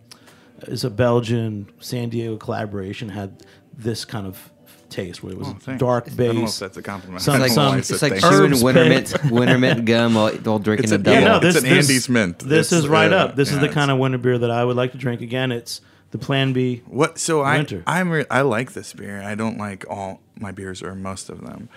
it's 0.67 0.83
a 0.83 0.89
Belgian 0.89 1.69
San 1.79 2.09
Diego 2.09 2.37
collaboration 2.37 3.09
had 3.09 3.43
this 3.73 4.05
kind 4.05 4.25
of 4.25 4.51
taste 4.95 5.21
where 5.23 5.33
it 5.33 5.37
was 5.37 5.47
Oh, 5.49 5.57
thanks. 5.59 5.79
dark 5.79 6.05
I 6.07 6.09
don't 6.09 6.17
know 6.17 6.31
if 6.41 6.45
base. 6.47 6.59
that's 6.59 6.77
a 6.77 6.81
compliment. 6.81 7.21
Some- 7.21 7.41
I 7.41 7.45
It's 7.45 7.53
some- 7.53 7.77
It's 7.77 8.01
like 8.01 8.13
thank 8.19 8.23
chewing 8.23 8.53
you. 8.55 8.63
winter 8.63 8.85
mint, 8.85 9.13
winter 9.31 9.57
mint 9.57 9.85
gum 9.85 10.13
while, 10.15 10.31
while 10.31 10.59
drinking 10.59 10.85
It's 10.85 10.91
a 10.91 10.95
a- 10.95 10.97
double. 10.99 11.19
Yeah, 11.19 11.25
no, 11.25 11.35
It's 11.37 11.43
this, 11.43 11.55
an 11.57 11.63
this- 11.69 11.89
Andes 11.89 12.09
mint. 12.09 12.39
This 12.39 12.71
It's, 12.71 12.83
is 12.83 12.87
right 12.87 13.11
uh, 13.11 13.17
up. 13.17 13.35
This 13.35 13.51
is 13.51 13.59
the 13.59 13.69
kind 13.69 13.91
of 13.91 13.97
winter 13.97 14.17
beer 14.17 14.37
that 14.37 14.51
I 14.51 14.63
would 14.63 14.75
like 14.77 14.91
to 14.93 14.97
drink 14.97 15.21
again. 15.21 15.51
It's 15.51 15.81
the 16.11 16.17
Plan 16.17 16.53
Bee. 16.53 16.81
What? 16.87 17.19
So 17.19 17.41
I 17.41 17.57
Winter. 17.57 17.83
I'm 17.85 18.09
re- 18.09 18.25
I 18.31 18.41
like 18.41 18.73
this 18.73 18.93
beer. 18.93 19.21
I 19.21 19.35
don't 19.35 19.57
like 19.57 19.85
all 19.89 20.21
my 20.39 20.51
beers 20.51 20.81
or 20.81 20.95
most 20.95 21.29
of 21.29 21.41
them. 21.41 21.67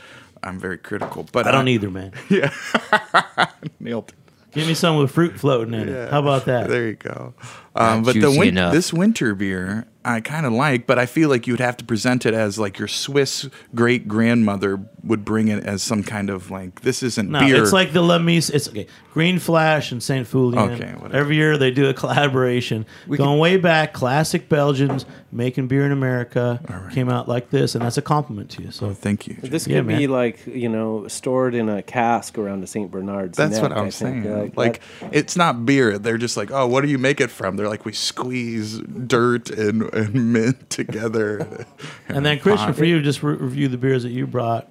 I'm 0.42 0.60
very 0.60 0.78
critical, 0.78 1.26
but 1.32 1.46
I 1.48 1.50
don't 1.50 1.66
either, 1.68 1.90
man. 1.90 2.12
Yeah, 2.28 2.52
Nailed 3.80 4.10
it. 4.10 4.14
Give 4.54 4.66
me 4.66 4.74
some 4.74 4.96
with 4.96 5.10
fruit 5.10 5.38
floating 5.38 5.74
in 5.74 5.88
it. 5.88 6.10
How 6.10 6.20
about 6.20 6.46
that? 6.46 6.68
There 6.68 6.86
you 6.88 6.94
go. 6.94 7.34
Um, 7.76 8.02
but 8.02 8.14
the 8.14 8.20
juicy 8.22 8.38
win- 8.38 8.54
this 8.54 8.92
winter 8.92 9.34
beer, 9.34 9.86
I 10.16 10.20
kind 10.20 10.46
of 10.46 10.52
like, 10.52 10.86
but 10.86 10.98
I 10.98 11.06
feel 11.06 11.28
like 11.28 11.46
you'd 11.46 11.60
have 11.60 11.76
to 11.78 11.84
present 11.84 12.24
it 12.26 12.34
as 12.34 12.58
like 12.58 12.78
your 12.78 12.88
Swiss 12.88 13.48
great 13.74 14.08
grandmother 14.08 14.80
would 15.04 15.24
bring 15.24 15.48
it 15.48 15.64
as 15.64 15.82
some 15.82 16.02
kind 16.02 16.30
of 16.30 16.50
like 16.50 16.80
this 16.82 17.02
isn't 17.02 17.30
No, 17.30 17.40
beer. 17.40 17.62
it's 17.62 17.72
like 17.72 17.92
the 17.92 18.02
La 18.02 18.18
Mise. 18.18 18.50
It's 18.50 18.68
okay. 18.68 18.86
Green 19.12 19.38
Flash 19.38 19.90
and 19.92 20.02
Saint 20.02 20.26
Feuillien. 20.28 20.72
Okay, 20.74 20.92
whatever. 20.92 21.16
Every 21.16 21.36
year 21.36 21.58
they 21.58 21.70
do 21.70 21.88
a 21.88 21.94
collaboration. 22.02 22.86
Going 23.08 23.38
way 23.38 23.56
back, 23.56 23.92
classic 23.92 24.48
Belgians 24.48 25.04
making 25.32 25.66
beer 25.68 25.84
in 25.84 25.92
America 25.92 26.60
came 26.92 27.08
out 27.10 27.28
like 27.28 27.50
this, 27.50 27.74
and 27.74 27.84
that's 27.84 27.98
a 27.98 28.02
compliment 28.02 28.50
to 28.50 28.62
you. 28.62 28.70
So 28.70 28.86
oh, 28.88 28.94
Thank 28.94 29.26
you. 29.26 29.36
This 29.42 29.66
Yeah, 29.66 29.78
could 29.78 29.88
be 29.88 30.06
man. 30.06 30.10
like 30.10 30.46
you 30.46 30.68
know 30.68 31.06
stored 31.08 31.54
in 31.54 31.68
a 31.68 31.82
cask 31.82 32.38
around 32.38 32.62
a 32.64 32.66
Saint 32.66 32.90
Bernard's. 32.90 33.36
That's 33.36 33.54
neck, 33.54 33.62
what 33.62 33.72
I 33.72 33.76
I'm 33.80 33.90
think. 33.90 34.24
saying. 34.24 34.38
Like, 34.38 34.56
Like, 34.56 34.80
that- 35.00 35.14
it's 35.14 35.36
not 35.36 35.66
beer. 35.66 35.98
They're 35.98 36.16
just 36.18 36.36
like, 36.36 36.50
oh, 36.50 36.66
what 36.66 36.82
do 36.82 36.88
you 36.88 36.98
make 36.98 37.20
it 37.20 37.30
from? 37.30 37.56
They're 37.56 37.68
like, 37.68 37.84
we 37.84 37.92
squeeze 37.92 38.78
dirt 38.78 39.50
and, 39.50 39.82
and 39.98 40.14
mint 40.32 40.70
together. 40.70 41.66
and 42.08 42.24
then 42.24 42.38
Christian, 42.38 42.72
for 42.72 42.84
you, 42.84 42.98
to 42.98 43.02
just 43.02 43.22
re- 43.22 43.36
review 43.36 43.68
the 43.68 43.78
beers 43.78 44.02
that 44.02 44.10
you 44.10 44.26
brought. 44.26 44.68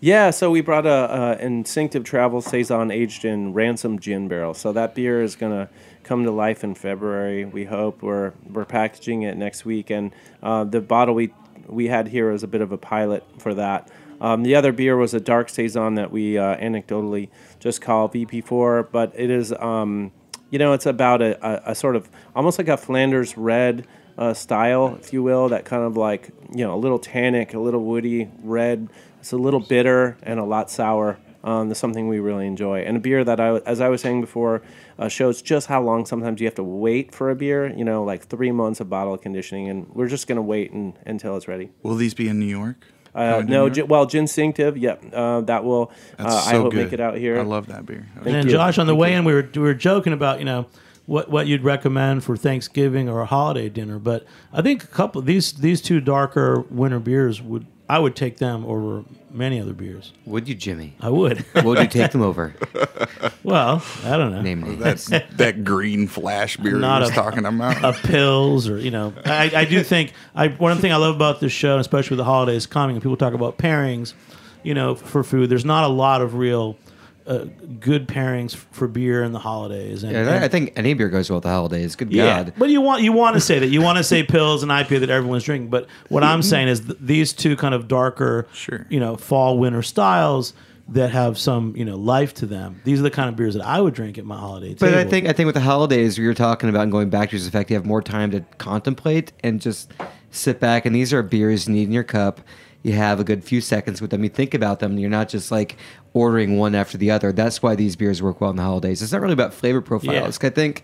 Yeah, 0.00 0.30
so 0.30 0.50
we 0.50 0.62
brought 0.62 0.84
a, 0.84 1.38
a 1.38 1.38
instinctive 1.38 2.02
travel 2.02 2.42
saison 2.42 2.90
aged 2.90 3.24
in 3.24 3.52
ransom 3.52 4.00
gin 4.00 4.26
barrel. 4.26 4.52
So 4.52 4.72
that 4.72 4.96
beer 4.96 5.22
is 5.22 5.36
gonna 5.36 5.68
come 6.02 6.24
to 6.24 6.32
life 6.32 6.64
in 6.64 6.74
February. 6.74 7.44
We 7.44 7.64
hope 7.64 8.02
we're 8.02 8.32
we're 8.50 8.64
packaging 8.64 9.22
it 9.22 9.36
next 9.36 9.64
week, 9.64 9.90
and 9.90 10.12
uh, 10.42 10.64
the 10.64 10.80
bottle 10.80 11.14
we 11.14 11.32
we 11.68 11.86
had 11.86 12.08
here 12.08 12.32
is 12.32 12.42
a 12.42 12.48
bit 12.48 12.60
of 12.60 12.72
a 12.72 12.78
pilot 12.78 13.24
for 13.38 13.54
that. 13.54 13.90
Um, 14.20 14.42
the 14.42 14.54
other 14.54 14.72
beer 14.72 14.96
was 14.96 15.14
a 15.14 15.20
dark 15.20 15.48
saison 15.48 15.94
that 15.96 16.10
we 16.10 16.38
uh, 16.38 16.56
anecdotally 16.56 17.28
just 17.60 17.80
call 17.80 18.08
VP4, 18.08 18.88
but 18.90 19.12
it 19.14 19.30
is 19.30 19.52
um, 19.52 20.10
you 20.50 20.58
know 20.58 20.72
it's 20.72 20.86
about 20.86 21.22
a, 21.22 21.38
a, 21.46 21.72
a 21.72 21.74
sort 21.74 21.96
of 21.96 22.08
almost 22.34 22.58
like 22.58 22.68
a 22.68 22.76
Flanders 22.76 23.36
red 23.36 23.86
uh, 24.18 24.34
style, 24.34 24.98
if 25.00 25.12
you 25.12 25.22
will, 25.22 25.48
that 25.50 25.64
kind 25.64 25.82
of 25.82 25.96
like 25.96 26.30
you 26.54 26.64
know 26.64 26.74
a 26.74 26.80
little 26.80 26.98
tannic, 26.98 27.54
a 27.54 27.58
little 27.58 27.84
woody 27.84 28.30
red. 28.42 28.88
It's 29.20 29.32
a 29.32 29.36
little 29.36 29.60
bitter 29.60 30.16
and 30.22 30.40
a 30.40 30.44
lot 30.44 30.70
sour. 30.70 31.18
Um, 31.44 31.68
that's 31.68 31.80
something 31.80 32.06
we 32.06 32.20
really 32.20 32.46
enjoy, 32.46 32.82
and 32.82 32.96
a 32.96 33.00
beer 33.00 33.24
that 33.24 33.40
I, 33.40 33.56
as 33.58 33.80
I 33.80 33.88
was 33.88 34.00
saying 34.00 34.20
before, 34.20 34.62
uh, 34.96 35.08
shows 35.08 35.42
just 35.42 35.66
how 35.66 35.82
long 35.82 36.06
sometimes 36.06 36.40
you 36.40 36.46
have 36.46 36.54
to 36.54 36.62
wait 36.62 37.12
for 37.12 37.30
a 37.30 37.34
beer. 37.34 37.72
You 37.72 37.84
know, 37.84 38.04
like 38.04 38.26
three 38.26 38.52
months 38.52 38.78
of 38.78 38.88
bottle 38.88 39.18
conditioning, 39.18 39.68
and 39.68 39.88
we're 39.92 40.06
just 40.06 40.28
gonna 40.28 40.42
wait 40.42 40.70
and, 40.70 40.96
until 41.04 41.36
it's 41.36 41.48
ready. 41.48 41.70
Will 41.82 41.96
these 41.96 42.14
be 42.14 42.28
in 42.28 42.38
New 42.38 42.46
York? 42.46 42.86
Uh, 43.14 43.42
no, 43.44 43.64
New 43.66 43.70
gi- 43.74 43.78
York? 43.80 43.90
well, 43.90 44.06
Ginstinctive. 44.06 44.78
Yep, 44.78 45.04
uh, 45.12 45.40
that 45.42 45.64
will. 45.64 45.90
Uh, 46.16 46.30
so 46.30 46.50
I 46.50 46.60
hope 46.60 46.72
good. 46.72 46.84
make 46.84 46.92
it 46.92 47.00
out 47.00 47.16
here. 47.16 47.38
I 47.38 47.42
love 47.42 47.66
that 47.66 47.86
beer. 47.86 48.06
Thank 48.22 48.28
and 48.28 48.44
you. 48.44 48.52
Josh, 48.52 48.78
on 48.78 48.86
the 48.86 48.92
Thank 48.92 49.00
way 49.00 49.12
you. 49.12 49.18
in, 49.18 49.24
we 49.24 49.34
were 49.34 49.48
we 49.52 49.62
were 49.62 49.74
joking 49.74 50.12
about 50.12 50.38
you 50.38 50.44
know 50.44 50.66
what 51.12 51.28
what 51.28 51.46
you'd 51.46 51.62
recommend 51.62 52.24
for 52.24 52.38
Thanksgiving 52.38 53.06
or 53.06 53.20
a 53.20 53.26
holiday 53.26 53.68
dinner, 53.68 53.98
but 53.98 54.24
I 54.50 54.62
think 54.62 54.82
a 54.82 54.86
couple 54.86 55.20
these 55.20 55.52
these 55.52 55.82
two 55.82 56.00
darker 56.00 56.60
winter 56.70 56.98
beers 56.98 57.42
would 57.42 57.66
I 57.86 57.98
would 57.98 58.16
take 58.16 58.38
them 58.38 58.64
over 58.64 59.04
many 59.30 59.60
other 59.60 59.74
beers. 59.74 60.14
Would 60.24 60.48
you, 60.48 60.54
Jimmy? 60.54 60.94
I 61.00 61.10
would. 61.10 61.44
Would 61.62 61.78
you 61.78 61.86
take 61.86 62.12
them 62.12 62.22
over? 62.22 62.54
well, 63.42 63.82
I 64.04 64.16
don't 64.16 64.32
know. 64.32 64.40
Name 64.40 64.62
names. 64.62 64.78
That's 64.78 65.06
that 65.36 65.64
green 65.64 66.06
flash 66.06 66.56
beer 66.56 66.78
Not 66.78 67.02
he 67.02 67.08
was 67.08 67.10
a- 67.10 67.14
talking 67.14 67.44
about. 67.44 67.84
of 67.84 68.02
pills 68.02 68.66
or 68.66 68.78
you 68.78 68.90
know 68.90 69.12
I, 69.26 69.50
I 69.54 69.64
do 69.66 69.82
think 69.82 70.14
I 70.34 70.48
one 70.48 70.78
thing 70.78 70.92
I 70.92 70.96
love 70.96 71.14
about 71.14 71.40
this 71.40 71.52
show, 71.52 71.76
especially 71.78 72.14
with 72.14 72.24
the 72.24 72.30
holidays 72.32 72.64
coming, 72.64 72.96
and 72.96 73.02
people 73.02 73.18
talk 73.18 73.34
about 73.34 73.58
pairings, 73.58 74.14
you 74.62 74.72
know, 74.72 74.94
for 74.94 75.22
food. 75.22 75.50
There's 75.50 75.66
not 75.66 75.84
a 75.84 75.92
lot 75.92 76.22
of 76.22 76.34
real 76.36 76.78
uh, 77.26 77.44
good 77.80 78.08
pairings 78.08 78.54
for 78.72 78.88
beer 78.88 79.22
in 79.22 79.32
the 79.32 79.38
holidays. 79.38 80.02
And, 80.02 80.12
Yeah, 80.12 80.28
I- 80.40 80.44
I 80.44 80.48
think 80.48 80.72
any 80.76 80.94
beer 80.94 81.08
goes 81.08 81.30
well 81.30 81.36
with 81.38 81.44
the 81.44 81.50
holidays. 81.50 81.94
Good 81.96 82.12
yeah, 82.12 82.44
God. 82.44 82.54
but 82.58 82.68
you 82.70 82.80
want 82.80 83.02
you 83.02 83.12
want 83.12 83.34
to 83.34 83.40
say 83.40 83.58
that 83.58 83.68
you 83.68 83.80
want 83.82 83.98
to 83.98 84.04
say 84.04 84.24
pils 84.26 84.62
and 84.62 84.70
IPA 84.70 85.00
that 85.00 85.10
everyone's 85.10 85.44
drinking. 85.44 85.70
But 85.70 85.86
what 86.08 86.24
I'm 86.24 86.42
saying 86.42 86.68
is 86.68 86.80
th- 86.80 86.98
these 87.00 87.32
two 87.32 87.56
kind 87.56 87.74
of 87.74 87.86
darker, 87.88 88.46
Sure. 88.52 88.86
you 88.90 88.98
know, 89.00 89.16
fall 89.16 89.58
winter 89.58 89.82
styles 89.82 90.52
that 90.88 91.10
have 91.12 91.38
some 91.38 91.74
you 91.76 91.84
know 91.84 91.96
life 91.96 92.34
to 92.34 92.44
them. 92.46 92.80
These 92.84 92.98
are 92.98 93.04
the 93.04 93.10
kind 93.10 93.28
of 93.28 93.36
beers 93.36 93.54
that 93.54 93.64
I 93.64 93.80
would 93.80 93.94
drink 93.94 94.18
at 94.18 94.24
my 94.24 94.36
holiday 94.36 94.74
table. 94.74 94.92
But. 94.92 94.94
I 94.94 95.04
think 95.04 95.28
I 95.28 95.32
think 95.32 95.46
with 95.46 95.54
the 95.54 95.60
holidays 95.60 96.18
we 96.18 96.26
were 96.26 96.34
talking 96.34 96.68
about 96.68 96.82
and 96.82 96.92
going 96.92 97.08
back 97.08 97.30
to 97.30 97.36
is 97.36 97.44
the 97.44 97.50
fact 97.52 97.70
you 97.70 97.76
have 97.76 97.86
more 97.86 98.02
time 98.02 98.30
to 98.32 98.40
contemplate 98.58 99.32
and 99.44 99.60
just 99.60 99.92
sit 100.32 100.58
back. 100.60 100.84
And 100.84 100.94
these 100.94 101.12
are 101.12 101.22
beers 101.22 101.68
you 101.68 101.74
need 101.74 101.84
in 101.84 101.92
your 101.92 102.02
cup. 102.04 102.40
You 102.82 102.94
have 102.94 103.20
a 103.20 103.24
good 103.24 103.44
few 103.44 103.60
seconds 103.60 104.00
with 104.00 104.10
them. 104.10 104.24
You 104.24 104.28
think 104.28 104.54
about 104.54 104.80
them. 104.80 104.90
And 104.92 105.00
you're 105.00 105.08
not 105.08 105.28
just 105.28 105.52
like 105.52 105.76
ordering 106.14 106.58
one 106.58 106.74
after 106.74 106.98
the 106.98 107.10
other. 107.10 107.32
That's 107.32 107.62
why 107.62 107.74
these 107.74 107.96
beers 107.96 108.22
work 108.22 108.40
well 108.40 108.50
in 108.50 108.56
the 108.56 108.62
holidays. 108.62 109.02
It's 109.02 109.12
not 109.12 109.20
really 109.20 109.32
about 109.32 109.54
flavor 109.54 109.80
profiles. 109.80 110.38
Yeah. 110.42 110.46
I 110.46 110.50
think 110.50 110.82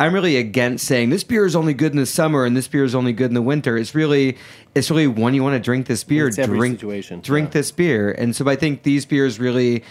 I'm 0.00 0.12
really 0.12 0.36
against 0.36 0.86
saying 0.86 1.10
this 1.10 1.22
beer 1.22 1.46
is 1.46 1.54
only 1.54 1.74
good 1.74 1.92
in 1.92 1.98
the 1.98 2.06
summer 2.06 2.44
and 2.44 2.56
this 2.56 2.66
beer 2.66 2.82
is 2.84 2.94
only 2.94 3.12
good 3.12 3.30
in 3.30 3.34
the 3.34 3.42
winter. 3.42 3.76
It's 3.76 3.94
really 3.94 4.36
it's 4.74 4.90
really 4.90 5.06
when 5.06 5.34
you 5.34 5.42
want 5.44 5.54
to 5.54 5.60
drink 5.60 5.86
this 5.86 6.02
beer, 6.02 6.30
drink 6.30 6.80
situation. 6.80 7.20
drink 7.20 7.48
Yeah. 7.50 7.52
this 7.52 7.70
beer. 7.70 8.10
And 8.10 8.34
so 8.34 8.48
I 8.48 8.56
think 8.56 8.82
these 8.82 9.04
beers 9.06 9.38
really, 9.38 9.84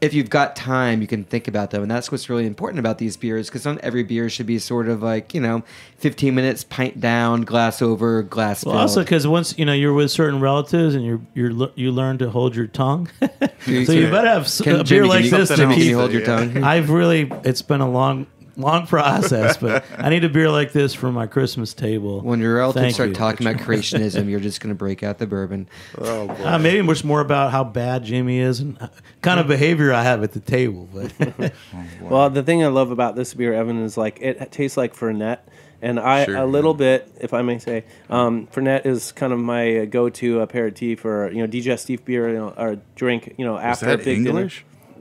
if 0.00 0.14
you've 0.14 0.30
got 0.30 0.54
time, 0.54 1.00
you 1.00 1.08
can 1.08 1.24
think 1.24 1.48
about 1.48 1.70
them. 1.70 1.82
And 1.82 1.90
that's 1.90 2.12
what's 2.12 2.28
really 2.30 2.46
important 2.46 2.78
about 2.78 2.98
these 2.98 3.16
beers 3.16 3.48
because 3.48 3.64
not 3.64 3.78
every 3.78 4.04
beer 4.04 4.30
should 4.30 4.46
be 4.46 4.58
sort 4.60 4.88
of 4.88 5.02
like, 5.02 5.34
you 5.34 5.40
know, 5.40 5.62
15 5.98 6.34
minutes, 6.34 6.62
pint 6.64 7.00
down, 7.00 7.42
glass 7.42 7.82
over, 7.82 8.22
glass 8.22 8.64
Well, 8.64 8.74
filled. 8.74 8.80
also 8.82 9.00
because 9.02 9.26
once 9.26 9.58
you 9.58 9.64
know 9.64 9.72
you're 9.72 9.92
with 9.92 10.10
certain 10.12 10.40
relatives 10.40 10.94
and 10.94 11.04
you're 11.04 11.20
you're 11.34 11.70
you 11.74 11.90
learn 11.90 12.18
to 12.18 12.30
hold 12.30 12.54
your 12.54 12.68
tongue, 12.68 13.08
so 13.60 13.92
you 13.92 14.08
better 14.10 14.28
have 14.28 14.48
Can- 14.62 14.74
a 14.76 14.84
beer 14.84 15.02
Jimmy, 15.02 15.08
like 15.08 15.24
this 15.24 15.48
to 15.48 15.54
else 15.54 15.60
Can 15.60 15.72
keep. 15.74 15.84
you 15.84 15.98
hold 15.98 16.12
your 16.12 16.24
tongue? 16.24 16.62
I've 16.62 16.90
really 16.90 17.30
it's 17.44 17.62
been 17.62 17.80
a 17.80 17.90
long 17.90 18.26
long 18.58 18.86
process, 18.86 19.56
but 19.56 19.84
I 19.98 20.10
need 20.10 20.24
a 20.24 20.28
beer 20.28 20.50
like 20.50 20.72
this 20.72 20.92
for 20.92 21.10
my 21.10 21.26
Christmas 21.26 21.72
table. 21.72 22.20
When 22.20 22.40
your 22.40 22.56
relatives 22.56 22.82
Thank 22.82 22.94
start 22.94 23.08
you. 23.10 23.14
talking 23.14 23.46
about 23.46 23.60
creationism, 23.66 24.28
you're 24.28 24.40
just 24.40 24.60
going 24.60 24.68
to 24.70 24.74
break 24.78 25.02
out 25.02 25.18
the 25.18 25.26
bourbon. 25.26 25.68
oh 25.96 26.26
boy. 26.26 26.44
Uh, 26.44 26.58
maybe 26.58 26.82
much 26.82 27.04
more 27.04 27.20
about 27.20 27.52
how 27.52 27.64
bad 27.64 28.04
Jimmy 28.04 28.38
is 28.38 28.60
and 28.60 28.76
uh, 28.82 28.88
kind 29.22 29.40
of 29.40 29.46
behavior 29.46 29.92
I 29.92 30.02
have 30.02 30.22
at 30.22 30.32
the 30.32 30.40
table. 30.40 30.88
But 30.92 31.52
Well, 32.02 32.28
the 32.30 32.42
thing 32.42 32.62
I 32.64 32.68
love 32.68 32.90
about 32.90 33.16
this 33.16 33.32
beer, 33.34 33.54
Evan, 33.54 33.82
is 33.82 33.96
like 33.96 34.18
it 34.20 34.50
tastes 34.52 34.76
like 34.76 34.94
Fernet, 34.94 35.38
and 35.80 36.00
I 36.00 36.24
Sure. 36.24 36.36
a 36.36 36.46
little 36.46 36.74
bit, 36.74 37.08
if 37.20 37.32
I 37.32 37.42
may 37.42 37.58
say, 37.58 37.84
um, 38.10 38.48
Fernet 38.48 38.84
is 38.86 39.12
kind 39.12 39.32
of 39.32 39.38
my 39.38 39.78
uh, 39.78 39.84
go-to 39.84 40.40
aperitif 40.40 41.04
or 41.04 41.30
you 41.30 41.38
know 41.38 41.46
digestif 41.46 42.04
beer 42.04 42.28
you 42.30 42.34
know, 42.36 42.54
or 42.56 42.78
drink. 42.96 43.34
You 43.38 43.44
know, 43.44 43.56
Is 43.56 43.62
after 43.64 43.86
that 43.86 44.00
a 44.00 44.04
big 44.04 44.24
dinner. 44.24 44.50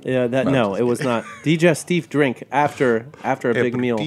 English? 0.08 0.22
Yeah, 0.22 0.28
that 0.28 0.48
no, 0.52 0.76
it 0.76 0.84
was 0.84 1.02
not 1.02 1.24
digestif 1.44 2.10
drink 2.10 2.44
after 2.52 3.08
after 3.24 3.52
a 3.52 3.54
big 3.54 3.76
meal. 3.76 4.00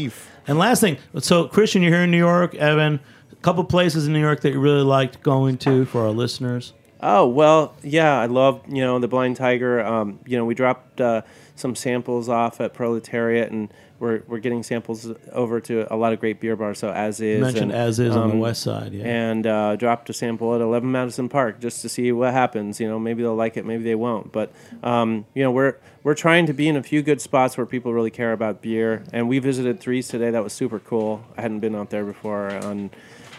And 0.46 0.58
last 0.58 0.80
thing, 0.80 0.96
so 1.18 1.46
Christian, 1.46 1.82
you're 1.82 1.92
here 1.92 2.02
in 2.04 2.10
New 2.10 2.18
York. 2.18 2.54
Evan, 2.54 3.00
a 3.30 3.36
couple 3.36 3.62
places 3.64 4.06
in 4.06 4.12
New 4.12 4.20
York 4.20 4.40
that 4.40 4.52
you 4.52 4.60
really 4.60 4.82
liked 4.82 5.22
going 5.22 5.58
to 5.58 5.84
for 5.84 6.02
our 6.02 6.10
listeners. 6.10 6.72
Oh 7.02 7.26
well, 7.26 7.74
yeah, 7.82 8.18
I 8.18 8.26
love 8.26 8.62
you 8.68 8.82
know 8.82 8.98
the 8.98 9.08
Blind 9.08 9.36
Tiger. 9.36 9.84
Um, 9.84 10.20
you 10.26 10.36
know, 10.36 10.44
we 10.44 10.54
dropped 10.54 11.00
uh, 11.00 11.22
some 11.56 11.74
samples 11.74 12.28
off 12.28 12.60
at 12.60 12.74
Proletariat, 12.74 13.50
and 13.50 13.72
we're 14.00 14.22
we're 14.26 14.38
getting 14.38 14.62
samples 14.62 15.10
over 15.32 15.60
to 15.60 15.92
a 15.92 15.96
lot 15.96 16.12
of 16.12 16.20
great 16.20 16.40
beer 16.40 16.56
bars. 16.56 16.78
So 16.78 16.90
as 16.90 17.20
is 17.20 17.38
You 17.38 17.44
mentioned 17.44 17.70
and, 17.70 17.80
as 17.80 18.00
is 18.00 18.16
on 18.16 18.28
the 18.28 18.34
um, 18.34 18.40
west 18.40 18.62
side. 18.62 18.92
Yeah. 18.92 19.04
and 19.04 19.46
uh, 19.46 19.76
dropped 19.76 20.10
a 20.10 20.12
sample 20.12 20.54
at 20.54 20.60
11 20.60 20.90
Madison 20.90 21.28
Park 21.28 21.60
just 21.60 21.82
to 21.82 21.88
see 21.88 22.10
what 22.10 22.32
happens. 22.32 22.80
You 22.80 22.88
know, 22.88 22.98
maybe 22.98 23.22
they'll 23.22 23.34
like 23.34 23.56
it, 23.56 23.64
maybe 23.64 23.84
they 23.84 23.94
won't. 23.94 24.32
But 24.32 24.52
um, 24.82 25.26
you 25.34 25.42
know, 25.42 25.52
we're 25.52 25.76
we're 26.02 26.14
trying 26.14 26.46
to 26.46 26.54
be 26.54 26.66
in 26.66 26.76
a 26.76 26.82
few 26.82 27.02
good 27.02 27.20
spots 27.20 27.56
where 27.56 27.66
people 27.66 27.92
really 27.92 28.10
care 28.10 28.32
about 28.32 28.62
beer. 28.62 29.04
And 29.12 29.28
we 29.28 29.38
visited 29.38 29.80
Threes 29.80 30.08
today. 30.08 30.30
That 30.30 30.42
was 30.42 30.52
super 30.52 30.78
cool. 30.78 31.22
I 31.36 31.42
hadn't 31.42 31.60
been 31.60 31.74
out 31.74 31.90
there 31.90 32.04
before. 32.04 32.48
And 32.48 32.90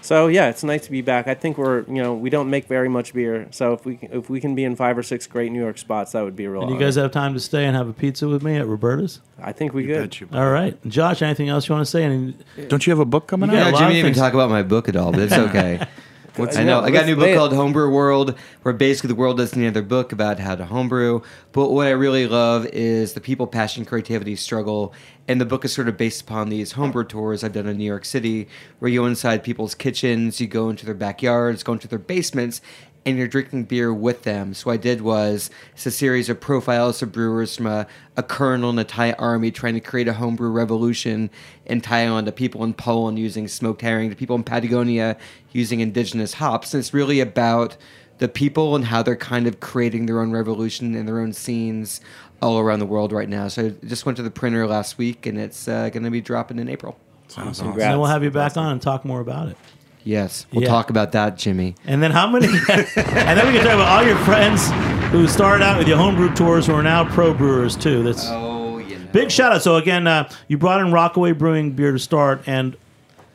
so 0.02 0.28
yeah, 0.28 0.50
it's 0.50 0.64
nice 0.64 0.86
to 0.86 0.92
be 0.92 1.02
back. 1.02 1.28
I 1.28 1.34
think 1.34 1.58
we're 1.58 1.82
you 1.84 2.02
know 2.02 2.14
we 2.14 2.30
don't 2.30 2.50
make 2.50 2.66
very 2.68 2.90
much 2.90 3.14
beer, 3.14 3.48
so 3.52 3.74
if 3.74 3.86
we 3.86 3.98
can, 3.98 4.12
if 4.12 4.30
we 4.30 4.42
can 4.42 4.56
be 4.56 4.64
in 4.64 4.76
five 4.76 4.98
or 4.98 5.04
six 5.04 5.28
great 5.28 5.52
New 5.52 5.62
York 5.62 5.78
spots, 5.78 6.12
that 6.14 6.24
would 6.24 6.36
be 6.36 6.46
a 6.46 6.50
real. 6.50 6.62
And 6.62 6.70
you 6.72 6.76
honor. 6.76 6.86
guys 6.86 6.96
have 6.96 7.12
time 7.12 7.34
to 7.34 7.40
stay 7.40 7.66
and 7.66 7.76
have 7.76 7.88
a 7.88 7.94
pizza 7.94 8.28
with 8.28 8.44
me 8.44 8.58
at 8.58 8.68
Roberta's? 8.68 9.22
I 9.42 9.52
think 9.52 9.74
we 9.74 9.88
You 9.88 9.96
could. 9.96 10.20
you. 10.20 10.28
All 10.34 10.50
right. 10.52 10.78
Josh, 10.88 11.22
anything 11.22 11.50
else 11.50 11.68
you 11.68 11.74
want 11.76 11.86
to 11.86 11.90
say? 11.92 12.04
Any, 12.04 12.36
Don't 12.68 12.86
you 12.86 12.92
have 12.92 13.00
a 13.00 13.06
book 13.06 13.28
coming 13.28 13.50
You 13.52 13.58
out? 13.58 13.66
Yeah, 13.66 13.72
lot 13.72 13.80
Jimmy 13.80 13.94
didn't 13.94 14.10
even 14.10 14.20
talk 14.20 14.34
about 14.34 14.50
my 14.50 14.64
book 14.64 14.88
at 14.90 14.96
all, 14.96 15.12
but 15.12 15.22
it's 15.22 15.34
okay. 15.34 15.86
What's- 16.38 16.56
I 16.56 16.64
know. 16.64 16.80
no, 16.80 16.86
I 16.86 16.92
got 16.92 17.04
a 17.04 17.08
new 17.08 17.16
book 17.18 17.36
called 17.36 17.54
Homebrew 17.54 17.90
World, 17.90 18.36
where 18.62 18.74
basically 18.74 19.10
the 19.10 19.16
world 19.16 19.38
doesn't 19.38 19.60
need 19.60 19.68
another 19.68 19.82
book 19.82 20.14
about 20.14 20.40
how 20.40 20.56
to 20.56 20.66
homebrew. 20.66 21.22
But 21.52 21.72
what 21.72 21.88
I 21.88 21.92
really 21.92 22.26
love 22.26 22.66
is 22.68 23.14
the 23.14 23.20
people, 23.22 23.48
passion, 23.48 23.84
creativity, 23.84 24.36
struggle. 24.38 24.94
And 25.28 25.40
the 25.42 25.46
book 25.46 25.66
is 25.66 25.74
sort 25.74 25.88
of 25.90 25.98
based 25.98 26.22
upon 26.22 26.50
these 26.50 26.74
homebrew 26.74 27.04
tours 27.04 27.44
I've 27.44 27.54
done 27.54 27.68
in 27.68 27.78
New 27.78 27.84
York 27.86 28.06
City, 28.06 28.48
where 28.80 28.90
you 28.90 29.02
go 29.02 29.06
inside 29.08 29.44
people's 29.44 29.76
kitchens, 29.76 30.40
you 30.40 30.48
go 30.48 30.70
into 30.70 30.86
their 30.86 30.96
backyards, 30.96 31.64
go 31.64 31.74
into 31.74 31.88
their 31.88 32.00
basements, 32.00 32.62
and 33.06 33.18
you're 33.18 33.28
drinking 33.28 33.64
beer 33.64 33.94
with 33.94 34.24
them. 34.24 34.54
So 34.54 34.66
what 34.66 34.74
I 34.74 34.78
did 34.78 35.02
was 35.02 35.50
it's 35.74 35.86
a 35.86 35.92
series 35.92 36.30
of 36.30 36.40
profiles 36.40 37.02
of 37.02 37.12
brewers 37.12 37.56
from 37.56 37.66
a, 37.66 37.88
a 38.16 38.24
colonel 38.24 38.70
in 38.70 38.76
the 38.76 38.84
Thai 38.84 39.14
army 39.14 39.50
trying 39.52 39.74
to 39.74 39.80
create 39.80 40.08
a 40.08 40.14
homebrew 40.14 40.50
revolution 40.52 41.30
in 41.66 41.82
Thailand, 41.82 42.26
to 42.26 42.32
people 42.32 42.64
in 42.64 42.74
Poland 42.74 43.18
using 43.18 43.48
smoked 43.48 43.82
herring, 43.82 44.10
to 44.10 44.16
people 44.16 44.36
in 44.36 44.44
Patagonia 44.44 45.18
using 45.52 45.80
indigenous 45.80 46.36
hops. 46.36 46.74
And 46.74 46.80
it's 46.80 46.94
really 46.94 47.20
about 47.20 47.76
the 48.20 48.28
people 48.28 48.76
and 48.76 48.86
how 48.86 49.02
they're 49.02 49.16
kind 49.16 49.48
of 49.48 49.60
creating 49.60 50.06
their 50.06 50.20
own 50.20 50.32
revolution 50.32 50.94
and 50.94 51.08
their 51.08 51.20
own 51.20 51.34
scenes 51.34 52.02
all 52.40 52.60
around 52.60 52.80
the 52.80 52.86
world 52.86 53.12
right 53.12 53.30
now. 53.30 53.48
So 53.48 53.68
I 53.68 53.70
just 53.88 54.06
went 54.06 54.16
to 54.18 54.24
the 54.24 54.32
printer 54.32 54.68
last 54.68 55.00
week, 55.00 55.26
and 55.26 55.40
it's 55.40 55.68
uh, 55.68 55.90
going 55.90 56.04
to 56.04 56.12
be 56.12 56.22
dropping 56.22 56.60
in 56.60 56.70
April. 56.70 57.00
Sounds 57.28 57.60
and 57.60 57.70
Congrats. 57.70 57.92
then 57.92 58.00
we'll 58.00 58.10
have 58.10 58.24
you 58.24 58.30
back 58.32 58.58
on 58.58 58.74
and 58.74 58.82
talk 58.82 59.06
more 59.06 59.22
about 59.22 59.48
it. 59.48 59.58
Yes, 60.04 60.46
we'll 60.52 60.64
Yeah. 60.64 60.70
talk 60.70 60.90
about 60.90 61.12
that, 61.12 61.38
Jimmy. 61.38 61.76
And 61.86 62.02
then 62.02 62.12
how 62.12 62.28
many? 62.30 62.48
and 62.70 62.88
then 62.88 63.48
we 63.48 63.54
can 63.54 63.64
talk 63.64 63.74
about 63.76 63.88
all 63.88 64.04
your 64.04 64.18
friends 64.18 64.70
who 65.12 65.28
started 65.28 65.64
out 65.64 65.78
with 65.78 65.88
your 65.88 65.98
homebrew 65.98 66.34
tours 66.34 66.66
who 66.68 66.74
are 66.74 66.84
now 66.84 67.06
pro 67.06 67.34
brewers 67.34 67.76
too. 67.76 68.02
That's 68.04 68.26
Oh, 68.30 68.78
you 68.80 68.98
know. 68.98 69.06
big 69.12 69.30
shout 69.30 69.52
out. 69.52 69.62
So 69.62 69.76
again, 69.76 70.08
uh, 70.08 70.30
you 70.48 70.58
brought 70.58 70.82
in 70.82 70.92
Rockaway 70.92 71.34
Brewing 71.34 71.72
beer 71.72 71.92
to 71.92 72.00
start, 72.00 72.42
and 72.48 72.76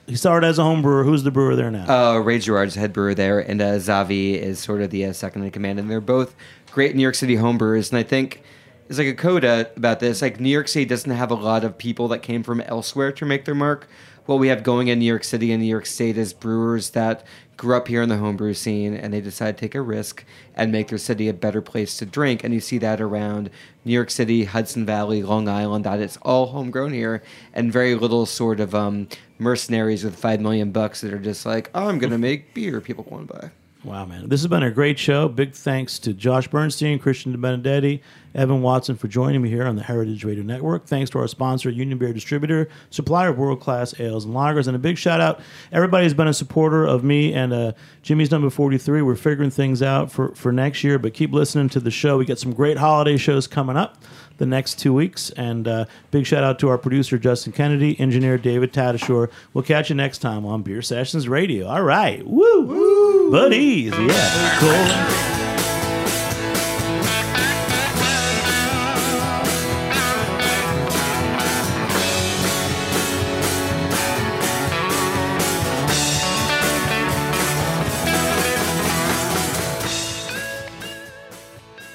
he 0.07 0.17
started 0.17 0.47
as 0.47 0.59
a 0.59 0.63
home 0.65 0.83
brewer. 0.83 1.05
Who's 1.05 1.23
the 1.23 1.31
brewer 1.31 1.55
there 1.55 1.71
now? 1.71 1.87
Uh, 2.17 2.19
Ray 2.19 2.39
Gerard's 2.39 2.75
head 2.75 2.93
brewer 2.93 3.15
there, 3.15 3.39
and 3.39 3.61
uh, 3.61 3.75
Zavi 3.77 4.35
is 4.35 4.59
sort 4.59 4.81
of 4.83 4.91
the 4.91 5.05
uh, 5.07 5.13
second 5.13 5.45
in 5.45 5.51
command, 5.53 5.79
and 5.79 5.91
they're 5.91 6.01
both 6.01 6.35
great 6.73 6.97
New 6.97 7.03
York 7.03 7.15
City 7.15 7.37
homebrewers. 7.37 7.91
And 7.91 7.99
I 7.99 8.03
think 8.03 8.43
there's 8.89 8.99
like 8.99 9.09
a 9.09 9.15
coda 9.15 9.71
about 9.77 10.01
this. 10.01 10.21
Like 10.23 10.41
New 10.41 10.49
York 10.51 10.69
City 10.69 10.85
doesn't 10.85 11.11
have 11.11 11.31
a 11.31 11.35
lot 11.35 11.63
of 11.65 11.77
people 11.79 12.09
that 12.09 12.23
came 12.23 12.43
from 12.43 12.61
elsewhere 12.63 13.13
to 13.13 13.25
make 13.25 13.45
their 13.45 13.55
mark. 13.55 13.89
What 14.27 14.41
we 14.41 14.49
have 14.49 14.65
going 14.65 14.89
in 14.89 14.99
New 14.99 15.07
York 15.07 15.23
City 15.23 15.53
and 15.53 15.63
New 15.63 15.69
York 15.69 15.87
State 15.87 16.19
is 16.19 16.33
brewers 16.33 16.91
that 16.91 17.25
grew 17.57 17.77
up 17.77 17.87
here 17.87 18.03
in 18.03 18.09
the 18.09 18.17
homebrew 18.17 18.55
scene, 18.55 18.93
and 18.93 19.15
they 19.15 19.21
decide 19.21 19.57
to 19.57 19.61
take 19.61 19.77
a 19.77 19.81
risk 19.81 20.25
and 20.57 20.73
make 20.73 20.89
their 20.89 20.99
city 20.99 21.29
a 21.29 21.33
better 21.33 21.63
place 21.63 21.97
to 21.99 22.07
drink. 22.07 22.43
And 22.43 22.53
you 22.53 22.59
see 22.59 22.79
that 22.79 23.01
around 23.01 23.51
New 23.85 23.93
York 23.93 24.11
City, 24.11 24.43
Hudson 24.43 24.85
Valley, 24.85 25.23
Long 25.23 25.49
Island. 25.49 25.85
That 25.85 26.01
it's 26.01 26.17
all 26.23 26.47
homegrown 26.47 26.93
here, 26.93 27.23
and 27.55 27.73
very 27.73 27.95
little 27.95 28.27
sort 28.27 28.59
of 28.59 28.75
um, 28.75 29.07
mercenaries 29.39 30.03
with 30.03 30.17
five 30.17 30.41
million 30.41 30.73
bucks 30.73 31.03
that 31.03 31.15
are 31.15 31.21
just 31.21 31.47
like, 31.47 31.71
oh, 31.73 31.87
I'm 31.89 32.01
gonna 32.01 32.19
make 32.31 32.53
beer 32.53 32.81
people 32.81 33.07
want 33.09 33.29
to 33.29 33.33
buy. 33.33 33.51
Wow, 33.87 34.05
man. 34.05 34.29
This 34.29 34.41
has 34.41 34.49
been 34.49 34.65
a 34.65 34.71
great 34.73 34.99
show. 34.99 35.29
Big 35.29 35.53
thanks 35.53 36.01
to 36.01 36.13
Josh 36.13 36.49
Bernstein, 36.49 36.99
Christian 36.99 37.33
DeBenedetti, 37.37 38.01
Evan 38.35 38.61
Watson 38.61 38.97
for 38.97 39.07
joining 39.07 39.41
me 39.41 39.49
here 39.49 39.65
on 39.65 39.77
the 39.77 39.83
Heritage 39.85 40.25
Radio 40.25 40.43
Network. 40.43 40.87
Thanks 40.87 41.09
to 41.11 41.21
our 41.21 41.29
sponsor, 41.29 41.71
Union 41.71 41.97
Beer 41.97 42.13
Distributor, 42.13 42.69
supplier 42.91 43.29
of 43.29 43.39
world 43.39 43.61
class 43.61 43.99
ales 44.01 44.25
and 44.25 44.35
lagers. 44.35 44.67
And 44.67 44.75
a 44.75 44.81
big 44.81 44.99
shout 44.99 45.21
out, 45.21 45.41
everybody 45.71 46.03
has 46.03 46.15
been 46.15 46.27
a 46.27 46.35
supporter 46.35 46.85
of 46.85 47.05
me 47.05 47.33
and 47.33 47.53
uh, 47.53 47.73
Jimmy's 48.03 48.33
number 48.33 48.51
43. 48.51 49.03
We're 49.03 49.15
figuring 49.15 49.51
things 49.51 49.83
out 49.83 50.11
for, 50.11 50.35
for 50.35 50.51
next 50.51 50.83
year, 50.83 50.99
but 50.99 51.15
keep 51.15 51.33
listening 51.33 51.69
to 51.69 51.79
the 51.79 51.93
show. 51.93 52.19
We 52.19 52.25
got 52.25 52.41
some 52.41 52.55
great 52.55 52.79
holiday 52.79 53.17
shows 53.17 53.47
coming 53.47 53.77
up 53.77 54.03
the 54.39 54.47
next 54.47 54.79
two 54.79 54.93
weeks. 54.93 55.31
And 55.31 55.67
uh, 55.67 55.85
big 56.11 56.27
shout 56.27 56.45
out 56.45 56.59
to 56.61 56.69
our 56.69 56.79
producer, 56.79 57.19
Justin 57.19 57.53
Kennedy, 57.53 57.99
engineer, 57.99 58.39
David 58.39 58.73
Tatashore. 58.73 59.31
We'll 59.55 59.65
catch 59.65 59.91
you 59.91 59.97
next 59.97 60.19
time 60.19 60.45
on 60.47 60.63
Beer 60.63 60.83
Sessions 60.83 61.29
Radio. 61.29 61.67
All 61.67 61.83
right. 61.83 62.27
Woo! 62.27 62.63
Woo. 62.63 63.31
Buddies. 63.31 63.93
Yeah. 63.93 64.59
Cool. 64.59 65.27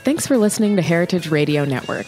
Thanks 0.03 0.25
for 0.25 0.35
listening 0.35 0.75
to 0.75 0.81
Heritage 0.81 1.29
Radio 1.29 1.63
Network 1.63 2.07